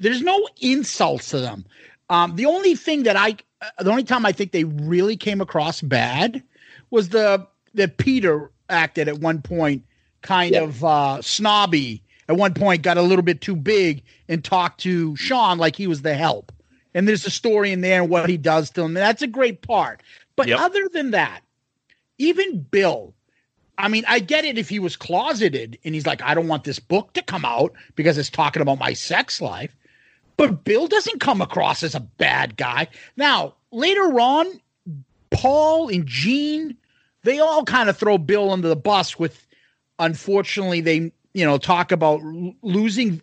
[0.00, 1.64] There's no insults to them.
[2.08, 3.36] Um, the only thing that I,
[3.78, 6.42] the only time I think they really came across bad
[6.90, 9.84] was the that Peter acted at one point
[10.22, 10.62] kind Yeah.
[10.62, 12.02] of uh, snobby.
[12.28, 15.88] At one point, got a little bit too big and talked to Sean like he
[15.88, 16.52] was the help.
[16.94, 18.88] And there's a story in there and what he does to him.
[18.88, 20.02] And that's a great part.
[20.36, 20.60] But Yep.
[20.60, 21.40] other than that,
[22.18, 23.14] even Bill,
[23.78, 26.64] I mean, I get it if he was closeted and he's like, I don't want
[26.64, 29.74] this book to come out because it's talking about my sex life.
[30.40, 32.88] But Bill doesn't come across as a bad guy.
[33.14, 34.46] Now, later on,
[35.30, 36.78] Paul and Gene,
[37.24, 39.46] they all kind of throw Bill under the bus with,
[39.98, 43.20] unfortunately, they, you know, talk about l- losing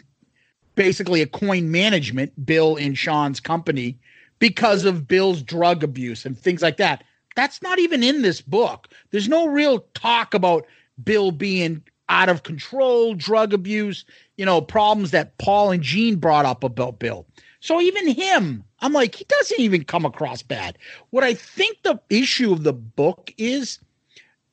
[0.75, 3.97] basically Aucoin management, Bill and Sean's company,
[4.37, 7.03] because of Bill's drug abuse and things like that.
[7.35, 8.89] That's not even in this book.
[9.09, 10.67] There's no real talk about
[11.03, 14.05] Bill being out of control, drug abuse,
[14.37, 17.25] you know, problems that Paul and Gene brought up about Bill.
[17.59, 20.77] So even him, I'm like, he doesn't even come across bad.
[21.09, 23.79] What I think the issue of the book is,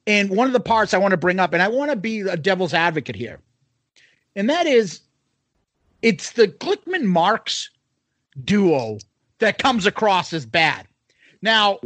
[0.06, 2.20] and one of the parts I want to bring up, and I want to be
[2.20, 3.40] a devil's advocate here,
[4.34, 5.00] and that is
[6.02, 7.70] it's the Glickman Marks
[8.44, 8.98] duo
[9.38, 10.86] that comes across as bad.
[11.40, 11.78] Now,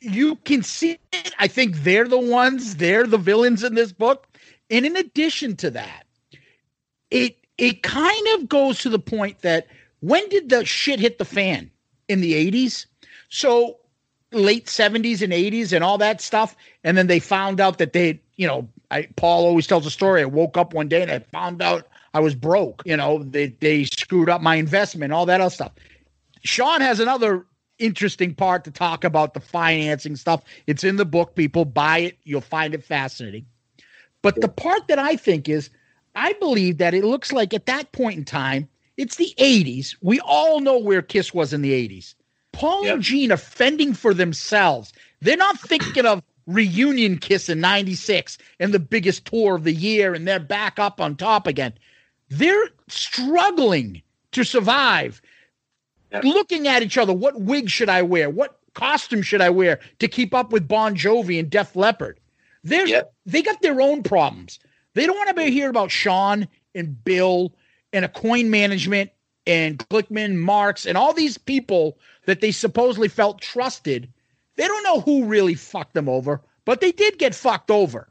[0.00, 1.34] you can see it.
[1.38, 4.26] I think they're the ones, they're the villains in this book.
[4.70, 6.04] And in addition to that,
[7.10, 9.66] it it kind of goes to the point that
[10.00, 11.70] when did the shit hit the fan?
[12.08, 12.86] In the 80s?
[13.28, 13.78] So
[14.32, 16.56] late 70s and 80s and all that stuff.
[16.84, 20.22] And then they found out that they, you know, I, Paul always tells a story.
[20.22, 22.82] I woke up one day and I found out I was broke.
[22.84, 25.72] You know, they, they screwed up my investment, all that other stuff.
[26.44, 27.44] Sean has another
[27.78, 30.42] interesting part to talk about the financing stuff.
[30.66, 31.34] It's in the book.
[31.34, 32.18] People buy it.
[32.24, 33.46] You'll find it fascinating.
[34.26, 35.70] But the part that I think is,
[36.16, 39.94] I believe that it looks like at that point in time, it's the 80s.
[40.02, 42.16] We all know where Kiss was in the 80s.
[42.50, 44.92] Paul and Gene are fending for themselves.
[45.20, 50.12] They're not thinking of reunion Kiss in 96 and the biggest tour of the year,
[50.12, 51.74] and they're back up on top again.
[52.28, 55.22] They're struggling to survive
[56.24, 57.12] looking at each other.
[57.12, 58.28] What wig should I wear?
[58.28, 62.18] What costume should I wear to keep up with Bon Jovi and Def Leppard?
[62.66, 64.58] They're, They got their own problems.
[64.94, 65.52] They don't want to be mm.
[65.52, 67.54] hearing about Sean and Bill
[67.92, 69.10] and Aucoin management
[69.46, 74.12] and Glickman, Marks, and all these people that they supposedly felt trusted.
[74.56, 78.08] They don't know who really fucked them over, but they did get fucked over.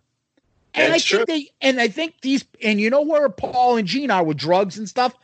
[0.74, 1.36] And That's I think true.
[1.36, 4.78] they and I think these and you know where Paul and Gene are with drugs
[4.78, 5.16] and stuff.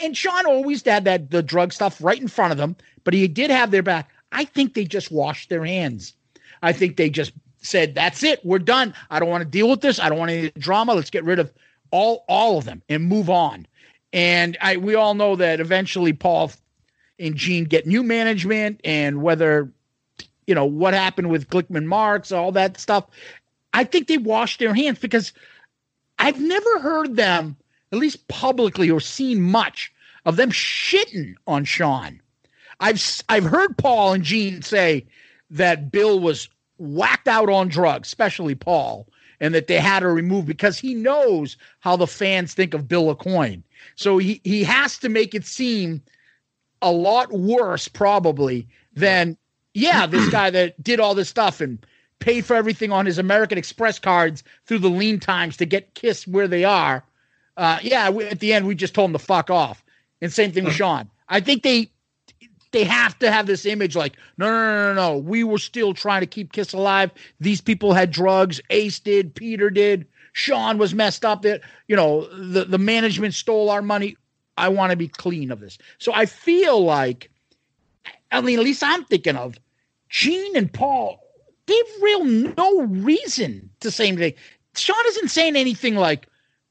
[0.00, 3.26] And Sean always had that the drug stuff right in front of them, but he
[3.26, 4.10] did have their back.
[4.32, 6.14] I think they just washed their hands.
[6.62, 7.32] I think they just
[7.68, 8.94] said, "That's it, we're done.
[9.10, 10.00] I don't want to deal with this.
[10.00, 10.94] I don't want any drama.
[10.94, 11.52] Let's get rid of
[11.90, 13.66] all all of them and move on."
[14.12, 16.50] And I we all know that eventually Paul
[17.18, 19.70] and Gene get new management, and whether
[20.46, 23.06] you know what happened with Glickman Marks, all that stuff.
[23.74, 25.32] I think they washed their hands because
[26.18, 27.56] I've never heard them,
[27.92, 29.92] at least publicly, or seen much
[30.24, 32.20] of them shitting on Sean.
[32.80, 35.06] I've I've heard Paul and Gene say
[35.50, 36.48] that Bill was
[36.78, 39.06] whacked out on drugs, especially Paul,
[39.40, 43.14] and that they had to remove because he knows how the fans think of Bill
[43.14, 43.62] Aucoin.
[43.96, 46.02] So he he has to make it seem
[46.82, 49.36] a lot worse, probably, than
[49.74, 51.84] yeah, this guy that did all this stuff and
[52.20, 56.26] paid for everything on his American Express cards through the lean times to get Kiss
[56.26, 57.04] where they are.
[57.56, 59.84] Uh, yeah, we, at the end we just told him to fuck off.
[60.20, 61.10] And same thing with Sean.
[61.28, 61.90] I think they
[62.70, 65.94] they have to have this image like no no no no no we were still
[65.94, 67.10] trying to keep Kiss alive.
[67.40, 68.60] These people had drugs.
[68.70, 69.34] Ace did.
[69.34, 70.06] Peter did.
[70.32, 71.42] Sean was messed up.
[71.42, 74.16] That you know the the management stole our money.
[74.56, 75.78] I want to be clean of this.
[75.98, 77.30] So I feel like,
[78.32, 79.56] I mean, at least I'm thinking of
[80.08, 81.20] Gene and Paul.
[81.66, 84.34] They've real no reason to say anything.
[84.74, 86.27] Sean isn't saying anything like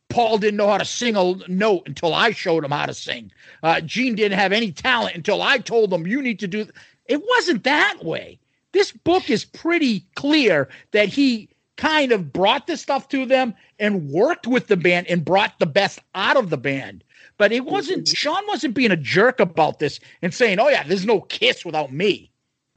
[0.10, 3.32] Paul didn't know how to sing a note until I showed him how to sing.
[3.62, 6.64] Uh, Gene didn't have any talent until I told him you need to do.
[6.64, 6.76] Th-.
[7.08, 8.40] It wasn't that way.
[8.72, 14.10] This book is pretty clear that he kind of brought this stuff to them and
[14.10, 17.04] worked with the band and brought the best out of the band.
[17.38, 21.06] But it wasn't Sean wasn't being a jerk about this and saying, "Oh yeah, there's
[21.06, 22.32] no Kiss without me."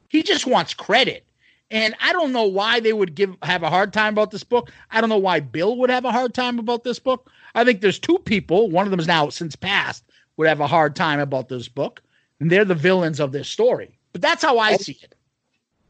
[0.07, 1.25] He just wants credit.
[1.71, 4.69] And I don't know why they would give have a hard time about this book.
[4.91, 7.31] I don't know why Bill would have a hard time about this book.
[7.55, 10.03] I think there's two people, one of them is now since passed,
[10.35, 12.03] would have a hard time about this book.
[12.41, 13.97] And they're the villains of this story.
[14.11, 15.15] But that's how I see it.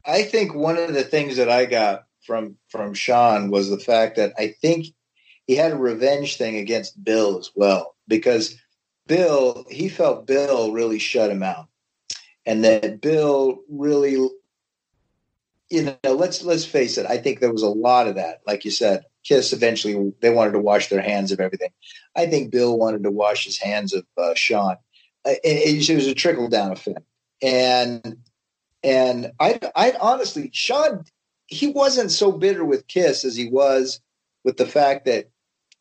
[0.05, 4.17] I think one of the things that I got from from Sean was the fact
[4.17, 4.87] that I think
[5.47, 8.55] he had a revenge thing against Bill as well because
[9.07, 11.67] Bill he felt Bill really shut him out
[12.45, 14.27] and that Bill really
[15.71, 18.65] you know let's let's face it I think there was a lot of that like
[18.65, 21.69] you said Kiss eventually they wanted to wash their hands of everything.
[22.15, 24.77] I think Bill wanted to wash his hands of uh, Sean.
[25.25, 27.01] It, it was a trickle down effect.
[27.41, 28.17] And
[28.83, 31.05] and I I honestly Sean
[31.47, 33.99] he wasn't so bitter with Kiss as he was
[34.43, 35.29] with the fact that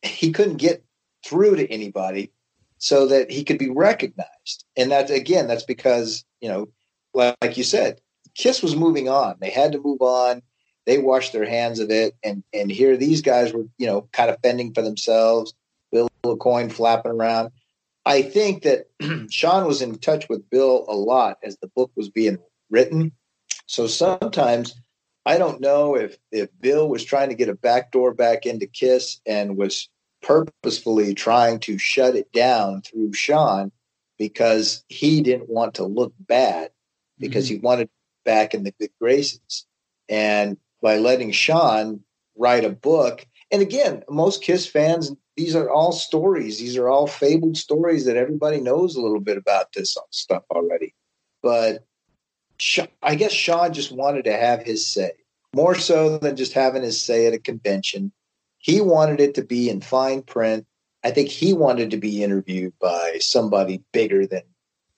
[0.03, 0.85] he couldn't get
[1.25, 2.33] through to anybody
[2.79, 4.65] so that he could be recognized.
[4.77, 6.69] And that again, that's because, you know,
[7.15, 8.01] like you said,
[8.35, 9.36] Kiss was moving on.
[9.40, 10.43] They had to move on.
[10.86, 12.15] They washed their hands of it.
[12.24, 15.55] And and here these guys were, you know, kind of fending for themselves,
[15.93, 17.51] Bill Aucoin flapping around.
[18.07, 18.86] I think that
[19.31, 22.39] Sean was in touch with Bill a lot as the book was being
[22.70, 23.12] written.
[23.66, 24.74] So sometimes
[25.27, 28.66] I don't know if if Bill was trying to get a back door back into
[28.66, 29.89] Kiss and was
[30.23, 33.73] purposefully trying to shut it down through Sean
[34.19, 36.70] because he didn't want to look bad
[37.19, 37.55] because mm-hmm.
[37.55, 37.90] he wanted
[38.24, 39.66] back in the good graces.
[40.09, 42.01] And by letting Sean
[42.36, 46.59] write a book, and again, most Kiss fans, these are all stories.
[46.59, 50.94] These are all fabled stories that everybody knows a little bit about this stuff already.
[51.42, 51.84] But
[53.02, 55.12] I guess Sean just wanted to have his say
[55.55, 58.12] more so than just having his say at a convention.
[58.59, 60.66] He wanted it to be in fine print.
[61.02, 64.42] I think he wanted to be interviewed by somebody bigger than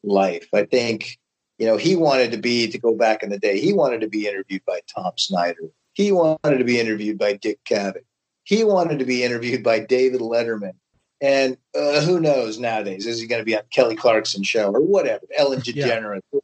[0.02, 0.48] life.
[0.52, 1.18] I think,
[1.62, 4.08] you know, he wanted to be, to go back in the day, he wanted to
[4.08, 5.70] be interviewed by Tom Snyder.
[5.92, 8.04] He wanted to be interviewed by Dick Cavett.
[8.42, 10.74] He wanted to be interviewed by David Letterman.
[11.20, 13.06] And uh, who knows nowadays?
[13.06, 15.24] Is he going to be on Kelly Clarkson show or whatever?
[15.38, 16.22] Ellen DeGeneres.
[16.32, 16.40] Yeah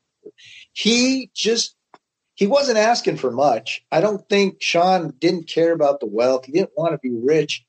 [0.78, 1.74] he just
[2.36, 3.84] he wasn't asking for much.
[3.90, 6.44] I don't think Sean didn't care about the wealth.
[6.44, 7.64] He didn't want to be rich.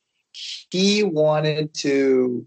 [0.70, 2.46] He wanted to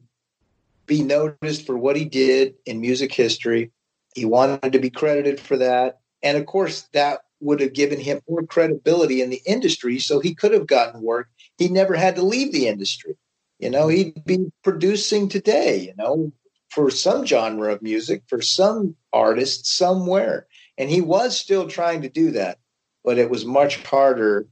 [0.86, 3.72] be noticed for what he did in music history.
[4.14, 6.00] He wanted to be credited for that.
[6.22, 9.98] And of course, that would have given him more credibility in the industry.
[9.98, 11.28] So he could have gotten work.
[11.58, 13.16] He never had to leave the industry.
[13.58, 16.32] You know, he'd be producing today, you know,
[16.70, 20.46] for some genre of music, for some artist somewhere.
[20.78, 22.58] And he was still trying to do that,
[23.04, 24.46] but it was much harder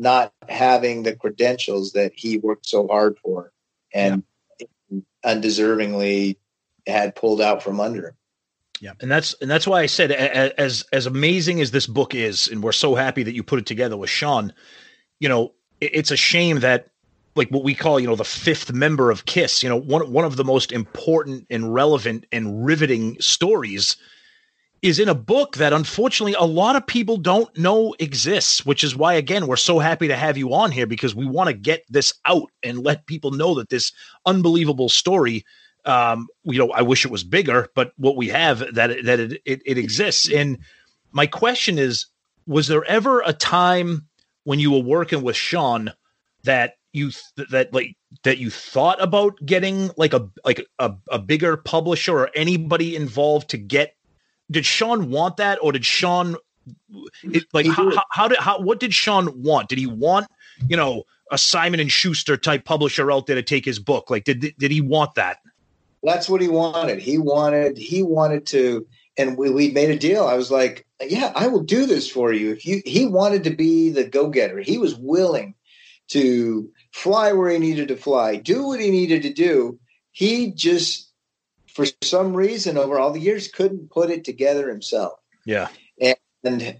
[0.00, 3.52] not having the credentials that he worked so hard for
[3.92, 4.22] and
[4.58, 4.98] yeah.
[5.24, 6.36] undeservingly
[6.86, 8.14] had pulled out from under him.
[8.80, 12.48] Yeah, and that's and that's why I said as as amazing as this book is,
[12.48, 14.54] and we're so happy that you put it together with Sean.
[15.20, 15.52] You know,
[15.82, 16.88] it's a shame that
[17.36, 19.62] like what we call you know the fifth member of Kiss.
[19.62, 23.98] You know, one one of the most important and relevant and riveting stories
[24.82, 28.96] is in a book that unfortunately a lot of people don't know exists, which is
[28.96, 31.84] why, again, we're so happy to have you on here because we want to get
[31.90, 33.92] this out and let people know that this
[34.24, 35.44] unbelievable story.
[35.84, 39.42] Um, you know, I wish it was bigger, but what we have that that it,
[39.44, 40.30] it, it exists.
[40.30, 40.58] And
[41.12, 42.06] my question is,
[42.46, 44.06] was there ever a time
[44.44, 45.92] when you were working with Sean
[46.44, 47.10] that you
[47.50, 52.30] that like that you thought about getting like a like a, a bigger publisher or
[52.34, 53.94] anybody involved to get
[54.50, 56.36] did Sean want that, or did Sean
[57.22, 59.68] it, like how, how, how, did how what did Sean want?
[59.68, 60.26] Did he want
[60.68, 64.10] you know a Simon and Schuster type publisher out there to take his book?
[64.10, 65.38] Like did did he want that?
[66.02, 67.00] That's what he wanted.
[67.00, 68.86] He wanted he wanted to,
[69.18, 70.24] and we we made a deal.
[70.24, 72.52] I was like, yeah, I will do this for you.
[72.52, 75.54] If you he wanted to be the go getter, he was willing
[76.08, 79.78] to fly where he needed to fly, do what he needed to do.
[80.12, 81.10] He just
[81.68, 85.18] for some reason over all the years couldn't put it together himself.
[85.44, 85.68] Yeah.
[86.00, 86.78] And, and,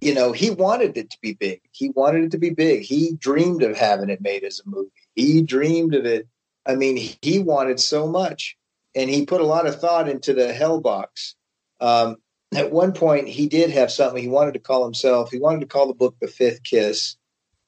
[0.00, 1.60] you know, he wanted it to be big.
[1.72, 2.82] He wanted it to be big.
[2.82, 4.90] He dreamed of having it made as a movie.
[5.14, 6.26] He dreamed of it.
[6.68, 8.56] I mean, he wanted so much.
[8.94, 11.34] And he put a lot of thought into the hell box.
[11.80, 12.16] Um,
[12.54, 15.30] at one point, he did have something he wanted to call himself.
[15.30, 17.16] He wanted to call the book The Fifth Kiss.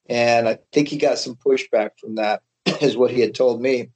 [0.09, 2.43] And I think he got some pushback from that.
[2.81, 3.91] is what he had told me.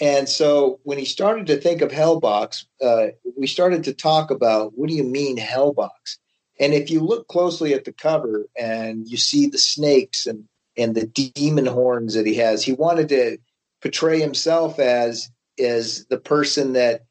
[0.00, 4.72] And so when he started to think of Hellbox, uh, we started to talk about
[4.76, 6.18] what do you mean Hellbox?
[6.58, 10.44] And if you look closely at the cover and you see the snakes and
[10.76, 13.36] and the demon horns that he has, he wanted to
[13.82, 17.02] portray himself as is the person that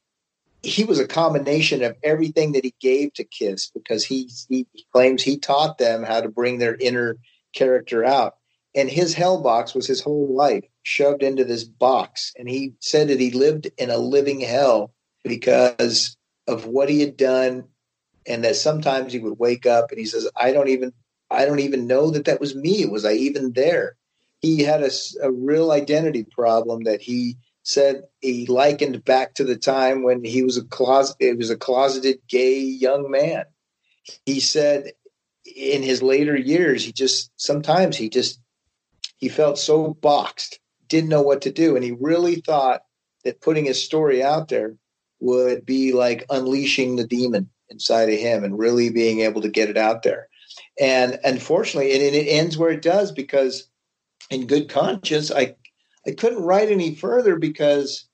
[0.63, 5.23] he was a combination of everything that he gave to Kiss because he, he claims
[5.23, 7.17] he taught them how to bring their inner
[7.53, 8.35] character out.
[8.75, 12.33] And his hell box was his whole life shoved into this box.
[12.37, 14.93] And he said that he lived in a living hell
[15.23, 16.15] because
[16.47, 17.65] of what he had done.
[18.27, 20.93] And that sometimes he would wake up and he says, I don't even,
[21.31, 22.85] I don't even know that that was me.
[22.85, 23.97] Was I even there?
[24.41, 24.89] He had a,
[25.21, 30.41] a real identity problem that he said he likened back to the time when he
[30.41, 33.45] was a closet it was a closeted gay young man.
[34.25, 34.91] He said
[35.55, 38.39] in his later years he just sometimes he just
[39.17, 40.59] he felt so boxed
[40.91, 41.75] didn't know what to do.
[41.75, 42.81] And he really thought
[43.23, 44.75] that putting his story out there
[45.19, 49.69] would be like unleashing the demon inside of him and really being able to get
[49.69, 50.27] it out there.
[50.79, 53.69] And unfortunately and it ends where it does because
[54.31, 55.55] in good conscience i
[56.07, 58.05] I couldn't write any further because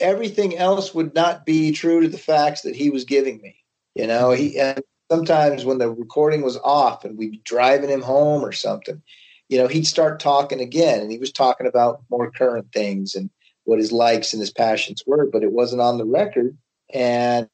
[0.00, 3.56] everything else would not be true to the facts that he was giving me.
[3.94, 8.02] You know, he and sometimes when the recording was off and we'd be driving him
[8.02, 9.02] home or something,
[9.48, 13.30] you know, he'd start talking again and he was talking about more current things and
[13.64, 16.56] what his likes and his passions were, but it wasn't on the record.
[16.92, 17.48] And,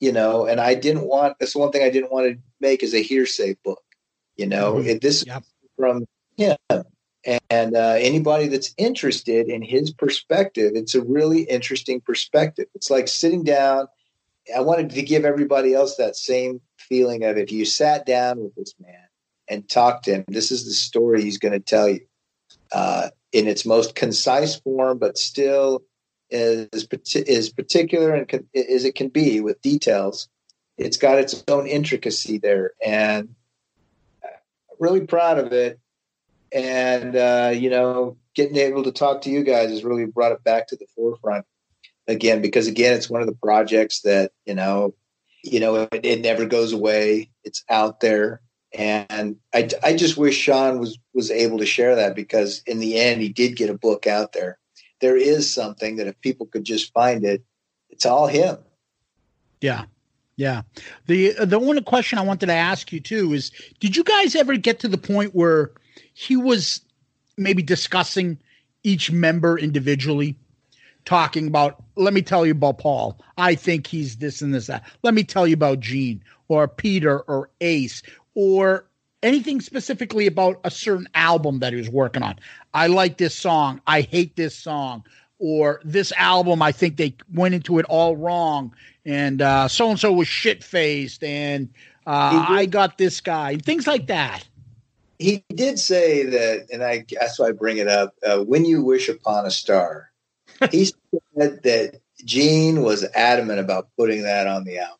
[0.00, 2.82] you know, and I didn't want that's the one thing I didn't want to make
[2.82, 3.82] as a hearsay book.
[4.36, 4.88] You know, mm-hmm.
[4.88, 5.42] it, this yep.
[5.76, 6.04] from
[6.36, 6.56] him
[7.50, 12.66] and uh, anybody that's interested in his perspective, it's a really interesting perspective.
[12.74, 13.86] It's like sitting down.
[14.54, 18.54] I wanted to give everybody else that same feeling of if you sat down with
[18.54, 19.08] this man
[19.46, 22.00] and talked to him, this is the story he's going to tell you
[22.72, 25.82] uh, in its most concise form, but still
[26.30, 26.68] is
[27.28, 30.28] as particular and as it can be with details.
[30.78, 33.34] It's got its own intricacy there, and
[34.22, 35.78] I'm really proud of it
[36.52, 40.44] and uh, you know getting able to talk to you guys has really brought it
[40.44, 41.44] back to the forefront
[42.06, 44.94] again because again it's one of the projects that you know
[45.44, 47.30] you know it, it never goes away.
[47.44, 48.40] It's out there.
[48.74, 52.98] And I, I just wish sean was was able to share that because in the
[52.98, 54.58] end he did get a book out there.
[55.00, 57.42] There is something that if people could just find it
[57.88, 58.58] it's all him.
[59.60, 59.84] Yeah.
[60.36, 60.62] Yeah.
[61.06, 63.50] The the one question i wanted to ask you too is
[63.80, 65.72] did you guys ever get to the point where
[66.18, 66.80] he was
[67.36, 68.36] maybe discussing
[68.82, 70.34] each member individually,
[71.04, 73.20] talking about, let me tell you about Paul.
[73.36, 74.82] I think he's this and this, that.
[75.04, 78.02] Let me tell you about Gene or Peter or Ace
[78.34, 78.84] or
[79.22, 82.34] anything specifically about a certain album that he was working on.
[82.74, 83.80] I like this song.
[83.86, 85.04] I hate this song.
[85.38, 88.74] Or this album, I think they went into it all wrong.
[89.04, 89.38] And
[89.70, 91.22] so and so was shit faced.
[91.22, 91.68] And
[92.08, 93.58] uh, I got this guy.
[93.58, 94.48] Things like that
[95.18, 98.14] he did say that, and I that's why I bring it up.
[98.24, 100.10] Uh, when you wish upon a star,
[100.70, 104.98] he said that Gene was adamant about putting that on the album,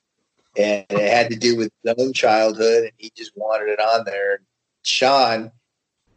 [0.57, 4.05] and it had to do with his own childhood, and he just wanted it on
[4.05, 4.40] there.
[4.82, 5.53] Sean,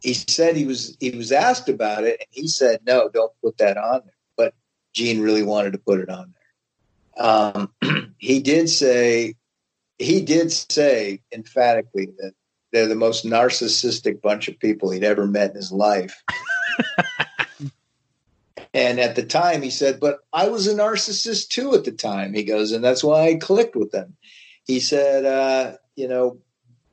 [0.00, 3.58] he said he was he was asked about it, and he said no, don't put
[3.58, 4.14] that on there.
[4.36, 4.54] But
[4.94, 7.24] Gene really wanted to put it on there.
[7.24, 9.36] Um, he did say
[9.98, 12.32] he did say emphatically that
[12.72, 16.22] they're the most narcissistic bunch of people he'd ever met in his life.
[18.74, 22.32] and at the time, he said, But I was a narcissist too at the time.
[22.32, 24.16] He goes, And that's why I clicked with them.
[24.64, 26.38] He said, uh, You know,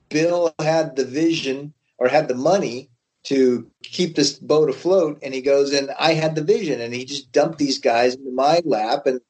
[0.10, 2.90] Bill had the vision or had the money
[3.24, 5.20] to keep this boat afloat.
[5.24, 6.82] And he goes, And I had the vision.
[6.82, 9.06] And he just dumped these guys into my lap.
[9.06, 9.22] And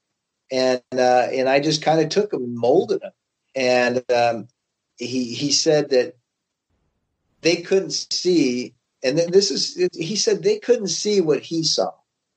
[0.52, 3.12] and uh, and I just kind of took them and molded them.
[3.56, 4.48] And um,
[4.98, 6.16] he he said that
[7.42, 11.92] they couldn't see, and then this is he said they couldn't see what he saw,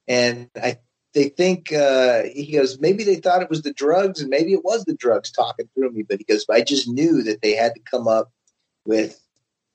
[0.06, 0.78] and I
[1.14, 4.64] they think uh, he goes maybe they thought it was the drugs and maybe it
[4.64, 7.74] was the drugs talking through me, but he goes I just knew that they had
[7.74, 8.30] to come up
[8.84, 9.20] with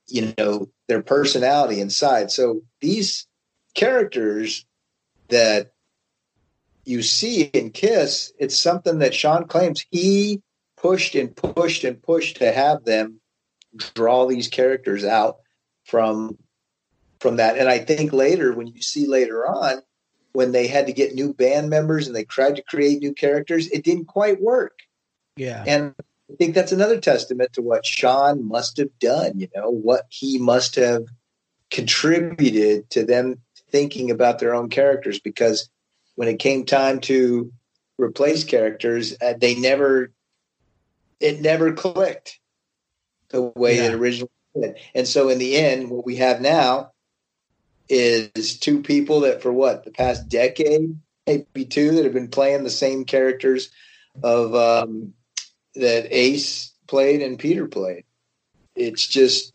[0.07, 2.31] you know their personality inside.
[2.31, 3.27] So these
[3.75, 4.65] characters
[5.29, 5.71] that
[6.85, 10.41] you see in Kiss, it's something that Sean claims he
[10.77, 13.19] pushed and pushed and pushed to have them
[13.77, 15.37] draw these characters out
[15.85, 16.37] from
[17.19, 17.57] from that.
[17.57, 19.81] And I think later, when you see later on,
[20.33, 23.67] when they had to get new band members and they tried to create new characters,
[23.69, 24.79] it didn't quite work.
[25.35, 25.63] Yeah.
[25.65, 25.95] And
[26.31, 30.37] I think that's another testament to what Sean must have done, you know, what he
[30.37, 31.05] must have
[31.71, 33.41] contributed to them
[33.71, 35.69] thinking about their own characters because
[36.15, 37.51] when it came time to
[37.97, 40.11] replace characters, uh, they never
[41.19, 42.39] it never clicked
[43.29, 43.85] the way Yeah.
[43.85, 44.75] it originally did.
[44.95, 46.91] And so in the end, what we have now
[47.89, 52.63] is two people that for what the past decade, maybe two, that have been playing
[52.63, 53.69] the same characters
[54.23, 55.13] of um,
[55.75, 58.03] that Ace played and Peter played.
[58.75, 59.53] It's just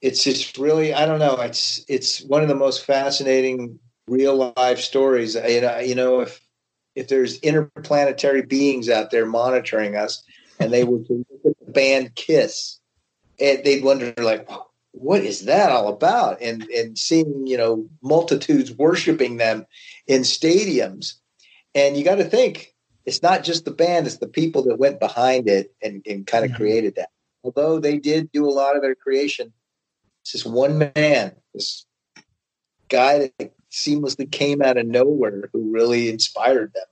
[0.00, 1.36] it's just really I don't know.
[1.36, 5.34] It's it's one of the most fascinating real life stories.
[5.34, 6.40] You know, you know if
[6.94, 10.22] if there's interplanetary beings out there monitoring us,
[10.58, 12.78] and they were to look at band Kiss,
[13.40, 14.48] and they'd wonder like,
[14.92, 16.40] what is that all about?
[16.40, 19.66] And and seeing you know multitudes worshiping them
[20.06, 21.14] in stadiums,
[21.74, 22.74] and you got to think
[23.06, 26.44] it's not just the band; it's the people that went behind it and, and kind
[26.44, 27.10] of created that.
[27.42, 29.52] Although they did do a lot of their creation,
[30.22, 31.86] it's just one man, this
[32.88, 36.84] guy that seamlessly came out of nowhere who really inspired them.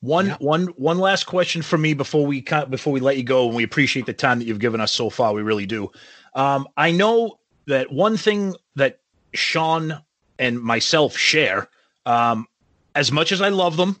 [0.00, 3.46] One, one, one last question for me before we cut before we let you go,
[3.46, 5.32] and we appreciate the time that you've given us so far.
[5.32, 5.90] We really do.
[6.34, 9.00] Um, I know that one thing that
[9.34, 10.00] Sean
[10.38, 11.68] and myself share,
[12.06, 12.46] um,
[12.94, 14.00] as much as I love them,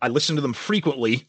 [0.00, 1.28] I listen to them frequently,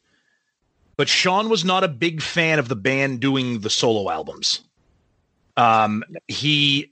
[0.95, 4.61] but Sean was not a big fan of the band doing the solo albums.
[5.57, 6.91] Um, he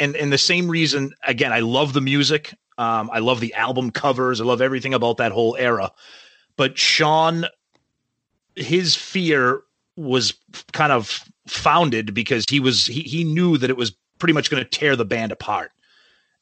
[0.00, 2.54] and and the same reason again, I love the music.
[2.78, 4.40] Um, I love the album covers.
[4.40, 5.92] I love everything about that whole era.
[6.56, 7.46] But Sean,
[8.56, 9.62] his fear
[9.96, 10.34] was
[10.72, 14.62] kind of founded because he was he he knew that it was pretty much going
[14.62, 15.72] to tear the band apart.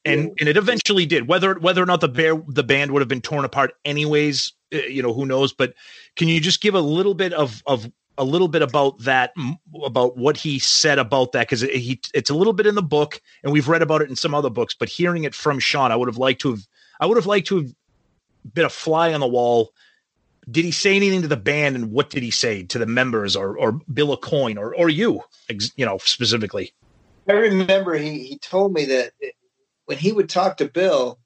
[0.04, 1.28] And and it eventually did.
[1.28, 4.78] Whether whether or not the bear the band would have been torn apart anyways, uh,
[4.78, 5.74] you know, who knows, but
[6.16, 9.32] can you just give a little bit of of a little bit about that
[9.82, 13.20] about what he said about that because he it's a little bit in the book
[13.42, 15.96] and we've read about it in some other books but hearing it from Sean I
[15.96, 16.66] would have liked to have
[17.00, 17.74] I would have liked to have
[18.52, 19.72] been a fly on the wall
[20.50, 23.36] did he say anything to the band and what did he say to the members
[23.36, 25.22] or or Bill Aucoin or or you
[25.76, 26.72] you know specifically
[27.28, 29.12] I remember he, he told me that
[29.86, 31.18] when he would talk to Bill,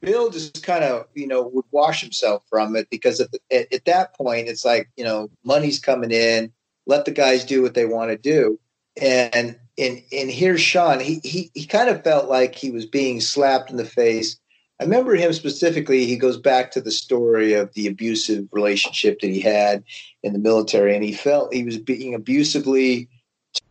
[0.00, 3.72] Bill just kind of, you know, would wash himself from it because at, the, at,
[3.72, 6.52] at that point, it's like, you know, money's coming in,
[6.86, 8.58] let the guys do what they want to do.
[9.00, 13.20] And, and, and here's Sean, he, he, he kind of felt like he was being
[13.20, 14.38] slapped in the face.
[14.78, 16.04] I remember him specifically.
[16.04, 19.82] He goes back to the story of the abusive relationship that he had
[20.22, 23.08] in the military, and he felt he was being abusively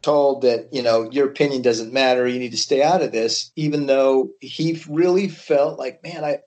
[0.02, 3.52] told that you know your opinion doesn't matter you need to stay out of this
[3.56, 6.40] even though he really felt like man i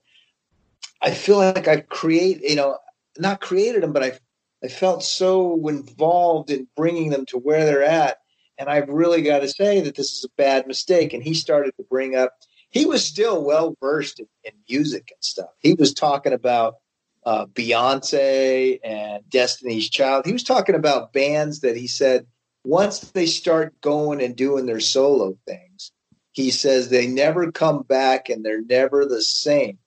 [1.03, 2.77] i feel like i've create you know
[3.19, 4.13] not created them but i
[4.65, 8.19] i felt so involved in bringing them to where they're at
[8.59, 11.73] and i've really got to say that this is a bad mistake and he started
[11.77, 12.33] to bring up
[12.79, 16.77] he was still well versed in, in music and stuff he was talking about
[17.27, 22.27] uh, beyonce and destiny's child he was talking about bands that he said
[22.69, 25.91] once they start going and doing their solo things,
[26.33, 29.79] he says they never come back and they're never the same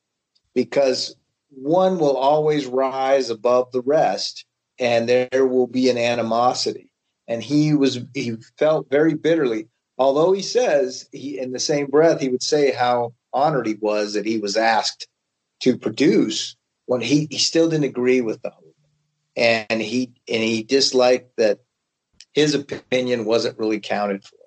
[0.55, 1.15] because
[1.49, 4.45] one will always rise above the rest
[4.80, 6.91] and there will be an animosity.
[7.27, 9.68] And he was, he felt very bitterly,
[10.02, 14.15] although he says he, in the same breath, he would say how honored he was
[14.15, 15.07] that he was asked
[15.60, 16.56] to produce
[16.88, 18.73] when he, he still didn't agree with the whole.
[19.36, 21.60] And he, and he disliked that
[22.34, 24.38] his opinion wasn't really counted for.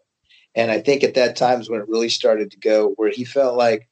[0.56, 3.24] And I think at that time is when it really started to go where he
[3.24, 3.89] felt like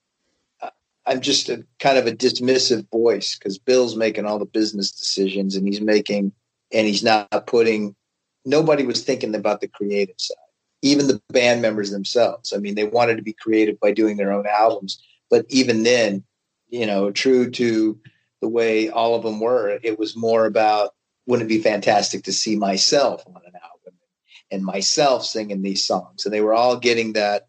[0.61, 0.71] uh,
[1.07, 5.55] I'm just a kind of a dismissive voice because Bill's making all the business decisions
[5.55, 6.33] and he's making,
[6.73, 7.95] and he's not putting,
[8.45, 10.37] nobody was thinking about the creative side,
[10.83, 12.53] even the band members themselves.
[12.53, 16.25] I mean, they wanted to be creative by doing their own albums, but even then,
[16.69, 17.99] you know, true to
[18.41, 20.91] the way all of them were, it was more about,
[21.27, 23.73] wouldn't it be fantastic to see myself on an album?
[24.53, 27.49] and myself singing these songs and they were all getting that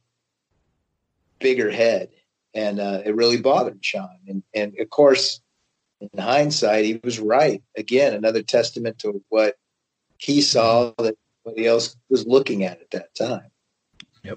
[1.39, 2.09] bigger head
[2.55, 5.41] and uh, it really bothered sean and, and of course
[5.99, 9.55] in hindsight he was right again another testament to what
[10.17, 13.49] he saw that nobody else was looking at at that time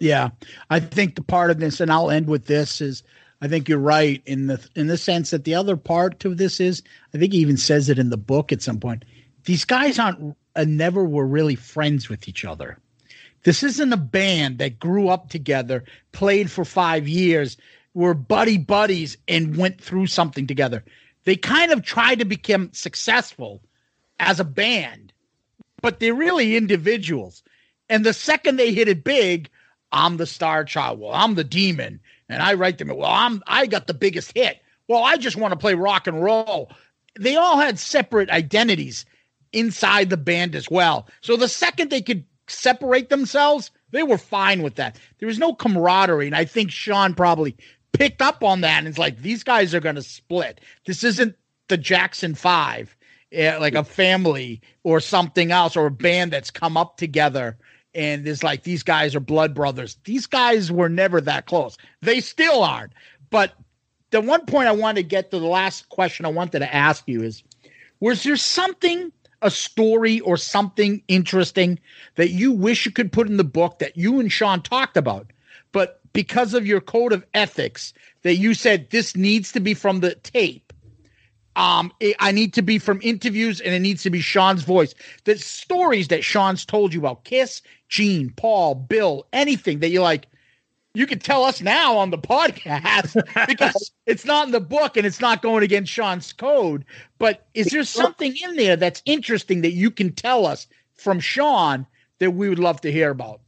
[0.01, 0.31] Yeah,
[0.69, 3.05] I think the part of this, and I'll end with this, is
[3.41, 6.61] I think you're right in the in the sense that the other part to this
[6.61, 6.83] is
[7.15, 9.05] I think he even says it in the book at some point.
[9.45, 12.79] These guys aren't uh, never were really friends with each other.
[13.45, 17.57] This isn't a band that grew up together, played for five years,
[17.95, 20.85] were buddy buddies, and went through something together.
[21.25, 23.63] They kind of tried to become successful
[24.19, 25.06] as a band,
[25.87, 27.45] but they're really individuals.
[27.89, 29.49] And the second they hit it big,
[29.93, 30.99] I'm the star child.
[30.99, 32.01] Well, I'm the demon.
[32.29, 34.59] And I write them, well, I'm I got the biggest hit.
[34.89, 36.73] Well, I just want to play rock and roll.
[37.17, 39.07] They all had separate identities
[39.53, 41.07] inside the band as well.
[41.21, 44.99] So the second they could separate themselves, they were fine with that.
[45.21, 46.27] There was no camaraderie.
[46.27, 47.57] And I think Sean probably
[47.93, 50.61] picked up on that and it's like, these guys are going to split.
[50.85, 51.37] This isn't
[51.69, 52.96] the Jackson Five,
[53.37, 57.57] eh, like a family or something else, or a band that's come up together.
[57.95, 59.97] And there's like, these guys are blood brothers.
[60.05, 61.77] These guys were never that close.
[62.03, 62.93] They still aren't.
[63.31, 63.55] But
[64.11, 67.05] the one point I wanted to get to the last question I wanted to ask
[67.07, 67.43] you is
[68.01, 71.79] was there something a story or something interesting
[72.17, 75.31] that you wish you could put in the book that you and Sean talked about,
[75.73, 77.93] but because of your code of ethics
[78.23, 80.66] that you said this needs to be from the tape.
[81.57, 84.95] Um, it, I need to be from interviews and it needs to be Sean's voice.
[85.25, 90.27] The stories that Sean's told you about Kiss, Gene, Paul, Bill, anything that you're like,
[90.93, 95.07] you can tell us now on the podcast because it's not in the book and
[95.07, 96.85] it's not going against Sean's code.
[97.19, 101.87] But is there something in there that's interesting that you can tell us from Sean
[102.19, 103.41] that we would love to hear about?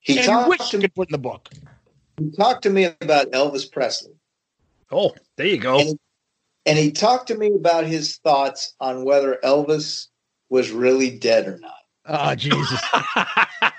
[0.00, 1.50] He and talked wish you could put in the book.
[2.18, 4.12] He talked to me about Elvis Presley.
[4.90, 5.78] Oh, there you go.
[5.78, 5.98] And
[6.66, 10.08] and he talked to me about his thoughts on whether Elvis
[10.48, 11.74] was really dead or not.
[12.06, 12.80] Oh, Jesus.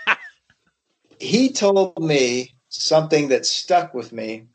[1.19, 4.47] he told me something that stuck with me,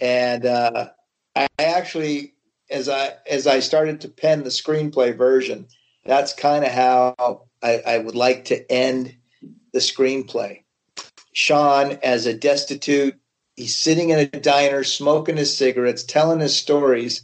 [0.00, 0.88] and uh,
[1.36, 2.34] I actually,
[2.70, 5.66] as I as I started to pen the screenplay version,
[6.04, 9.14] that's kind of how I, I would like to end
[9.72, 10.62] the screenplay.
[11.32, 13.18] Sean, as a destitute,
[13.56, 17.22] he's sitting in a diner, smoking his cigarettes, telling his stories,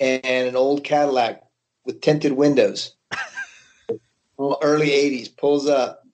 [0.00, 1.42] and an old Cadillac
[1.84, 2.94] with tinted windows.
[4.38, 6.04] Early 80s pulls up,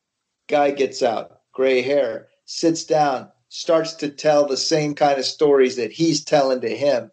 [0.48, 5.76] guy gets out, gray hair, sits down, starts to tell the same kind of stories
[5.76, 7.10] that he's telling to him.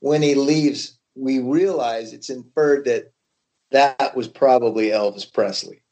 [0.00, 3.12] When he leaves, we realize it's inferred that
[3.70, 5.82] that was probably Elvis Presley.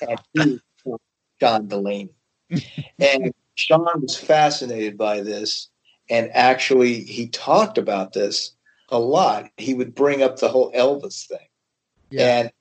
[0.00, 1.00] And he was
[1.40, 2.10] John Delaney.
[2.98, 5.68] and Sean was fascinated by this.
[6.08, 8.55] And actually, he talked about this
[8.88, 9.50] a lot.
[9.56, 11.46] He would bring up the whole Elvis thing.
[12.10, 12.38] Yeah.
[12.38, 12.52] And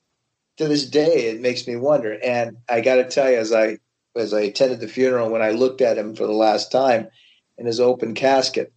[0.57, 2.17] to this day, it makes me wonder.
[2.23, 3.77] And I got to tell you, as I
[4.15, 7.09] as I attended the funeral, when I looked at him for the last time
[7.57, 8.71] in his open casket,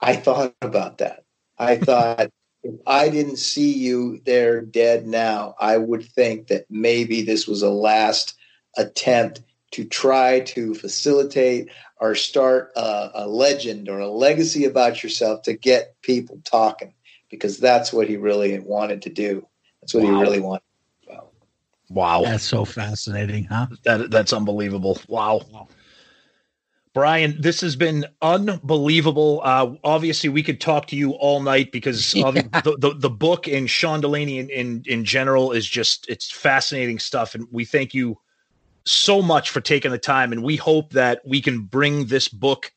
[0.00, 1.24] I thought about that.
[1.58, 2.30] I thought
[2.62, 7.62] if I didn't see you there dead now, I would think that maybe this was
[7.62, 8.34] a last
[8.76, 11.68] attempt to try to facilitate
[12.00, 16.92] or start a, a legend or a legacy about yourself to get people talking
[17.30, 19.46] because that's what he really wanted to do.
[19.80, 20.14] That's what Wow.
[20.14, 20.62] he really wanted.
[21.90, 22.22] Wow.
[22.22, 23.66] That's so fascinating, huh?
[23.84, 24.98] That that's unbelievable.
[25.06, 25.68] Wow.
[26.94, 29.40] Bryan, this has been unbelievable.
[29.44, 33.48] Uh, obviously, we could talk to you all night because of the, the the book
[33.48, 37.94] and Sean Delaney in, in in general is just it's fascinating stuff, and we thank
[37.94, 38.18] you
[38.86, 40.32] so much for taking the time.
[40.32, 42.72] And we hope that we can bring this book,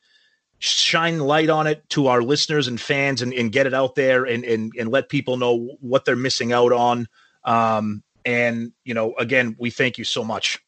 [0.60, 4.26] shine light on it to our listeners and fans, and, and get it out there
[4.26, 7.08] and, and and let people know what they're missing out on.
[7.44, 10.60] Um, and you know, again, we thank you so much.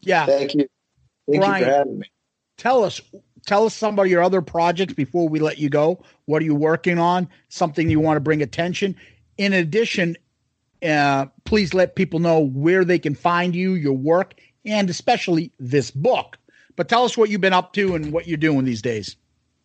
[0.00, 0.26] Yeah.
[0.26, 0.68] Thank you.
[1.30, 2.10] Thank Bryan, you for having me.
[2.56, 3.00] Tell us,
[3.46, 6.02] tell us some of your other projects before we let you go.
[6.26, 7.28] What are you working on?
[7.48, 8.96] Something you want to bring attention.
[9.38, 10.16] In addition,
[10.86, 15.90] uh, please let people know where they can find you, your work, and especially this
[15.90, 16.38] book.
[16.76, 19.16] But tell us what you've been up to and what you're doing these days.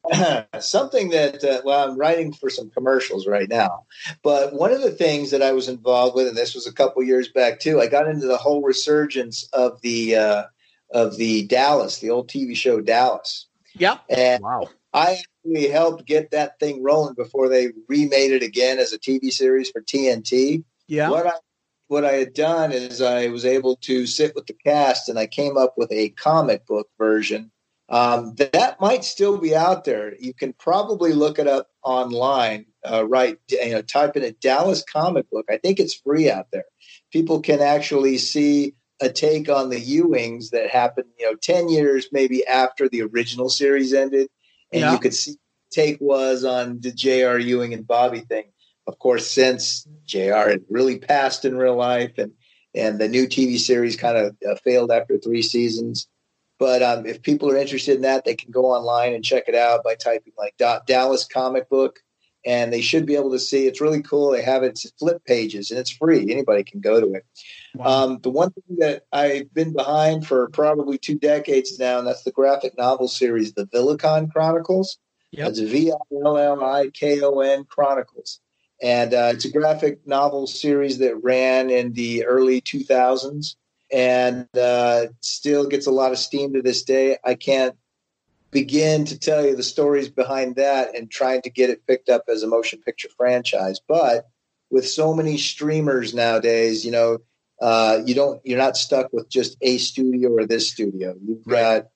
[0.59, 3.83] something that uh, well i'm writing for some commercials right now
[4.23, 7.03] but one of the things that i was involved with and this was a couple
[7.03, 10.43] years back too i got into the whole resurgence of the uh,
[10.93, 13.99] of the dallas the old tv show dallas Yep.
[14.09, 18.93] and wow i actually helped get that thing rolling before they remade it again as
[18.93, 21.09] a tv series for tnt Yeah.
[21.09, 21.33] what I
[21.89, 25.25] what I had done is I was able to sit with the cast and I
[25.25, 27.51] came up with a comic book version.
[27.89, 30.13] Um, that might still be out there.
[30.19, 32.67] You can probably look it up online.
[32.89, 35.47] Uh, right, you know, type in a Dallas comic book.
[35.49, 36.65] I think it's free out there.
[37.11, 42.07] People can actually see a take on the Ewings that happened, you know, ten years
[42.11, 44.29] maybe after the original series ended,
[44.71, 44.93] and Yeah.
[44.93, 45.37] you could see
[45.71, 47.39] take was on the J.R.
[47.39, 48.45] Ewing and Bobby thing.
[48.89, 52.31] Of course, since JR had really passed in real life, and
[52.73, 56.07] and the new TV series kind of uh, failed after three seasons.
[56.57, 59.53] But um, if people are interested in that, they can go online and check it
[59.53, 61.99] out by typing like Da- Dallas comic book,
[62.43, 63.67] and they should be able to see.
[63.67, 64.31] It's really cool.
[64.31, 66.31] They have it flip pages, and it's free.
[66.31, 67.25] Anybody can go to it.
[67.79, 72.23] Um, the one thing that I've been behind for probably two decades now, and that's
[72.23, 74.97] the graphic novel series, the Villikon Chronicles.
[75.31, 75.49] Yep.
[75.49, 78.39] It's V I L L I K O N Chronicles.
[78.81, 83.55] And uh, it's a graphic novel series that ran in the early 2000s
[83.91, 87.17] and uh, still gets a lot of steam to this day.
[87.23, 87.75] I can't
[88.51, 92.23] begin to tell you the stories behind that and trying to get it picked up
[92.27, 93.79] as a motion picture franchise.
[93.85, 94.27] But
[94.69, 97.19] with so many streamers nowadays, you know,
[97.61, 101.15] uh, you don't you're not stuck with just a studio or this studio.
[101.21, 101.87] You've got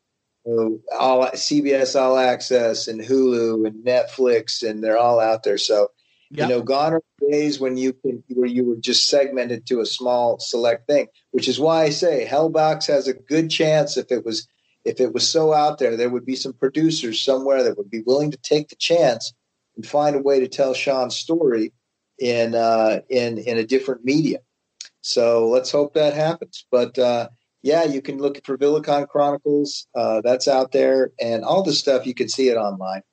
[0.46, 5.58] you know, all CBS All Access and Hulu and Netflix, and they're all out there.
[5.58, 5.90] So
[6.36, 6.50] Yep.
[6.50, 9.82] you know, gone are the days when you can where you were just segmented to
[9.82, 11.08] a small select thing.
[11.30, 14.48] Which is why I say Hellbox has a good chance if it was
[14.84, 18.02] if it was so out there, there would be some producers somewhere that would be
[18.02, 19.32] willing to take the chance
[19.76, 21.72] and find a way to tell Sean's story
[22.18, 24.42] in uh, in in a different medium.
[25.02, 26.66] So let's hope that happens.
[26.72, 27.30] But uh,
[27.62, 29.88] yeah, you can look for Villikon Chronicles.
[29.96, 33.04] Uh, that's out there, and all the stuff you can see it online.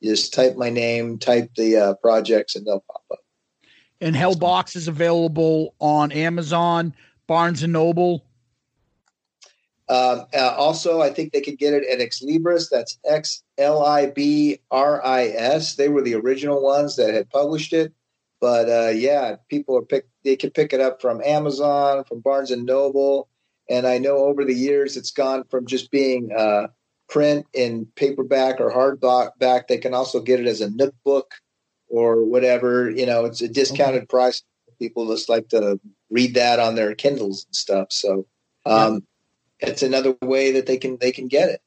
[0.00, 3.18] You just type my name, type the uh, projects, and they'll pop up.
[4.00, 6.94] And Hellbox is available on Amazon,
[7.26, 8.24] Barnes and Noble.
[9.90, 12.70] Um, uh, also, I think they could get it at Xlibris.
[12.70, 15.74] That's X L I B R I S.
[15.74, 17.92] They were the original ones that had published it.
[18.40, 20.06] But uh, yeah, people are pick.
[20.24, 23.28] They can pick it up from Amazon, from Barnes and Noble,
[23.68, 26.68] and I know over the years it's gone from just being uh,
[27.10, 29.68] print in paperback or hardback.
[29.68, 31.34] They can also get it as a Nook book
[31.88, 32.88] or whatever.
[32.88, 34.42] You know, it's a discounted price.
[34.78, 35.78] People just like to
[36.08, 37.92] read that on their Kindles and stuff.
[37.92, 38.26] So.
[38.66, 39.02] Um,
[39.60, 41.62] it's another way that they can they can get it.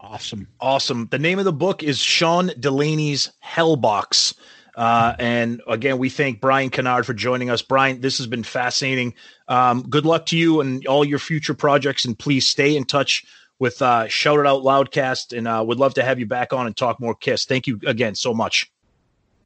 [0.00, 0.48] Awesome.
[0.60, 1.08] Awesome.
[1.10, 4.34] The name of the book is Sean Delaney's Hellbox.
[4.74, 7.62] Uh, and again, we thank Bryan Kinnaird for joining us.
[7.62, 9.14] Bryan, this has been fascinating.
[9.46, 13.24] Um, good luck to you and all your future projects, and please stay in touch
[13.62, 16.66] with uh, Shout It Out Loudcast, and uh, would love to have you back on
[16.66, 17.44] and talk more Kiss.
[17.44, 18.68] Thank you again so much.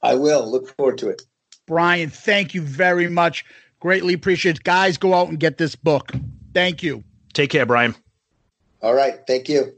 [0.02, 1.20] I will look forward to it.
[1.66, 3.44] Bryan, thank you very much.
[3.78, 4.64] Greatly appreciate it.
[4.64, 6.12] Guys, go out and get this book.
[6.54, 7.04] Thank you.
[7.34, 7.94] Take care, Bryan.
[8.80, 9.18] All right.
[9.26, 9.74] Thank you.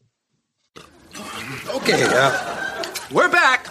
[1.75, 3.67] Okay, uh, we're back.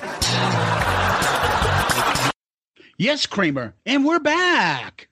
[2.98, 5.07] Yes, Kramer, and we're back.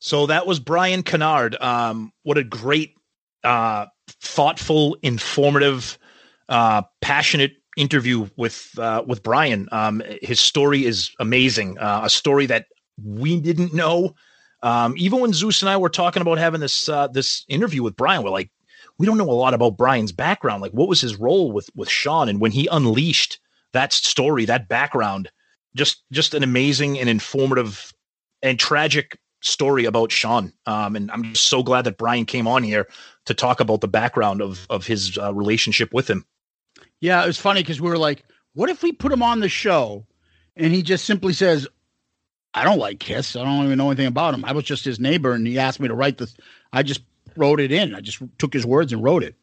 [0.00, 1.58] So that was Bryan Kinnaird.
[1.62, 2.94] Um, what a great,
[3.42, 3.86] uh,
[4.20, 5.98] thoughtful, informative,
[6.48, 9.68] uh, passionate interview with uh, with Bryan.
[9.72, 11.78] Um, his story is amazing.
[11.78, 12.66] Uh, a story that
[13.02, 14.14] we didn't know.
[14.62, 17.96] Um, even when Zeus and I were talking about having this uh, this interview with
[17.96, 18.50] Bryan, we're like,
[18.98, 20.62] we don't know a lot about Bryan's background.
[20.62, 23.38] Like, what was his role with with Sean, and when he unleashed
[23.72, 25.30] that story, that background,
[25.76, 27.92] just just an amazing and informative
[28.42, 30.52] and tragic story about Sean.
[30.66, 32.88] Um, and I'm just so glad that Bryan came on here
[33.26, 36.24] to talk about the background of of his uh, relationship with him.
[37.00, 38.24] Yeah, it was funny because we were like,
[38.54, 40.06] what if we put him on the show
[40.56, 41.68] and he just simply says,
[42.54, 43.36] I don't like Kiss.
[43.36, 44.44] I don't even know anything about him.
[44.44, 46.36] I was just his neighbor and he asked me to write this.
[46.72, 47.02] I just
[47.36, 47.94] wrote it in.
[47.94, 49.36] I just took his words and wrote it.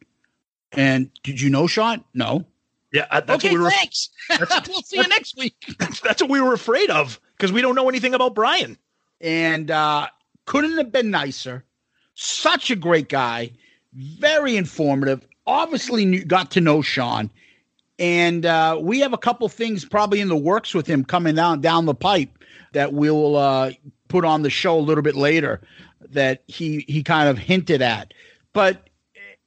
[0.73, 2.03] And did you know Sean?
[2.13, 2.45] No.
[2.91, 3.69] Yeah, that's okay, what we were.
[3.69, 4.09] thanks.
[4.67, 5.55] we'll see you next week.
[5.80, 8.77] That's what we were afraid of because we don't know anything about Bryan.
[9.21, 10.07] And uh,
[10.45, 11.63] couldn't have been nicer.
[12.13, 13.51] Such a great guy,
[13.93, 15.27] very informative.
[15.47, 17.29] Obviously, knew, got to know Sean,
[17.99, 21.61] and uh, we have a couple things probably in the works with him coming down
[21.61, 22.29] down the pipe
[22.73, 23.71] that we'll uh,
[24.07, 25.61] put on the show a little bit later.
[26.09, 28.13] That he he kind of hinted at,
[28.53, 28.89] but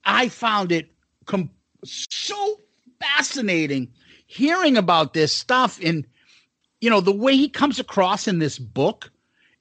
[0.05, 0.91] I found it
[1.25, 1.51] com-
[1.85, 2.61] so
[3.01, 3.89] fascinating
[4.27, 6.07] hearing about this stuff and
[6.81, 9.11] you know the way he comes across in this book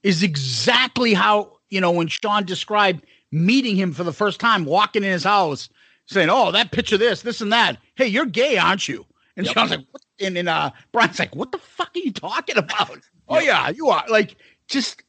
[0.02, 5.04] is exactly how you know when Sean described meeting him for the first time, walking
[5.04, 5.68] in his house,
[6.06, 7.78] saying, "Oh, that picture, this, this, and that.
[7.96, 9.04] Hey, you're gay, aren't you?"
[9.36, 9.54] And Yep.
[9.54, 10.02] Sean's like, what?
[10.20, 12.98] and, and uh, Bryan's like, "What the fuck are you talking about?"
[13.30, 14.36] Oh yeah, you are like
[14.68, 15.02] just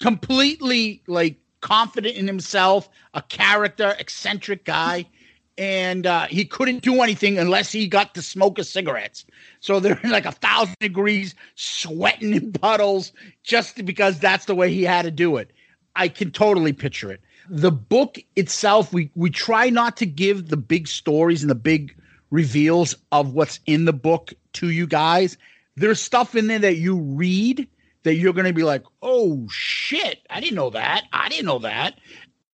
[0.00, 5.06] completely like confident in himself, a character, eccentric guy.
[5.56, 9.24] And uh, he couldn't do anything unless he got to smoke his cigarettes.
[9.60, 13.12] So they're in like a thousand degrees, sweating in puddles,
[13.44, 15.52] just because that's the way he had to do it.
[15.96, 17.20] I can totally picture it.
[17.48, 21.94] The book itself, we we try not to give the big stories and the big
[22.30, 25.36] reveals of what's in the book to you guys.
[25.76, 27.68] There's stuff in there that you read
[28.02, 31.04] that you're going to be like, "Oh shit, I didn't know that.
[31.12, 31.98] I didn't know that."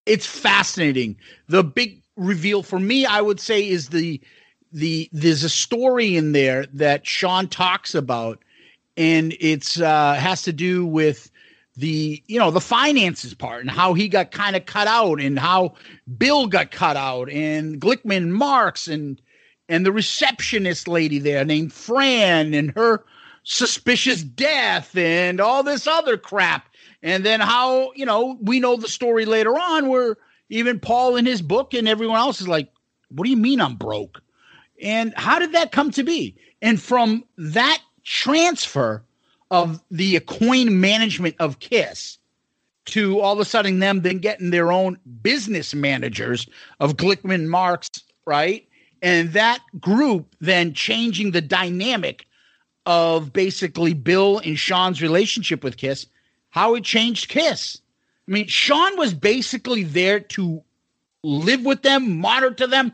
[0.07, 1.17] It's fascinating.
[1.49, 4.21] The big reveal for me, I would say, is the
[4.73, 8.39] the there's a story in there that Sean talks about
[8.97, 11.31] and it's uh, has to do with
[11.77, 15.39] the you know the finances part and how he got kind of cut out and
[15.39, 15.75] how
[16.19, 19.21] Bill got cut out and Glickman Marks and
[19.69, 23.05] and the receptionist lady there named Fran and her
[23.45, 26.69] suspicious death and all this other crap.
[27.03, 30.17] And then how you know we know the story later on where
[30.51, 32.71] even Paul in his book and everyone else is like
[33.09, 34.23] what do you mean I'm broke
[34.83, 39.03] and how did that come to be and from that transfer
[39.51, 42.19] of the Aucoin management of Kiss
[42.87, 46.47] to all of a sudden them then getting their own business managers
[46.81, 47.89] of Glickman Marks,
[48.27, 48.67] right?
[49.03, 52.27] And that group then changing the dynamic
[52.87, 56.07] of basically Bill and Sean's relationship with Kiss,
[56.51, 57.81] how it changed Kiss.
[58.31, 60.63] I mean, Sean was basically there to
[61.25, 62.93] live with them, monitor them,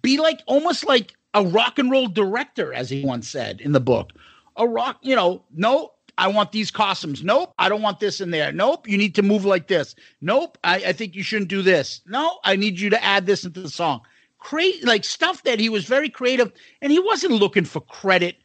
[0.00, 3.80] be like almost like a rock and roll director, as he once said in the
[3.80, 4.12] book,
[4.56, 7.22] a rock, you know, no, I want these costumes.
[7.22, 8.52] Nope, I don't want this in there.
[8.52, 9.94] Nope, you need to move like this.
[10.20, 12.00] Nope, I, I think you shouldn't do this.
[12.06, 14.00] No, I need you to add this into the song.
[14.38, 18.36] Create like stuff that he was very creative, and he wasn't looking for credit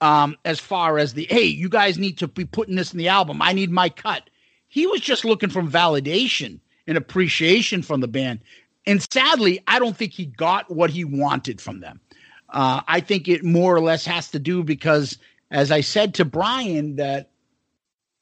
[0.00, 3.08] um, as far as the hey, you guys need to be putting this in the
[3.08, 3.40] album.
[3.42, 4.29] I need my cut.
[4.70, 8.38] He was just looking for validation and appreciation from the band.
[8.86, 12.00] And sadly, I don't think he got what he wanted from them.
[12.48, 15.18] Uh, I think it more or less has to do because
[15.50, 17.30] as I said to Bryan, that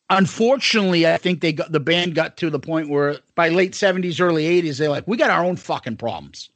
[0.09, 4.19] unfortunately, I think they got the band got to the point where by late 70s,
[4.19, 6.49] early 80s, they're like, we got our own fucking problems.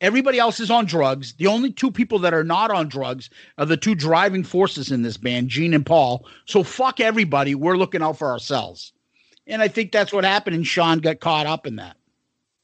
[0.00, 1.34] Everybody else is on drugs.
[1.34, 5.02] The only two people that are not on drugs are the two driving forces in
[5.02, 6.26] this band, Gene and Paul.
[6.44, 7.54] So fuck everybody.
[7.54, 8.92] We're looking out for ourselves.
[9.48, 11.96] And I think that's what happened, and Sean got caught up in that.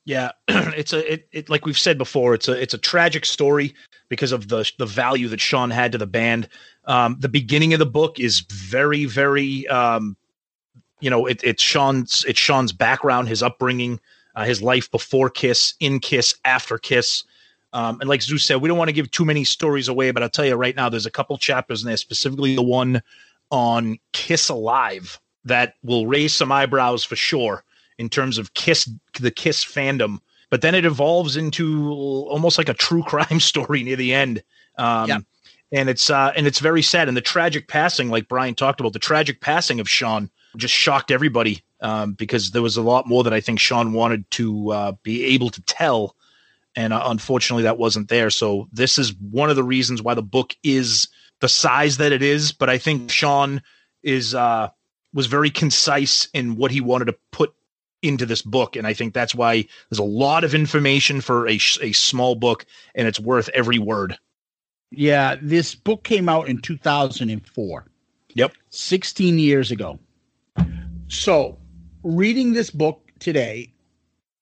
[0.05, 3.75] Yeah, it's a it, it like we've said before, it's a it's a tragic story
[4.09, 6.49] because of the the value that Sean had to the band.
[6.85, 10.17] Um, the beginning of the book is very very um,
[11.01, 13.99] you know it, it's Sean's it's Sean's background, his upbringing,
[14.35, 17.25] uh, his life before Kiss, in Kiss, after Kiss.
[17.73, 20.23] Um, and like Zeus said, we don't want to give too many stories away, but
[20.23, 23.03] I'll tell you right now, there's a couple chapters in there, specifically the one
[23.51, 27.65] on Kiss Alive, that will raise some eyebrows for sure
[27.99, 28.89] in terms of Kiss,
[29.21, 30.19] the Kiss fandom.
[30.51, 34.43] But then it evolves into almost like a true crime story near the end.
[34.77, 35.19] Um, yeah.
[35.73, 37.09] And it's uh, and it's very sad.
[37.09, 41.11] And the tragic passing, like Bryan talked about, the tragic passing of Sean just shocked
[41.11, 44.93] everybody um, because there was a lot more that I think Sean wanted to uh,
[45.03, 46.15] be able to tell,
[46.77, 48.31] and uh, unfortunately that wasn't there.
[48.31, 51.09] So this is one of the reasons why the book is
[51.41, 52.53] the size that it is.
[52.53, 53.61] But I think Sean
[54.05, 54.69] is uh,
[55.15, 57.55] was very concise in what he wanted to put
[58.03, 58.77] into this book.
[58.77, 62.67] And I think that's why there's a lot of information for a, a small book
[62.95, 64.19] and it's worth every word.
[64.91, 67.87] Yeah, this book came out in 2004.
[68.35, 68.53] Yep.
[68.71, 69.99] 16 years ago.
[71.09, 71.59] So,
[72.03, 73.75] reading this book today,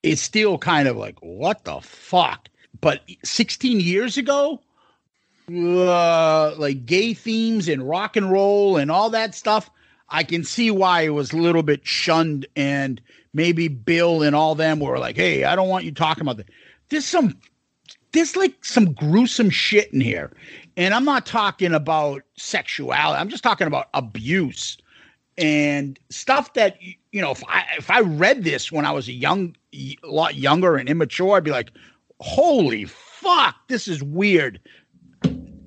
[0.02, 2.48] is still kind of like, what the fuck?
[2.80, 4.60] But 16 years ago,
[5.48, 9.70] uh, like gay themes and rock and roll and all that stuff,
[10.12, 13.00] I can see why it was a little bit shunned and
[13.32, 16.50] maybe Bill and all them were like, "Hey, I don't want you talking about that."
[16.90, 17.38] There's some,
[18.12, 20.30] there's like some gruesome shit in here,
[20.76, 23.18] and I'm not talking about sexuality.
[23.18, 24.76] I'm just talking about abuse
[25.38, 27.30] and stuff that you know.
[27.30, 30.90] If I if I read this when I was a young, a lot younger and
[30.90, 31.72] immature, I'd be like,
[32.20, 34.60] "Holy fuck, this is weird."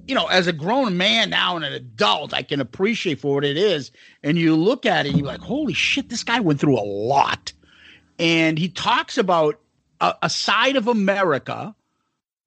[0.08, 3.46] You know, as a grown man now and an adult, I can appreciate for what
[3.46, 3.92] it is.
[4.24, 7.52] And you look at it you're like, holy shit, this guy went through a lot.
[8.20, 9.60] And he talks about
[10.00, 11.76] a, a side of America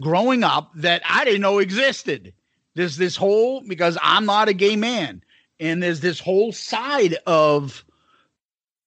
[0.00, 2.32] growing up that I didn't know existed.
[2.74, 5.22] There's this whole, because I'm not a gay man,
[5.58, 7.84] and there's this whole side of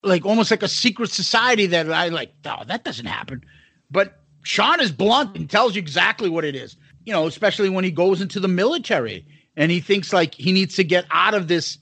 [0.04, 3.44] like almost like a secret society that I like, oh, that doesn't happen.
[3.92, 7.84] But Sean is blunt and tells you exactly what it is you know, especially when
[7.84, 9.26] he goes into the military
[9.56, 11.78] and he thinks like he needs to get out of this.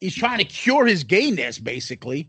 [0.00, 2.28] He's trying to cure his gayness, basically.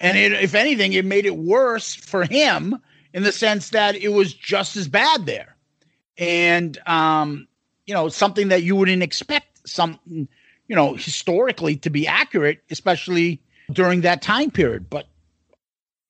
[0.00, 2.78] And it, if anything, it made it worse for him
[3.14, 5.56] in the sense that it was just as bad there.
[6.18, 7.46] And, um,
[7.86, 10.28] you know, something that you wouldn't expect something,
[10.66, 13.40] you know, historically to be accurate, especially
[13.70, 14.90] during that time period.
[14.90, 15.06] But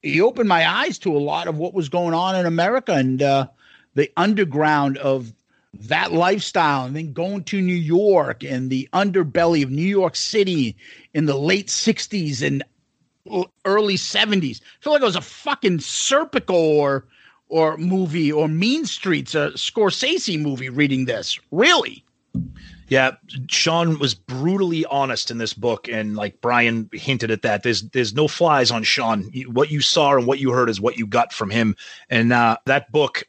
[0.01, 3.23] he opened my eyes to a lot of what was going on in America and
[3.23, 3.47] uh,
[3.95, 5.33] the underground of
[5.75, 10.77] that lifestyle and then going to New York and the underbelly of New York City
[11.15, 12.63] in the late 60s and
[13.65, 14.61] early 70s.
[14.61, 17.07] I feel like it was a fucking Serpico or
[17.49, 21.39] or movie or Mean Streets, a Scorsese movie reading this.
[21.51, 22.03] Really?
[22.89, 23.13] Yeah,
[23.49, 27.63] Sean was brutally honest in this book, and like Bryan hinted at that.
[27.63, 29.31] There's there's no flies on Sean.
[29.47, 31.77] What you saw and what you heard is what you got from him.
[32.11, 33.23] And uh, that book,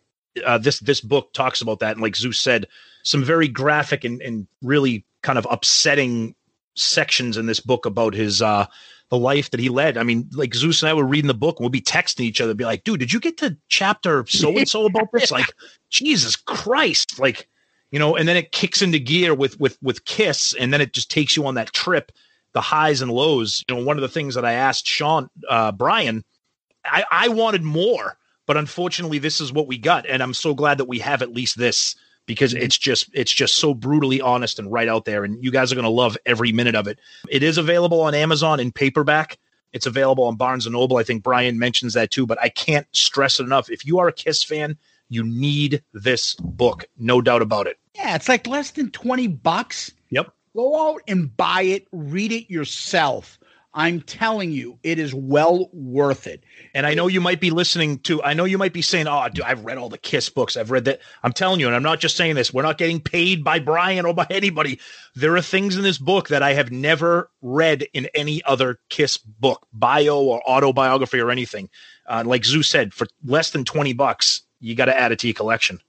[0.45, 1.93] uh, this this book talks about that.
[1.93, 2.67] And like Zeus said,
[3.03, 6.35] some very graphic and, and really kind of upsetting
[6.75, 8.65] sections in this book about his uh
[9.09, 9.95] the life that he led.
[9.95, 12.41] I mean, like Zeus and I were reading the book and we'll be texting each
[12.41, 15.29] other, be like, dude, did you get to chapter so and so about this?
[15.29, 15.45] Like,
[15.91, 17.19] Jesus Christ.
[17.19, 17.47] Like,
[17.91, 20.93] you know, and then it kicks into gear with with with Kiss, and then it
[20.93, 22.11] just takes you on that trip,
[22.53, 23.63] the highs and lows.
[23.69, 26.23] You know, one of the things that I asked Sean uh Bryan,
[26.83, 30.05] I, I wanted more, but unfortunately this is what we got.
[30.05, 31.95] And I'm so glad that we have at least this
[32.25, 32.63] because mm-hmm.
[32.63, 35.75] it's just it's just so brutally honest and right out there and you guys are
[35.75, 36.97] going to love every minute of it
[37.29, 39.37] it is available on amazon in paperback
[39.73, 42.87] it's available on barnes and noble i think bryan mentions that too but i can't
[42.93, 44.77] stress it enough if you are a kiss fan
[45.09, 49.91] you need this book no doubt about it Yeah, it's like less than 20 bucks.
[50.09, 50.33] Yep.
[50.55, 53.39] Go out and buy it, read it yourself.
[53.75, 56.43] I'm telling you, it is well worth it.
[56.75, 59.27] And I know you might be listening to, I know you might be saying, oh,
[59.33, 60.55] dude, I've read all the Kiss books.
[60.55, 61.01] I've read that.
[61.23, 64.05] I'm telling you, and I'm not just saying this, we're not getting paid by Bryan
[64.05, 64.79] or by anybody.
[65.15, 69.17] There are things in this book that I have never read in any other Kiss
[69.17, 71.69] book, bio or autobiography or anything.
[72.05, 75.27] Uh, like Zeus said, for less than 20 bucks, you got to add it to
[75.27, 75.79] your collection.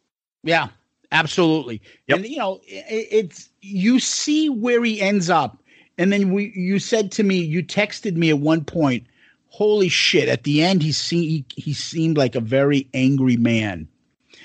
[0.42, 0.68] Yeah,
[1.12, 1.82] absolutely.
[2.08, 5.62] And you know, it, it's you see where he ends up,
[5.98, 9.06] and then we you said to me, you texted me at one point,
[9.48, 13.88] "Holy shit!" At the end, he see he, he seemed like a very angry man.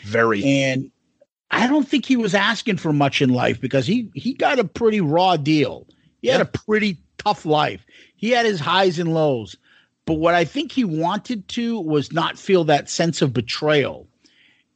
[0.05, 0.43] Very.
[0.43, 0.91] And
[1.51, 4.63] I don't think he was asking for much in life because he he got a
[4.63, 5.87] pretty raw deal.
[6.21, 7.85] He had a pretty tough life.
[8.15, 9.55] He had his highs and lows.
[10.05, 14.07] But what I think he wanted to was not feel that sense of betrayal.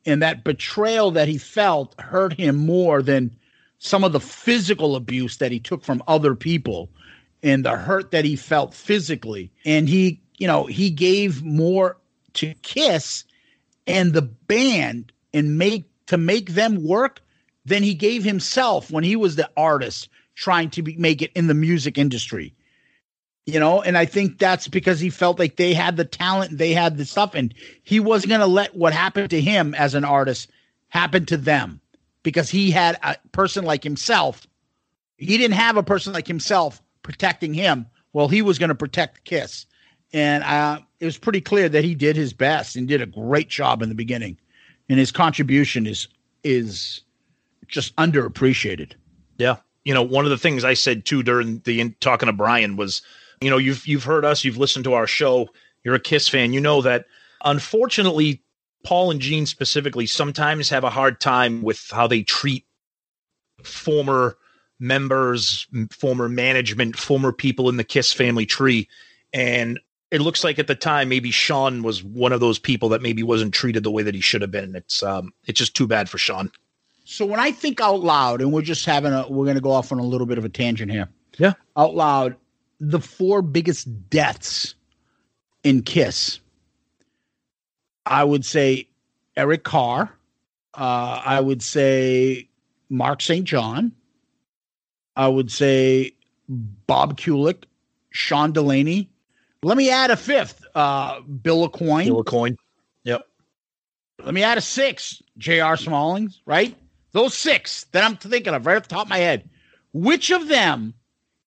[0.05, 3.35] And that betrayal that he felt hurt him more than
[3.83, 6.89] some of the physical abuse that he took from other people
[7.43, 9.51] and the hurt that he felt physically.
[9.65, 11.97] And he, you know, he gave more
[12.35, 13.25] to Kiss
[13.85, 17.21] and the band and make to make them work
[17.65, 21.47] than he gave himself when he was the artist trying to be, make it in
[21.47, 22.53] the music industry
[23.45, 26.73] you know and i think that's because he felt like they had the talent they
[26.73, 27.53] had the stuff and
[27.83, 30.49] he wasn't going to let what happened to him as an artist
[30.89, 31.79] happen to them
[32.23, 34.47] because he had a person like himself.
[35.17, 37.85] He didn't have a person like himself protecting him.
[38.13, 39.65] Well he was going to protect kiss.
[40.13, 43.49] And uh, it was pretty clear that he did his best and did a great
[43.49, 44.37] job in the beginning.
[44.89, 46.07] And his contribution is
[46.43, 47.01] is
[47.67, 48.93] just underappreciated.
[49.37, 49.57] Yeah.
[49.83, 52.75] You know, one of the things I said too during the in, talking to Bryan
[52.75, 53.01] was,
[53.41, 55.49] you know, you've you've heard us, you've listened to our show,
[55.83, 57.05] you're a Kiss fan, you know that
[57.43, 58.41] unfortunately
[58.83, 62.65] Paul and Gene specifically sometimes have a hard time with how they treat
[63.63, 64.37] former
[64.79, 68.89] members, former management, former people in the Kiss family tree
[69.33, 69.79] and
[70.11, 73.23] it looks like at the time maybe Sean was one of those people that maybe
[73.23, 74.75] wasn't treated the way that he should have been.
[74.75, 76.51] It's um it's just too bad for Sean.
[77.03, 79.71] So when I think out loud, and we're just having a, we're going to go
[79.71, 81.09] off on a little bit of a tangent here.
[81.37, 81.53] Yeah.
[81.75, 82.37] Out loud,
[82.79, 84.75] the four biggest deaths
[85.63, 86.39] in Kiss,
[88.05, 88.87] I would say
[89.35, 90.11] Eric Carr.
[90.73, 92.49] Uh, I would say
[92.89, 93.45] Mark St.
[93.45, 93.91] John.
[95.15, 96.13] I would say
[96.49, 97.63] Bob Kulick,
[98.09, 99.09] Sean Delaney.
[99.61, 102.05] Let me add a fifth, uh, Bill Aucoin.
[102.05, 102.57] Bill Aucoin.
[103.03, 103.27] Yep.
[104.23, 105.75] Let me add a six, J.R.
[105.75, 106.75] Smallings, right?
[107.11, 109.49] Those six that I'm thinking of right off the top of my head.
[109.93, 110.93] Which of them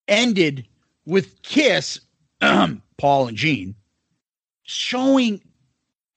[0.09, 0.67] ended
[1.05, 2.01] with Kiss,
[2.41, 3.75] Paul and Gene,
[4.63, 5.41] showing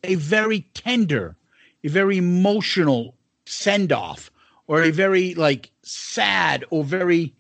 [0.04, 1.36] a very tender,
[1.84, 3.16] a very emotional
[3.46, 4.32] send off,
[4.68, 7.34] or a very like sad or very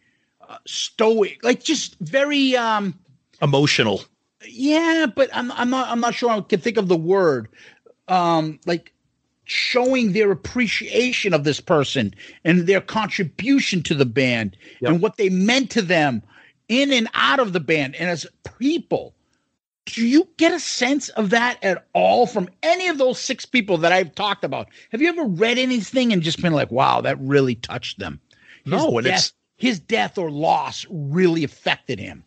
[0.48, 2.98] uh, stoic, like just very um
[3.42, 4.04] Emotional.
[4.46, 7.48] yeah, but I'm I'm not I'm not sure I can think of the word.
[8.08, 8.92] Um, like
[9.46, 12.14] showing their appreciation of this person
[12.44, 16.22] and their contribution to the band and what they meant to them
[16.68, 18.28] in and out of the band and as
[18.60, 19.16] people.
[19.94, 23.78] Do you get a sense of that at all from any of those six people
[23.80, 24.68] that I've talked about?
[24.92, 28.20] Have you ever read anything and just been like, wow, that really touched them?
[28.64, 32.24] His No, and death, it's- his death or loss really affected him.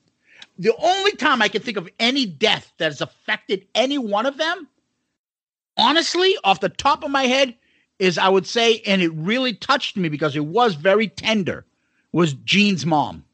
[0.58, 4.36] The only time I can think of any death that has affected any one of
[4.36, 4.68] them,
[5.76, 7.54] honestly, off the top of my head,
[7.98, 11.64] is I would say, and it really touched me because it was very tender,
[12.10, 13.24] was Gene's mom.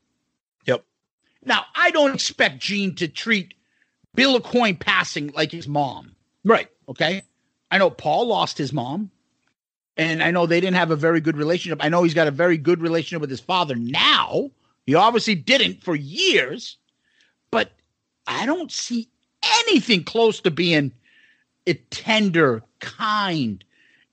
[0.67, 0.85] Yep.
[1.45, 3.55] Now, I don't expect Gene to treat
[4.19, 6.17] Bill Aucoin passing like his mom.
[6.45, 6.69] Right.
[6.89, 7.23] Okay.
[7.71, 9.13] I know Paul lost his mom.
[9.97, 11.79] And I know they didn't have a very good relationship.
[11.83, 14.51] I know he's got a very good relationship with his father now.
[14.87, 16.79] He obviously didn't for years,
[17.51, 17.73] but
[18.27, 19.09] I don't see
[19.63, 20.93] anything close to being
[21.67, 23.63] a tender, kind,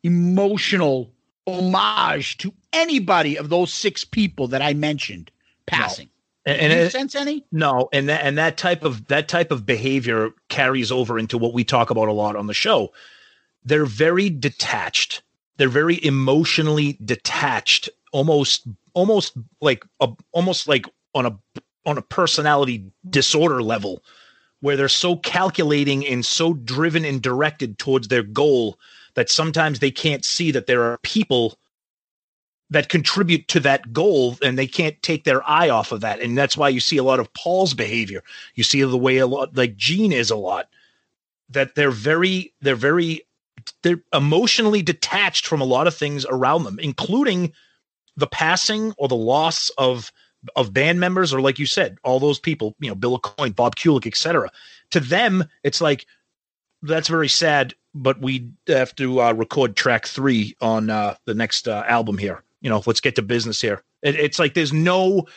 [0.04, 1.12] emotional
[1.48, 5.32] homage to anybody of those six people that I mentioned
[5.66, 6.10] passing.
[6.46, 7.46] And, and it- sense any?
[7.52, 11.54] No, and that and that type of that type of behavior carries over into what
[11.54, 12.94] we talk about a lot on the show.
[13.64, 15.24] They're very detached.
[15.58, 20.86] They're very emotionally detached, almost almost like a, almost like
[21.16, 21.38] on a
[21.86, 24.04] on a personality disorder level
[24.62, 28.80] where they're so calculating and so driven and directed towards their goal
[29.16, 31.58] that sometimes they can't see that there are people
[32.72, 36.20] that contribute to that goal and they can't take their eye off of that.
[36.20, 38.24] And that's why you see a lot of paul's behavior.
[38.56, 40.68] You see the way a lot like gene is a lot
[41.50, 43.22] that they're very they're very
[43.84, 47.52] they're emotionally detached from a lot of things around them including
[48.18, 50.12] the passing or the loss of
[50.56, 53.76] of band members or like you said all those people you know bill aucoin bob
[53.76, 54.50] kulick etc
[54.92, 56.06] to them it's like
[56.82, 61.68] that's very sad but we have to uh, record track three on uh, the next
[61.68, 63.84] uh, album here you know let's get to business here.
[64.02, 65.28] It, it's like there's no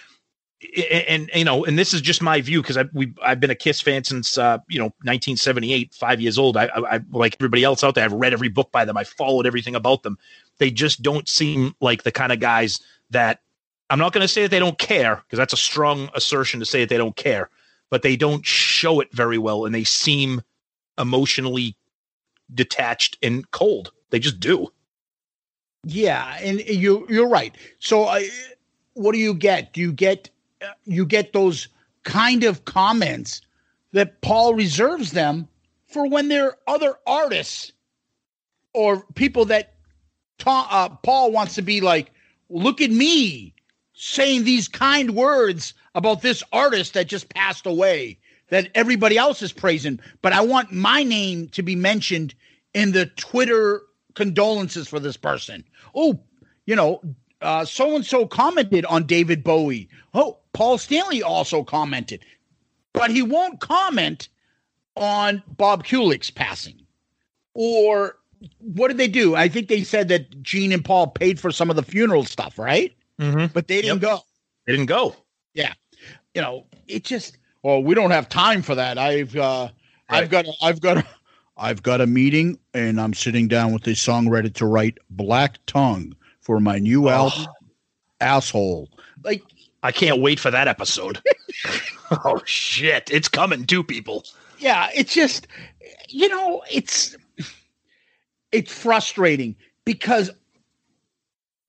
[0.91, 3.51] and, and you know and this is just my view because i've we i've been
[3.51, 6.57] a kiss fan since uh you know 1978 five years old.
[6.57, 8.97] I, I i like everybody else out there i've read every book by them.
[8.97, 10.17] I followed everything about them.
[10.57, 12.81] They just don't seem like the kind of guys
[13.11, 13.43] that
[13.91, 16.67] i'm not going to say that they don't care because that's a strong assertion to
[16.67, 17.51] say that they don't care
[17.91, 20.41] but they don't show it very well and they seem
[20.99, 21.77] emotionally
[22.55, 23.93] detached and cold.
[24.11, 24.69] They just do
[25.91, 27.57] Yeah, and you you're right.
[27.79, 28.29] So, I,
[28.93, 29.73] what do you get?
[29.73, 30.29] Do you get
[30.61, 31.69] uh, you get those
[32.05, 33.41] kind of comments
[33.93, 35.49] that Paul reserves them
[35.87, 37.73] for when there are other artists
[38.75, 39.77] or people that
[40.37, 42.13] ta- uh, Paul wants to be like,
[42.51, 43.55] look at me
[43.95, 48.19] saying these kind words about this artist that just passed away
[48.51, 52.35] that everybody else is praising, but I want my name to be mentioned
[52.75, 53.83] in the Twitter
[54.19, 55.65] condolences for this person.
[55.95, 56.19] Oh,
[56.67, 57.01] you know,
[57.65, 59.89] so and so commented on David Bowie.
[60.13, 62.25] Oh, Paul Stanley also commented,
[62.93, 64.29] but he won't comment
[64.97, 66.83] on Bob Kulick's passing.
[67.55, 68.19] Or
[68.59, 69.37] what did they do?
[69.37, 72.59] I think they said that Gene and Paul paid for some of the funeral stuff,
[72.59, 72.93] right?
[73.21, 73.47] Mm-hmm.
[73.53, 74.21] But they didn't go.
[74.67, 75.15] They didn't go.
[75.55, 75.73] Yeah.
[76.35, 78.99] You know, it just well, we don't have time for that.
[78.99, 79.69] I've uh
[80.09, 81.07] I've got a, I've got a,
[81.59, 86.15] I've got a meeting and I'm sitting down with a songwriter to write Black Tongue
[86.41, 87.13] for my new oh.
[87.13, 87.47] album
[88.21, 88.89] Asshole.
[89.25, 89.43] Like
[89.83, 91.21] I can't wait for that episode.
[92.25, 94.25] oh shit, it's coming too, people.
[94.59, 95.47] yeah, it's just
[96.09, 97.17] you know, it's
[98.53, 100.31] it's frustrating because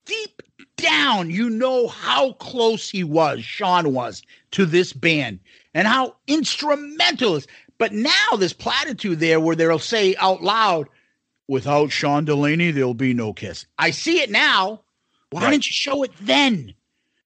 [0.06, 0.42] deep
[0.76, 4.22] down you know how close he was, Sean was
[4.52, 5.40] to this band
[5.74, 7.46] and how instrumental is.
[7.80, 10.86] But now this platitude there where they'll say out loud,
[11.48, 13.64] without Sean Delaney, there'll be no kiss.
[13.78, 14.82] I see it now.
[15.30, 15.50] Why Right.
[15.52, 16.74] didn't you show it then?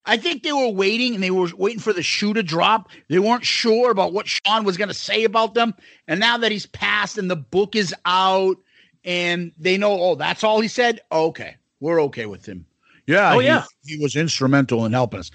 [0.07, 2.89] I think they were waiting and they were waiting for the shoe to drop.
[3.09, 5.75] They weren't sure about what Sean was going to say about them.
[6.07, 8.57] And now that he's passed and the book is out
[9.05, 11.01] and they know, oh, that's all he said.
[11.11, 12.65] Okay, we're okay with him.
[13.09, 13.35] Yeah.
[13.35, 13.65] Oh, he- yeah.
[13.85, 15.31] He was instrumental in helping us.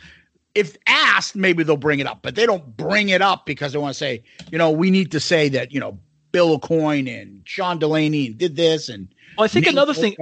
[0.55, 3.79] If asked, maybe they'll bring it up, but they don't bring it up because they
[3.79, 5.99] want to say, you know, we need to say that, you know,
[6.31, 9.07] Bill Aucoin and Sean Delaney and did this and
[9.37, 10.15] Well, I think Nate another thing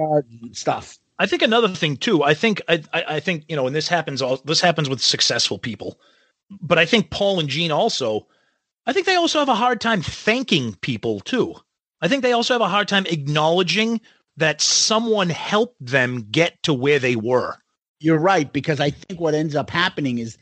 [0.52, 0.98] stuff.
[1.18, 2.22] I think another thing too.
[2.22, 5.00] I think I, I I think you know, and this happens all this happens with
[5.00, 5.98] successful people,
[6.60, 8.26] but I think Paul and Gene also.
[8.86, 11.54] I think they also have a hard time thanking people too.
[12.00, 14.00] I think they also have a hard time acknowledging
[14.38, 17.56] that someone helped them get to where they were.
[18.00, 20.38] You're right because I think what ends up happening is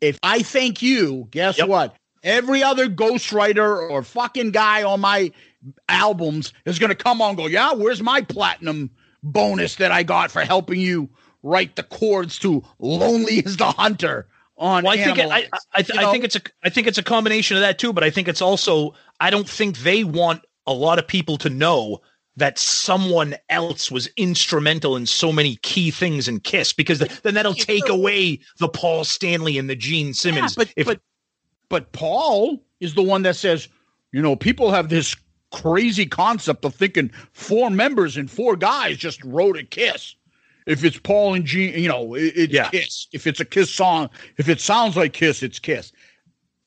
[0.00, 1.96] if I thank you, guess what?
[2.22, 5.32] Every other ghostwriter or fucking guy on my
[5.88, 8.90] albums is going to come on and go, "Yeah, where's my platinum
[9.22, 11.08] bonus that I got for helping you
[11.42, 15.82] write the chords to Lonely is the Hunter on Well, I think it, I, I,
[15.82, 17.92] th- I think it's a I think it's a combination of that too.
[17.92, 21.50] But I think it's also I don't think they want a lot of people to
[21.50, 22.00] know
[22.36, 27.34] that someone else was instrumental in so many key things in Kiss because th- then
[27.34, 30.54] that'll take away the Paul Stanley and the Gene Simmons.
[30.54, 31.00] but but
[31.68, 33.68] but Paul is the one that says,
[34.12, 35.14] you know, people have this
[35.52, 40.14] crazy concept of thinking four members and four guys just wrote a kiss.
[40.66, 43.08] If it's Paul and Gene, you know, it, it's Kiss.
[43.12, 45.92] If it's a Kiss song, if it sounds like Kiss, it's Kiss.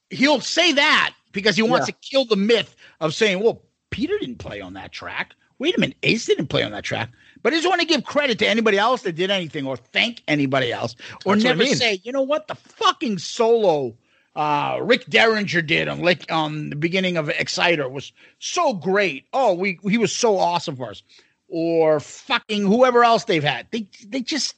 [0.10, 1.94] He'll say that because he wants Yeah.
[1.94, 5.34] to kill the myth of saying, well, Peter didn't play on that track.
[5.60, 7.10] Wait a minute, Ace didn't play on that track.
[7.42, 10.24] But I just want to give credit to anybody else that did anything or thank
[10.28, 10.96] anybody else
[11.26, 11.76] or That's what I never mean.
[11.76, 13.96] say, you know what, the fucking solo
[14.36, 19.28] uh, Rick Derringer did on like on the beginning of Exciter was so great.
[19.32, 21.04] Oh, we he was so awesome for us.
[21.48, 23.68] Or fucking whoever else they've had.
[23.72, 24.56] They they just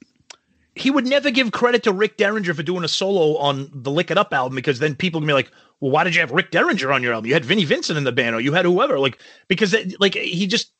[0.75, 4.11] he would never give credit to Rick Derringer for doing a solo on the Lick
[4.11, 6.51] It Up album because then people can be like, well, why did you have Rick
[6.51, 7.27] Derringer on your album?
[7.27, 8.99] You had Vinnie Vincent in the band or you had whoever.
[8.99, 10.71] Like, because it, like he just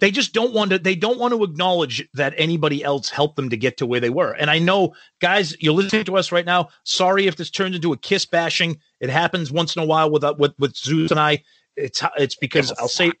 [0.00, 3.48] they just don't want to they don't want to acknowledge that anybody else helped them
[3.50, 4.32] to get to where they were.
[4.32, 6.68] And I know, guys, you're listening to us right now.
[6.84, 8.78] Sorry if this turns into a kiss bashing.
[9.00, 11.42] It happens once in a while with uh, with with Zeus and I.
[11.76, 13.12] It's it's because I'll say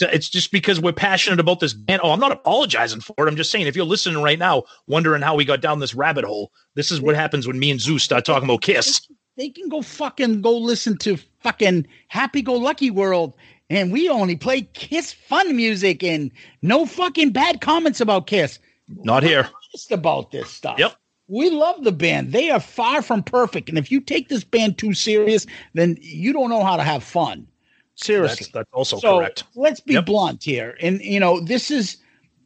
[0.00, 2.00] it's just because we're passionate about this band.
[2.02, 3.28] Oh, I'm not apologizing for it.
[3.28, 6.24] I'm just saying if you're listening right now, wondering how we got down this rabbit
[6.24, 9.06] hole, this is what happens when me and Zeus start talking about Kiss.
[9.36, 13.34] they can go fucking go listen to fucking Happy Go Lucky World,
[13.72, 16.30] and we only play Kiss fun music and
[16.60, 18.58] no fucking bad comments about Kiss.
[18.88, 19.48] Not here.
[19.72, 20.78] Just about this stuff.
[20.78, 20.94] Yep.
[21.28, 22.32] We love the band.
[22.32, 26.32] They are far from perfect, and if you take this band too serious, then you
[26.32, 27.46] don't know how to have fun.
[27.94, 29.44] Seriously, That's, that's also so correct.
[29.54, 30.76] let's be blunt here.
[30.80, 31.98] And, you know, this is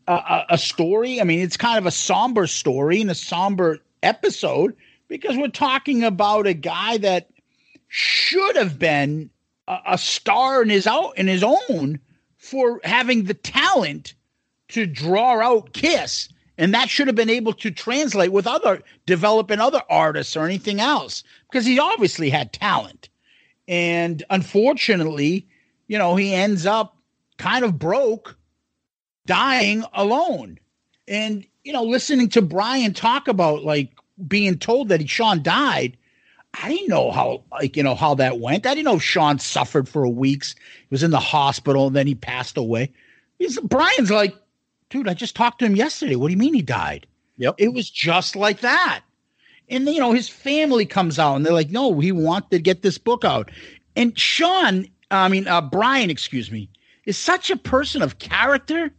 [0.07, 1.21] a, a, a story.
[1.21, 4.77] I mean, it's kind of a somber story and a somber episode
[5.09, 7.31] because we're talking about a guy that
[7.89, 9.31] should have been
[9.69, 12.01] a, a star in his out in his own
[12.39, 14.15] for having the talent
[14.69, 16.29] to draw out Kiss.
[16.59, 20.81] And that should have been able to translate with other developing other artists or anything
[20.81, 23.09] else because he obviously had talent.
[23.69, 25.47] And unfortunately,
[25.87, 26.97] you know, he ends up
[27.37, 28.37] kind of broke,
[29.27, 30.59] dying alone.
[31.07, 33.91] And, you know, listening to Bryan talk about like
[34.27, 35.97] being told that he, Sean died,
[36.55, 38.67] I didn't know how, like, you know, how that went.
[38.67, 40.55] I didn't know Sean suffered for weeks.
[40.55, 42.93] He was in the hospital and then he passed away.
[43.39, 44.35] He's Bryan's like,
[44.89, 46.17] dude, I just talked to him yesterday.
[46.17, 47.07] What do you mean he died?
[47.37, 47.57] Yep.
[47.59, 49.03] It was just like that.
[49.69, 52.83] And you know, his family comes out and they're like, no, we want to get
[52.83, 53.51] this book out.
[53.95, 56.71] And Sean, I mean, uh, Bryan, excuse me,
[57.05, 58.91] is such a person of character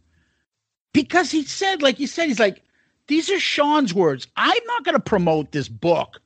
[0.92, 2.62] because he said, like you said, he's like,
[3.06, 4.26] these are Sean's words.
[4.36, 6.20] I'm not going to promote this book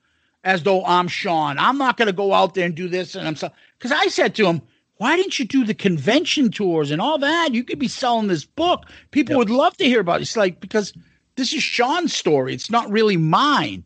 [0.44, 1.58] as though I'm Sean.
[1.58, 3.14] I'm not going to go out there and do this.
[3.14, 4.62] And I'm so, because I said to him,
[4.96, 7.50] why didn't you do the convention tours and all that?
[7.52, 8.84] You could be selling this book.
[9.10, 10.22] People would love to hear about it.
[10.22, 10.92] It's like, because
[11.36, 12.54] this is Sean's story.
[12.54, 13.84] It's not really mine.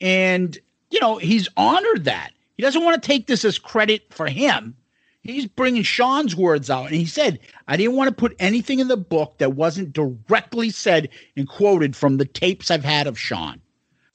[0.00, 0.58] And,
[0.90, 2.32] you know, he's honored that.
[2.56, 4.74] He doesn't want to take this as credit for him.
[5.22, 6.86] He's bringing Sean's words out.
[6.86, 7.38] And he said,
[7.68, 11.94] I didn't want to put anything in the book that wasn't directly said and quoted
[11.94, 13.60] from the tapes I've had of Sean.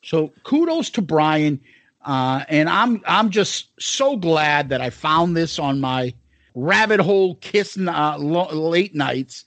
[0.03, 1.59] So kudos to Bryan.
[2.05, 6.13] Uh, and I'm I'm just so glad that I found this on my
[6.55, 9.45] rabbit hole kiss uh, late nights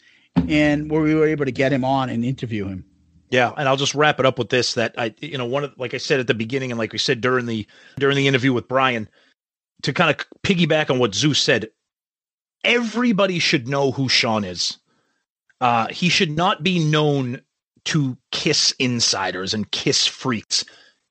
[0.48, 2.85] and where we were able to get him on and interview him.
[3.31, 5.72] Yeah, and I'll just wrap it up with this: that I, you know, one of
[5.78, 7.66] like I said at the beginning, and like we said during the
[7.98, 9.09] during the interview with Bryan,
[9.82, 11.68] to kind of piggyback on what Zeus said,
[12.62, 14.78] everybody should know who Sean is.
[15.60, 17.40] Uh, he should not be known
[17.86, 20.64] to Kiss insiders and Kiss freaks.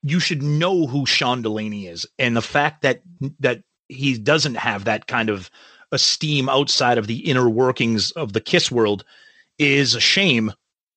[0.03, 3.01] You should know who Sean Delaney is, and the fact that
[3.39, 5.49] that he doesn't have that kind of
[5.91, 9.05] esteem outside of the inner workings of the Kiss world
[9.59, 10.51] is a shame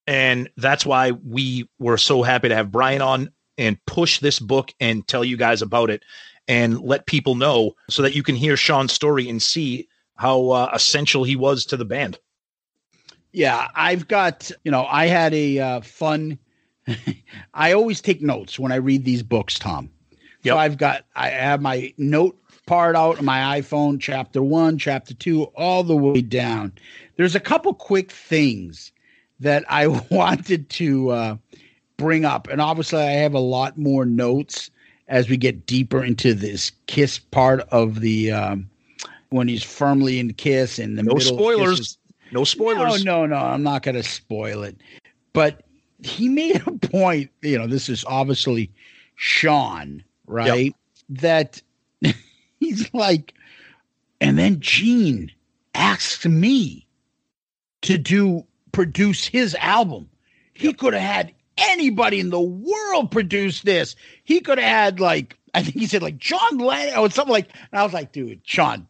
[0.07, 4.73] and that's why we were so happy to have Bryan on and push this book
[4.81, 6.05] and tell you guys about it
[6.47, 10.71] and let people know so that you can hear Sean's story and see how uh,
[10.73, 12.19] essential he was to the band.
[13.33, 16.39] Yeah, I've got, you know, I had a uh, fun.
[17.55, 19.91] I always take notes when I read these books, Tom.
[20.45, 25.15] So I've got, I have my note part out on my iPhone, chapter one, chapter
[25.15, 26.73] two, all the way down.
[27.17, 28.93] There's a couple quick things
[29.41, 31.37] that I wanted to uh,
[31.97, 32.49] bring up.
[32.49, 34.71] And obviously, I have a lot more notes
[35.09, 38.69] as we get deeper into this Kiss part of the um,
[39.31, 41.99] when he's firmly in Kiss in the No spoilers.
[42.33, 43.05] No spoilers.
[43.05, 43.47] No, no, no.
[43.47, 44.77] I'm not going to spoil it.
[45.33, 45.63] But
[46.03, 47.31] he made a point.
[47.43, 48.71] You know, this is obviously
[49.15, 50.75] Sean, right?
[51.09, 51.63] That
[52.61, 53.35] he's like,
[54.21, 55.33] and then Gene
[55.75, 56.87] asked me
[57.83, 60.09] to do produce his album.
[60.55, 63.97] He could have had anybody in the world produce this.
[64.25, 67.49] He could have had like I think he said like John Lennon or something like.
[67.73, 68.87] And I was like, dude, Sean,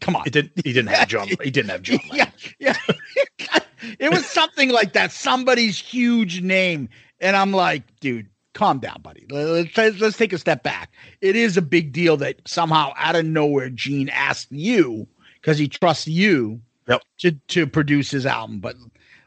[0.00, 0.22] come on.
[0.24, 0.52] He didn't.
[0.64, 1.28] He didn't have John.
[1.42, 1.98] He didn't have John.
[2.12, 2.76] yeah, yeah.
[3.98, 5.12] it was something like that.
[5.12, 6.88] Somebody's huge name,
[7.20, 9.26] and I'm like, dude, calm down, buddy.
[9.30, 10.92] Let's, let's, take a step back.
[11.20, 15.06] It is a big deal that somehow out of nowhere Gene asked you
[15.40, 17.02] because he trusts you Yep.
[17.20, 18.76] To to produce his album, but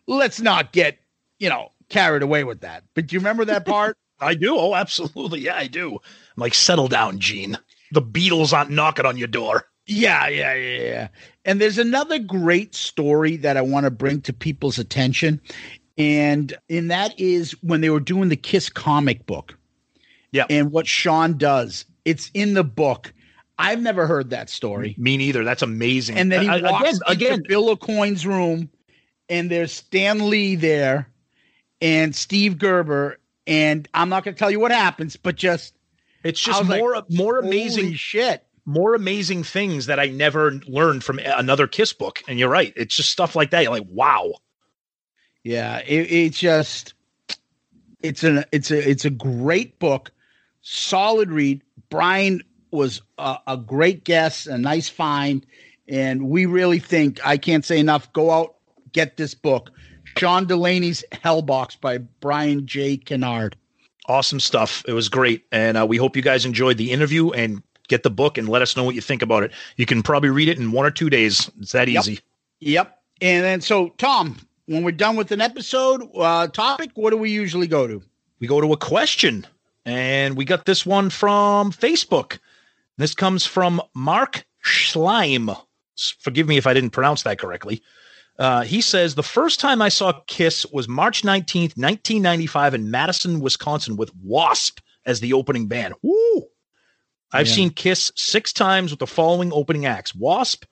[0.05, 0.99] let's not get
[1.39, 2.83] you know carried away with that.
[2.93, 3.97] But do you remember that part?
[4.19, 4.57] I do.
[4.57, 5.41] Oh, absolutely.
[5.41, 5.93] Yeah, I do.
[5.93, 7.57] I'm like, settle down, Gene.
[7.91, 9.65] The Beatles aren't knocking on your door.
[9.87, 11.07] Yeah, yeah, yeah, yeah.
[11.45, 15.41] And there's another great story that I want to bring to people's attention.
[15.97, 19.57] And and that is when they were doing the Kiss comic book.
[20.31, 20.45] Yeah.
[20.49, 21.85] And what Sean does.
[22.05, 23.13] It's in the book.
[23.57, 24.93] I've never heard that story.
[24.97, 25.43] Me neither.
[25.43, 26.17] That's amazing.
[26.17, 28.69] And then he walks again, again, into Bill Aucoin's room,
[29.29, 31.09] and there's Stan Lee there,
[31.81, 35.73] and Steve Gerber, and I'm not going to tell you what happens, but just
[36.23, 38.45] it's just was like, more more amazing shit.
[38.67, 42.21] More amazing things that I never learned from another Kiss book.
[42.27, 42.73] And you're right.
[42.75, 43.63] It's just stuff like that.
[43.63, 44.33] You're like, wow.
[45.43, 46.93] Yeah, it, it's just
[48.01, 50.11] it's an it's a it's a great book,
[50.61, 51.61] solid read.
[51.89, 52.41] Bryan
[52.71, 55.45] was a, a great guest, a nice find,
[55.87, 58.11] and we really think I can't say enough.
[58.11, 58.55] Go out,
[58.91, 59.71] get this book,
[60.17, 62.97] Sean Delaney's Hellbox by Bryan J.
[62.97, 63.53] Kinnaird.
[64.07, 64.83] Awesome stuff.
[64.87, 65.45] It was great.
[65.51, 68.61] And uh, we hope you guys enjoyed the interview and get the book and let
[68.61, 69.51] us know what you think about it.
[69.77, 71.49] You can probably read it in one or two days.
[71.59, 72.01] It's that Yep.
[72.01, 72.19] easy.
[72.59, 72.97] Yep.
[73.21, 74.37] And then so Tom,
[74.67, 78.01] when we're done with an episode uh, topic, what do we usually go to?
[78.39, 79.47] we go to a question
[79.85, 82.37] and we got this one from facebook
[82.97, 85.49] this comes from mark schleim
[86.19, 87.81] forgive me if i didn't pronounce that correctly
[88.37, 93.39] uh, he says the first time i saw kiss was march 19th 1995 in madison
[93.39, 96.43] wisconsin with wasp as the opening band Woo!
[97.31, 97.53] I've Yeah.
[97.53, 100.65] seen kiss six times with the following opening acts wasp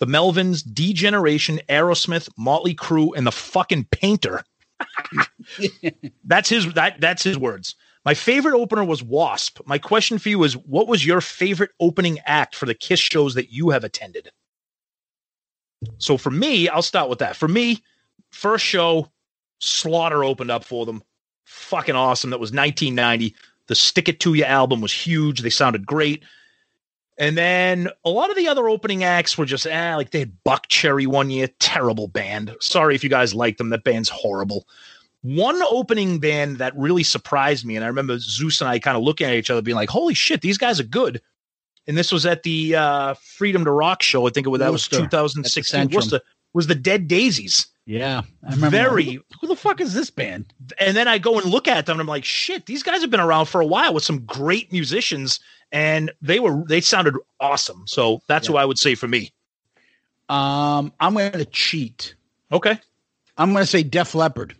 [0.00, 4.42] the melvins degeneration aerosmith motley crue and the fucking painter
[6.24, 7.74] that's his that that's his words.
[8.04, 9.60] My favorite opener was Wasp.
[9.66, 13.34] My question for you is what was your favorite opening act for the Kiss shows
[13.34, 14.30] that you have attended?
[15.98, 17.36] So for me, I'll start with that.
[17.36, 17.82] For me,
[18.30, 19.10] first show,
[19.60, 21.02] Slaughter opened up for them.
[21.44, 22.30] Fucking awesome.
[22.30, 23.34] That was 1990.
[23.66, 25.40] The Stick It To You album was huge.
[25.40, 26.22] They sounded great.
[27.16, 30.36] And then a lot of the other opening acts were just, ah, like they had
[30.44, 32.54] Buckcherry one year, terrible band.
[32.60, 33.70] Sorry if you guys like them.
[33.70, 34.66] That band's horrible.
[35.22, 39.02] One opening band that really surprised me, and I remember Zeus and I kind of
[39.04, 41.22] looking at each other, being like, "Holy shit, these guys are good!"
[41.86, 44.26] And this was at the uh, Freedom to Rock show.
[44.26, 45.90] I think it was that was Worcester, at the 2016.
[45.90, 46.20] Worcester
[46.52, 47.68] was the Dead Daisies.
[47.86, 48.70] Yeah, I remember.
[48.70, 49.20] Very.
[49.40, 50.52] Who the fuck is this band?
[50.78, 53.10] And then I go and look at them, and I'm like, "Shit, these guys have
[53.10, 55.38] been around for a while with some great musicians,
[55.70, 59.32] and they were they sounded awesome." So that's who I would say for me.
[60.30, 62.14] Um, I'm going to cheat.
[62.50, 62.78] Okay.
[63.36, 64.54] I'm going to say Def Leppard.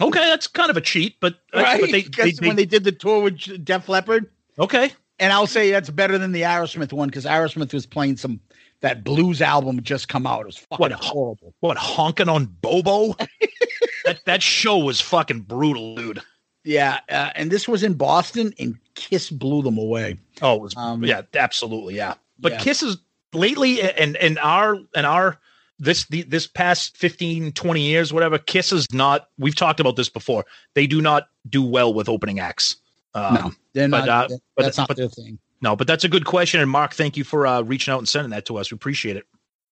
[0.00, 1.80] Okay, that's kind of a cheat, but uh, Right?
[1.80, 4.30] but they, Because they, when they did the tour with Def Leppard.
[4.58, 4.92] Okay.
[5.20, 8.40] And I'll say that's better than the Aerosmith one because Aerosmith was playing some
[8.80, 10.42] that blues album just come out.
[10.42, 11.54] It was fucking What horrible.
[11.60, 13.14] What honking on Bobo?
[14.04, 16.20] that that show was fucking brutal, dude.
[16.64, 20.18] Yeah, uh, and this was in Boston, and Kiss blew them away.
[20.42, 22.14] Oh, it was Um, yeah, absolutely, yeah.
[22.38, 22.58] But yeah.
[22.58, 22.98] Kiss is
[23.32, 25.38] lately and and our and our
[25.78, 30.08] this the, this past 15 20 years whatever Kiss is not we've talked about this
[30.08, 30.44] before.
[30.74, 32.76] They do not do well with opening acts.
[33.14, 34.30] Um, no, they're but, not.
[34.32, 35.38] uh, but- that's not but- their thing.
[35.60, 38.08] No, but that's a good question and Mark, thank you for uh, reaching out and
[38.08, 38.70] sending that to us.
[38.70, 39.26] We appreciate it.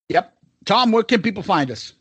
[0.09, 0.33] Yep.
[0.65, 1.93] Tom, where can people find us?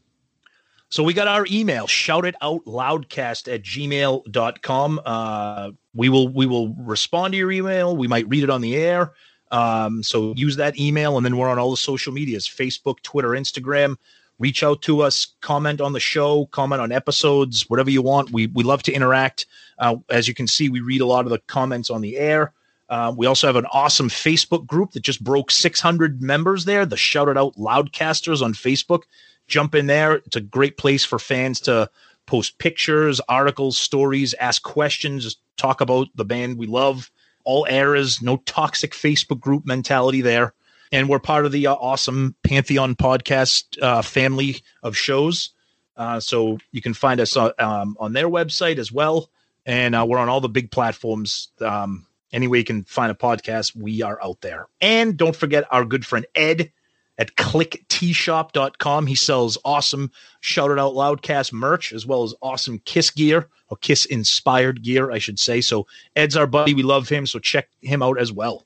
[0.90, 5.02] So we got our email, shout it out loudcast at gmail.com.
[5.06, 7.98] Uh, we will we will respond to your email.
[7.98, 9.12] We might read it on the air.
[9.52, 13.30] Um, so use that email, and then we're on all the social medias: Facebook, Twitter,
[13.30, 13.98] Instagram.
[14.38, 18.32] Reach out to us, comment on the show, comment on episodes, whatever you want.
[18.32, 19.46] We we love to interact.
[19.80, 22.54] Uh, as you can see, we read a lot of the comments on the air.
[22.90, 26.86] Uh, we also have an awesome Facebook group that just broke 600 members there.
[26.86, 29.04] The Shout It Out Loudcasters on Facebook.
[29.48, 30.16] Jump in there.
[30.16, 31.90] It's a great place for fans to
[32.26, 37.12] post pictures, articles, stories, ask questions, talk about the band we love.
[37.44, 40.54] All eras, no toxic Facebook group mentality there.
[40.92, 45.52] And we're part of the uh, awesome Pantheon podcast uh, family of shows.
[45.98, 49.30] Uh, so you can find us uh, um, on their website as well.
[49.66, 51.50] And uh, we're on all the big platforms.
[51.60, 52.06] Um,
[52.36, 54.68] any way you can find a podcast, we are out there.
[54.82, 56.72] And don't forget our good friend Ed
[57.18, 59.08] at clicktshop.com.
[59.08, 63.78] He sells awesome Shout It Out Loudcast merch as well as awesome Kiss gear or
[63.78, 65.62] Kiss inspired gear, I should say.
[65.62, 66.74] So Ed's our buddy.
[66.74, 67.26] We love him.
[67.26, 68.66] So check him out as well.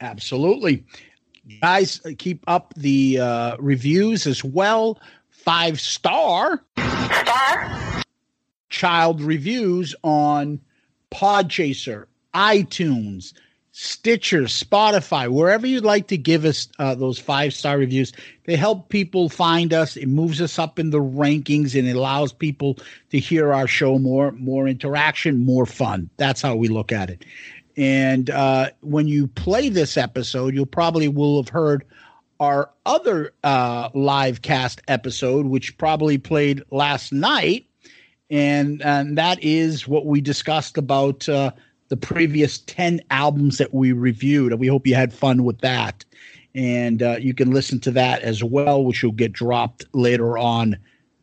[0.00, 0.84] Absolutely.
[1.60, 5.00] Guys, uh, keep up the uh, reviews as well.
[5.28, 6.62] Five star.
[6.78, 8.02] Star.
[8.70, 10.60] Child reviews on
[11.12, 13.32] Podchaser, iTunes,
[13.72, 18.12] Stitcher, Spotify, wherever you'd like to give us uh, those five star reviews.
[18.44, 19.96] They help people find us.
[19.96, 22.78] It moves us up in the rankings and it allows people
[23.10, 26.10] to hear our show more, more interaction, more fun.
[26.18, 27.24] That's how we look at it.
[27.76, 31.84] And uh, when you play this episode, you'll probably will have heard
[32.40, 37.66] our other uh, live cast episode, which probably played last night,
[38.30, 41.52] and and that is what we discussed about uh,
[41.92, 44.50] the previous ten albums that we reviewed.
[44.50, 46.06] And we hope you had fun with that.
[46.54, 50.78] And uh, you can listen to that as well, which will get dropped later on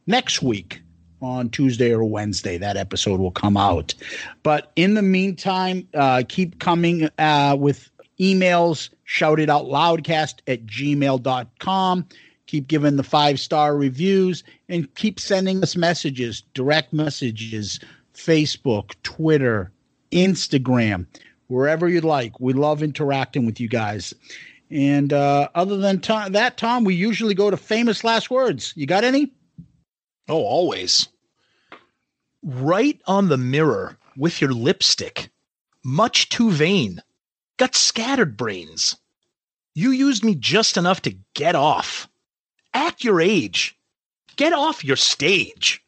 [0.05, 0.83] next week
[1.23, 2.59] on Tuesday or Wednesday.
[2.59, 3.95] That episode will come out.
[4.43, 7.89] But in the meantime, uh, keep coming uh, with
[8.19, 12.07] emails, shout it out loudcast at gmail.com.
[12.45, 17.79] Keep giving the five star reviews and keep sending us messages, direct messages,
[18.13, 19.71] Facebook, Twitter,
[20.11, 21.07] Instagram,
[21.47, 22.39] wherever you'd like.
[22.39, 24.13] We love interacting with you guys.
[24.71, 28.73] And uh, other than Tom, that, Tom, we usually go to famous last words.
[28.75, 29.31] You got any?
[30.27, 31.07] Oh, always.
[32.43, 35.29] Right on the mirror with your lipstick.
[35.83, 37.01] Much too vain.
[37.57, 38.95] Got scattered brains.
[39.73, 42.07] You used me just enough to get off.
[42.73, 43.77] Act your age.
[44.35, 45.83] Get off your stage.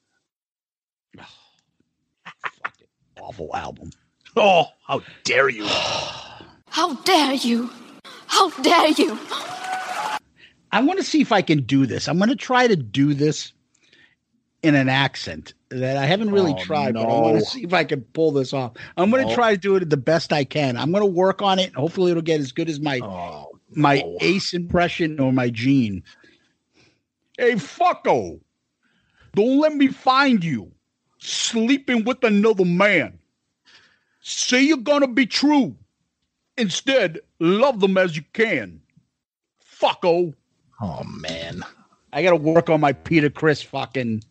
[3.21, 3.91] Awful album.
[4.35, 5.65] Oh, how dare you!
[6.73, 7.69] How dare you!
[8.27, 9.19] How dare you!
[10.71, 12.07] I want to see if I can do this.
[12.07, 13.51] I'm going to try to do this
[14.63, 17.73] in an accent that I haven't really Oh, tried, but I want to see if
[17.73, 18.71] I can pull this off.
[18.95, 20.77] I'm going to try to do it the best I can.
[20.77, 21.67] I'm going to work on it.
[21.67, 26.03] and Hopefully, it'll get as good as my Oh, my ace impression or my gene.
[27.37, 28.39] Hey, fucko!
[29.35, 30.71] Don't let me find you
[31.19, 33.19] sleeping with another man.
[34.21, 35.75] Say you're gonna be true.
[36.57, 38.79] Instead, love them as you can.
[39.79, 40.33] Fucko.
[40.81, 40.99] Oh.
[40.99, 41.63] oh man.
[42.13, 44.23] I gotta work on my Peter Criss fucking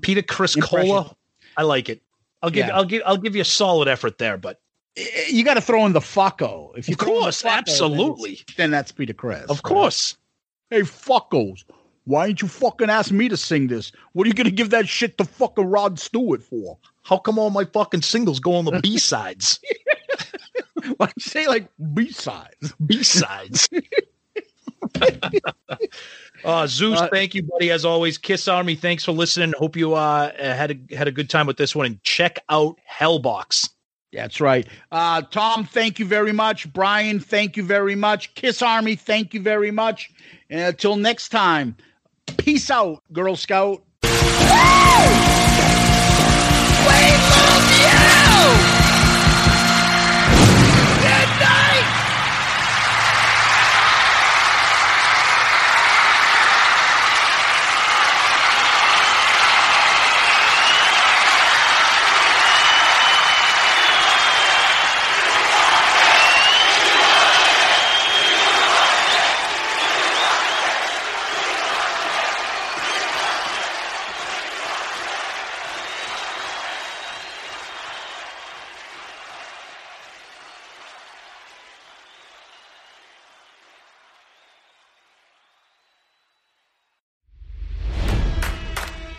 [0.00, 0.88] Peter Criss Impression.
[0.88, 1.16] Cola.
[1.56, 2.02] I like it.
[2.42, 2.76] I'll give Yeah.
[2.76, 4.60] I'll give I'll give you a solid effort there, but
[4.96, 6.42] eh, eh, you got to throw in the fucko.
[6.42, 6.72] Oh.
[6.76, 8.32] If you Of throw the course, fucko, oh, absolutely.
[8.32, 9.46] it's- then, that's Peter Criss.
[9.48, 10.16] of course.
[10.70, 11.64] Hey, fuckos.
[12.04, 13.92] Why ain't you fucking ask me to sing this?
[14.12, 16.78] What are you gonna give that shit to fucking Rod Stewart for?
[17.02, 19.60] How come all my fucking singles go on the B sides?
[20.96, 22.72] Why you say like B sides?
[22.84, 23.68] B sides.
[26.44, 27.70] Uh, Zeus, thank you, buddy.
[27.70, 28.74] As always, Kiss Army.
[28.74, 29.52] Thanks for listening.
[29.56, 31.86] Hope you uh, had a, had a good time with this one.
[31.86, 33.68] And check out Hellbox.
[34.12, 34.66] That's right.
[34.90, 36.70] Uh, Tom, thank you very much.
[36.72, 38.34] Bryan, thank you very much.
[38.34, 40.10] Kiss Army, thank you very much.
[40.50, 41.76] And until next time,
[42.36, 43.82] peace out, Girl Scout.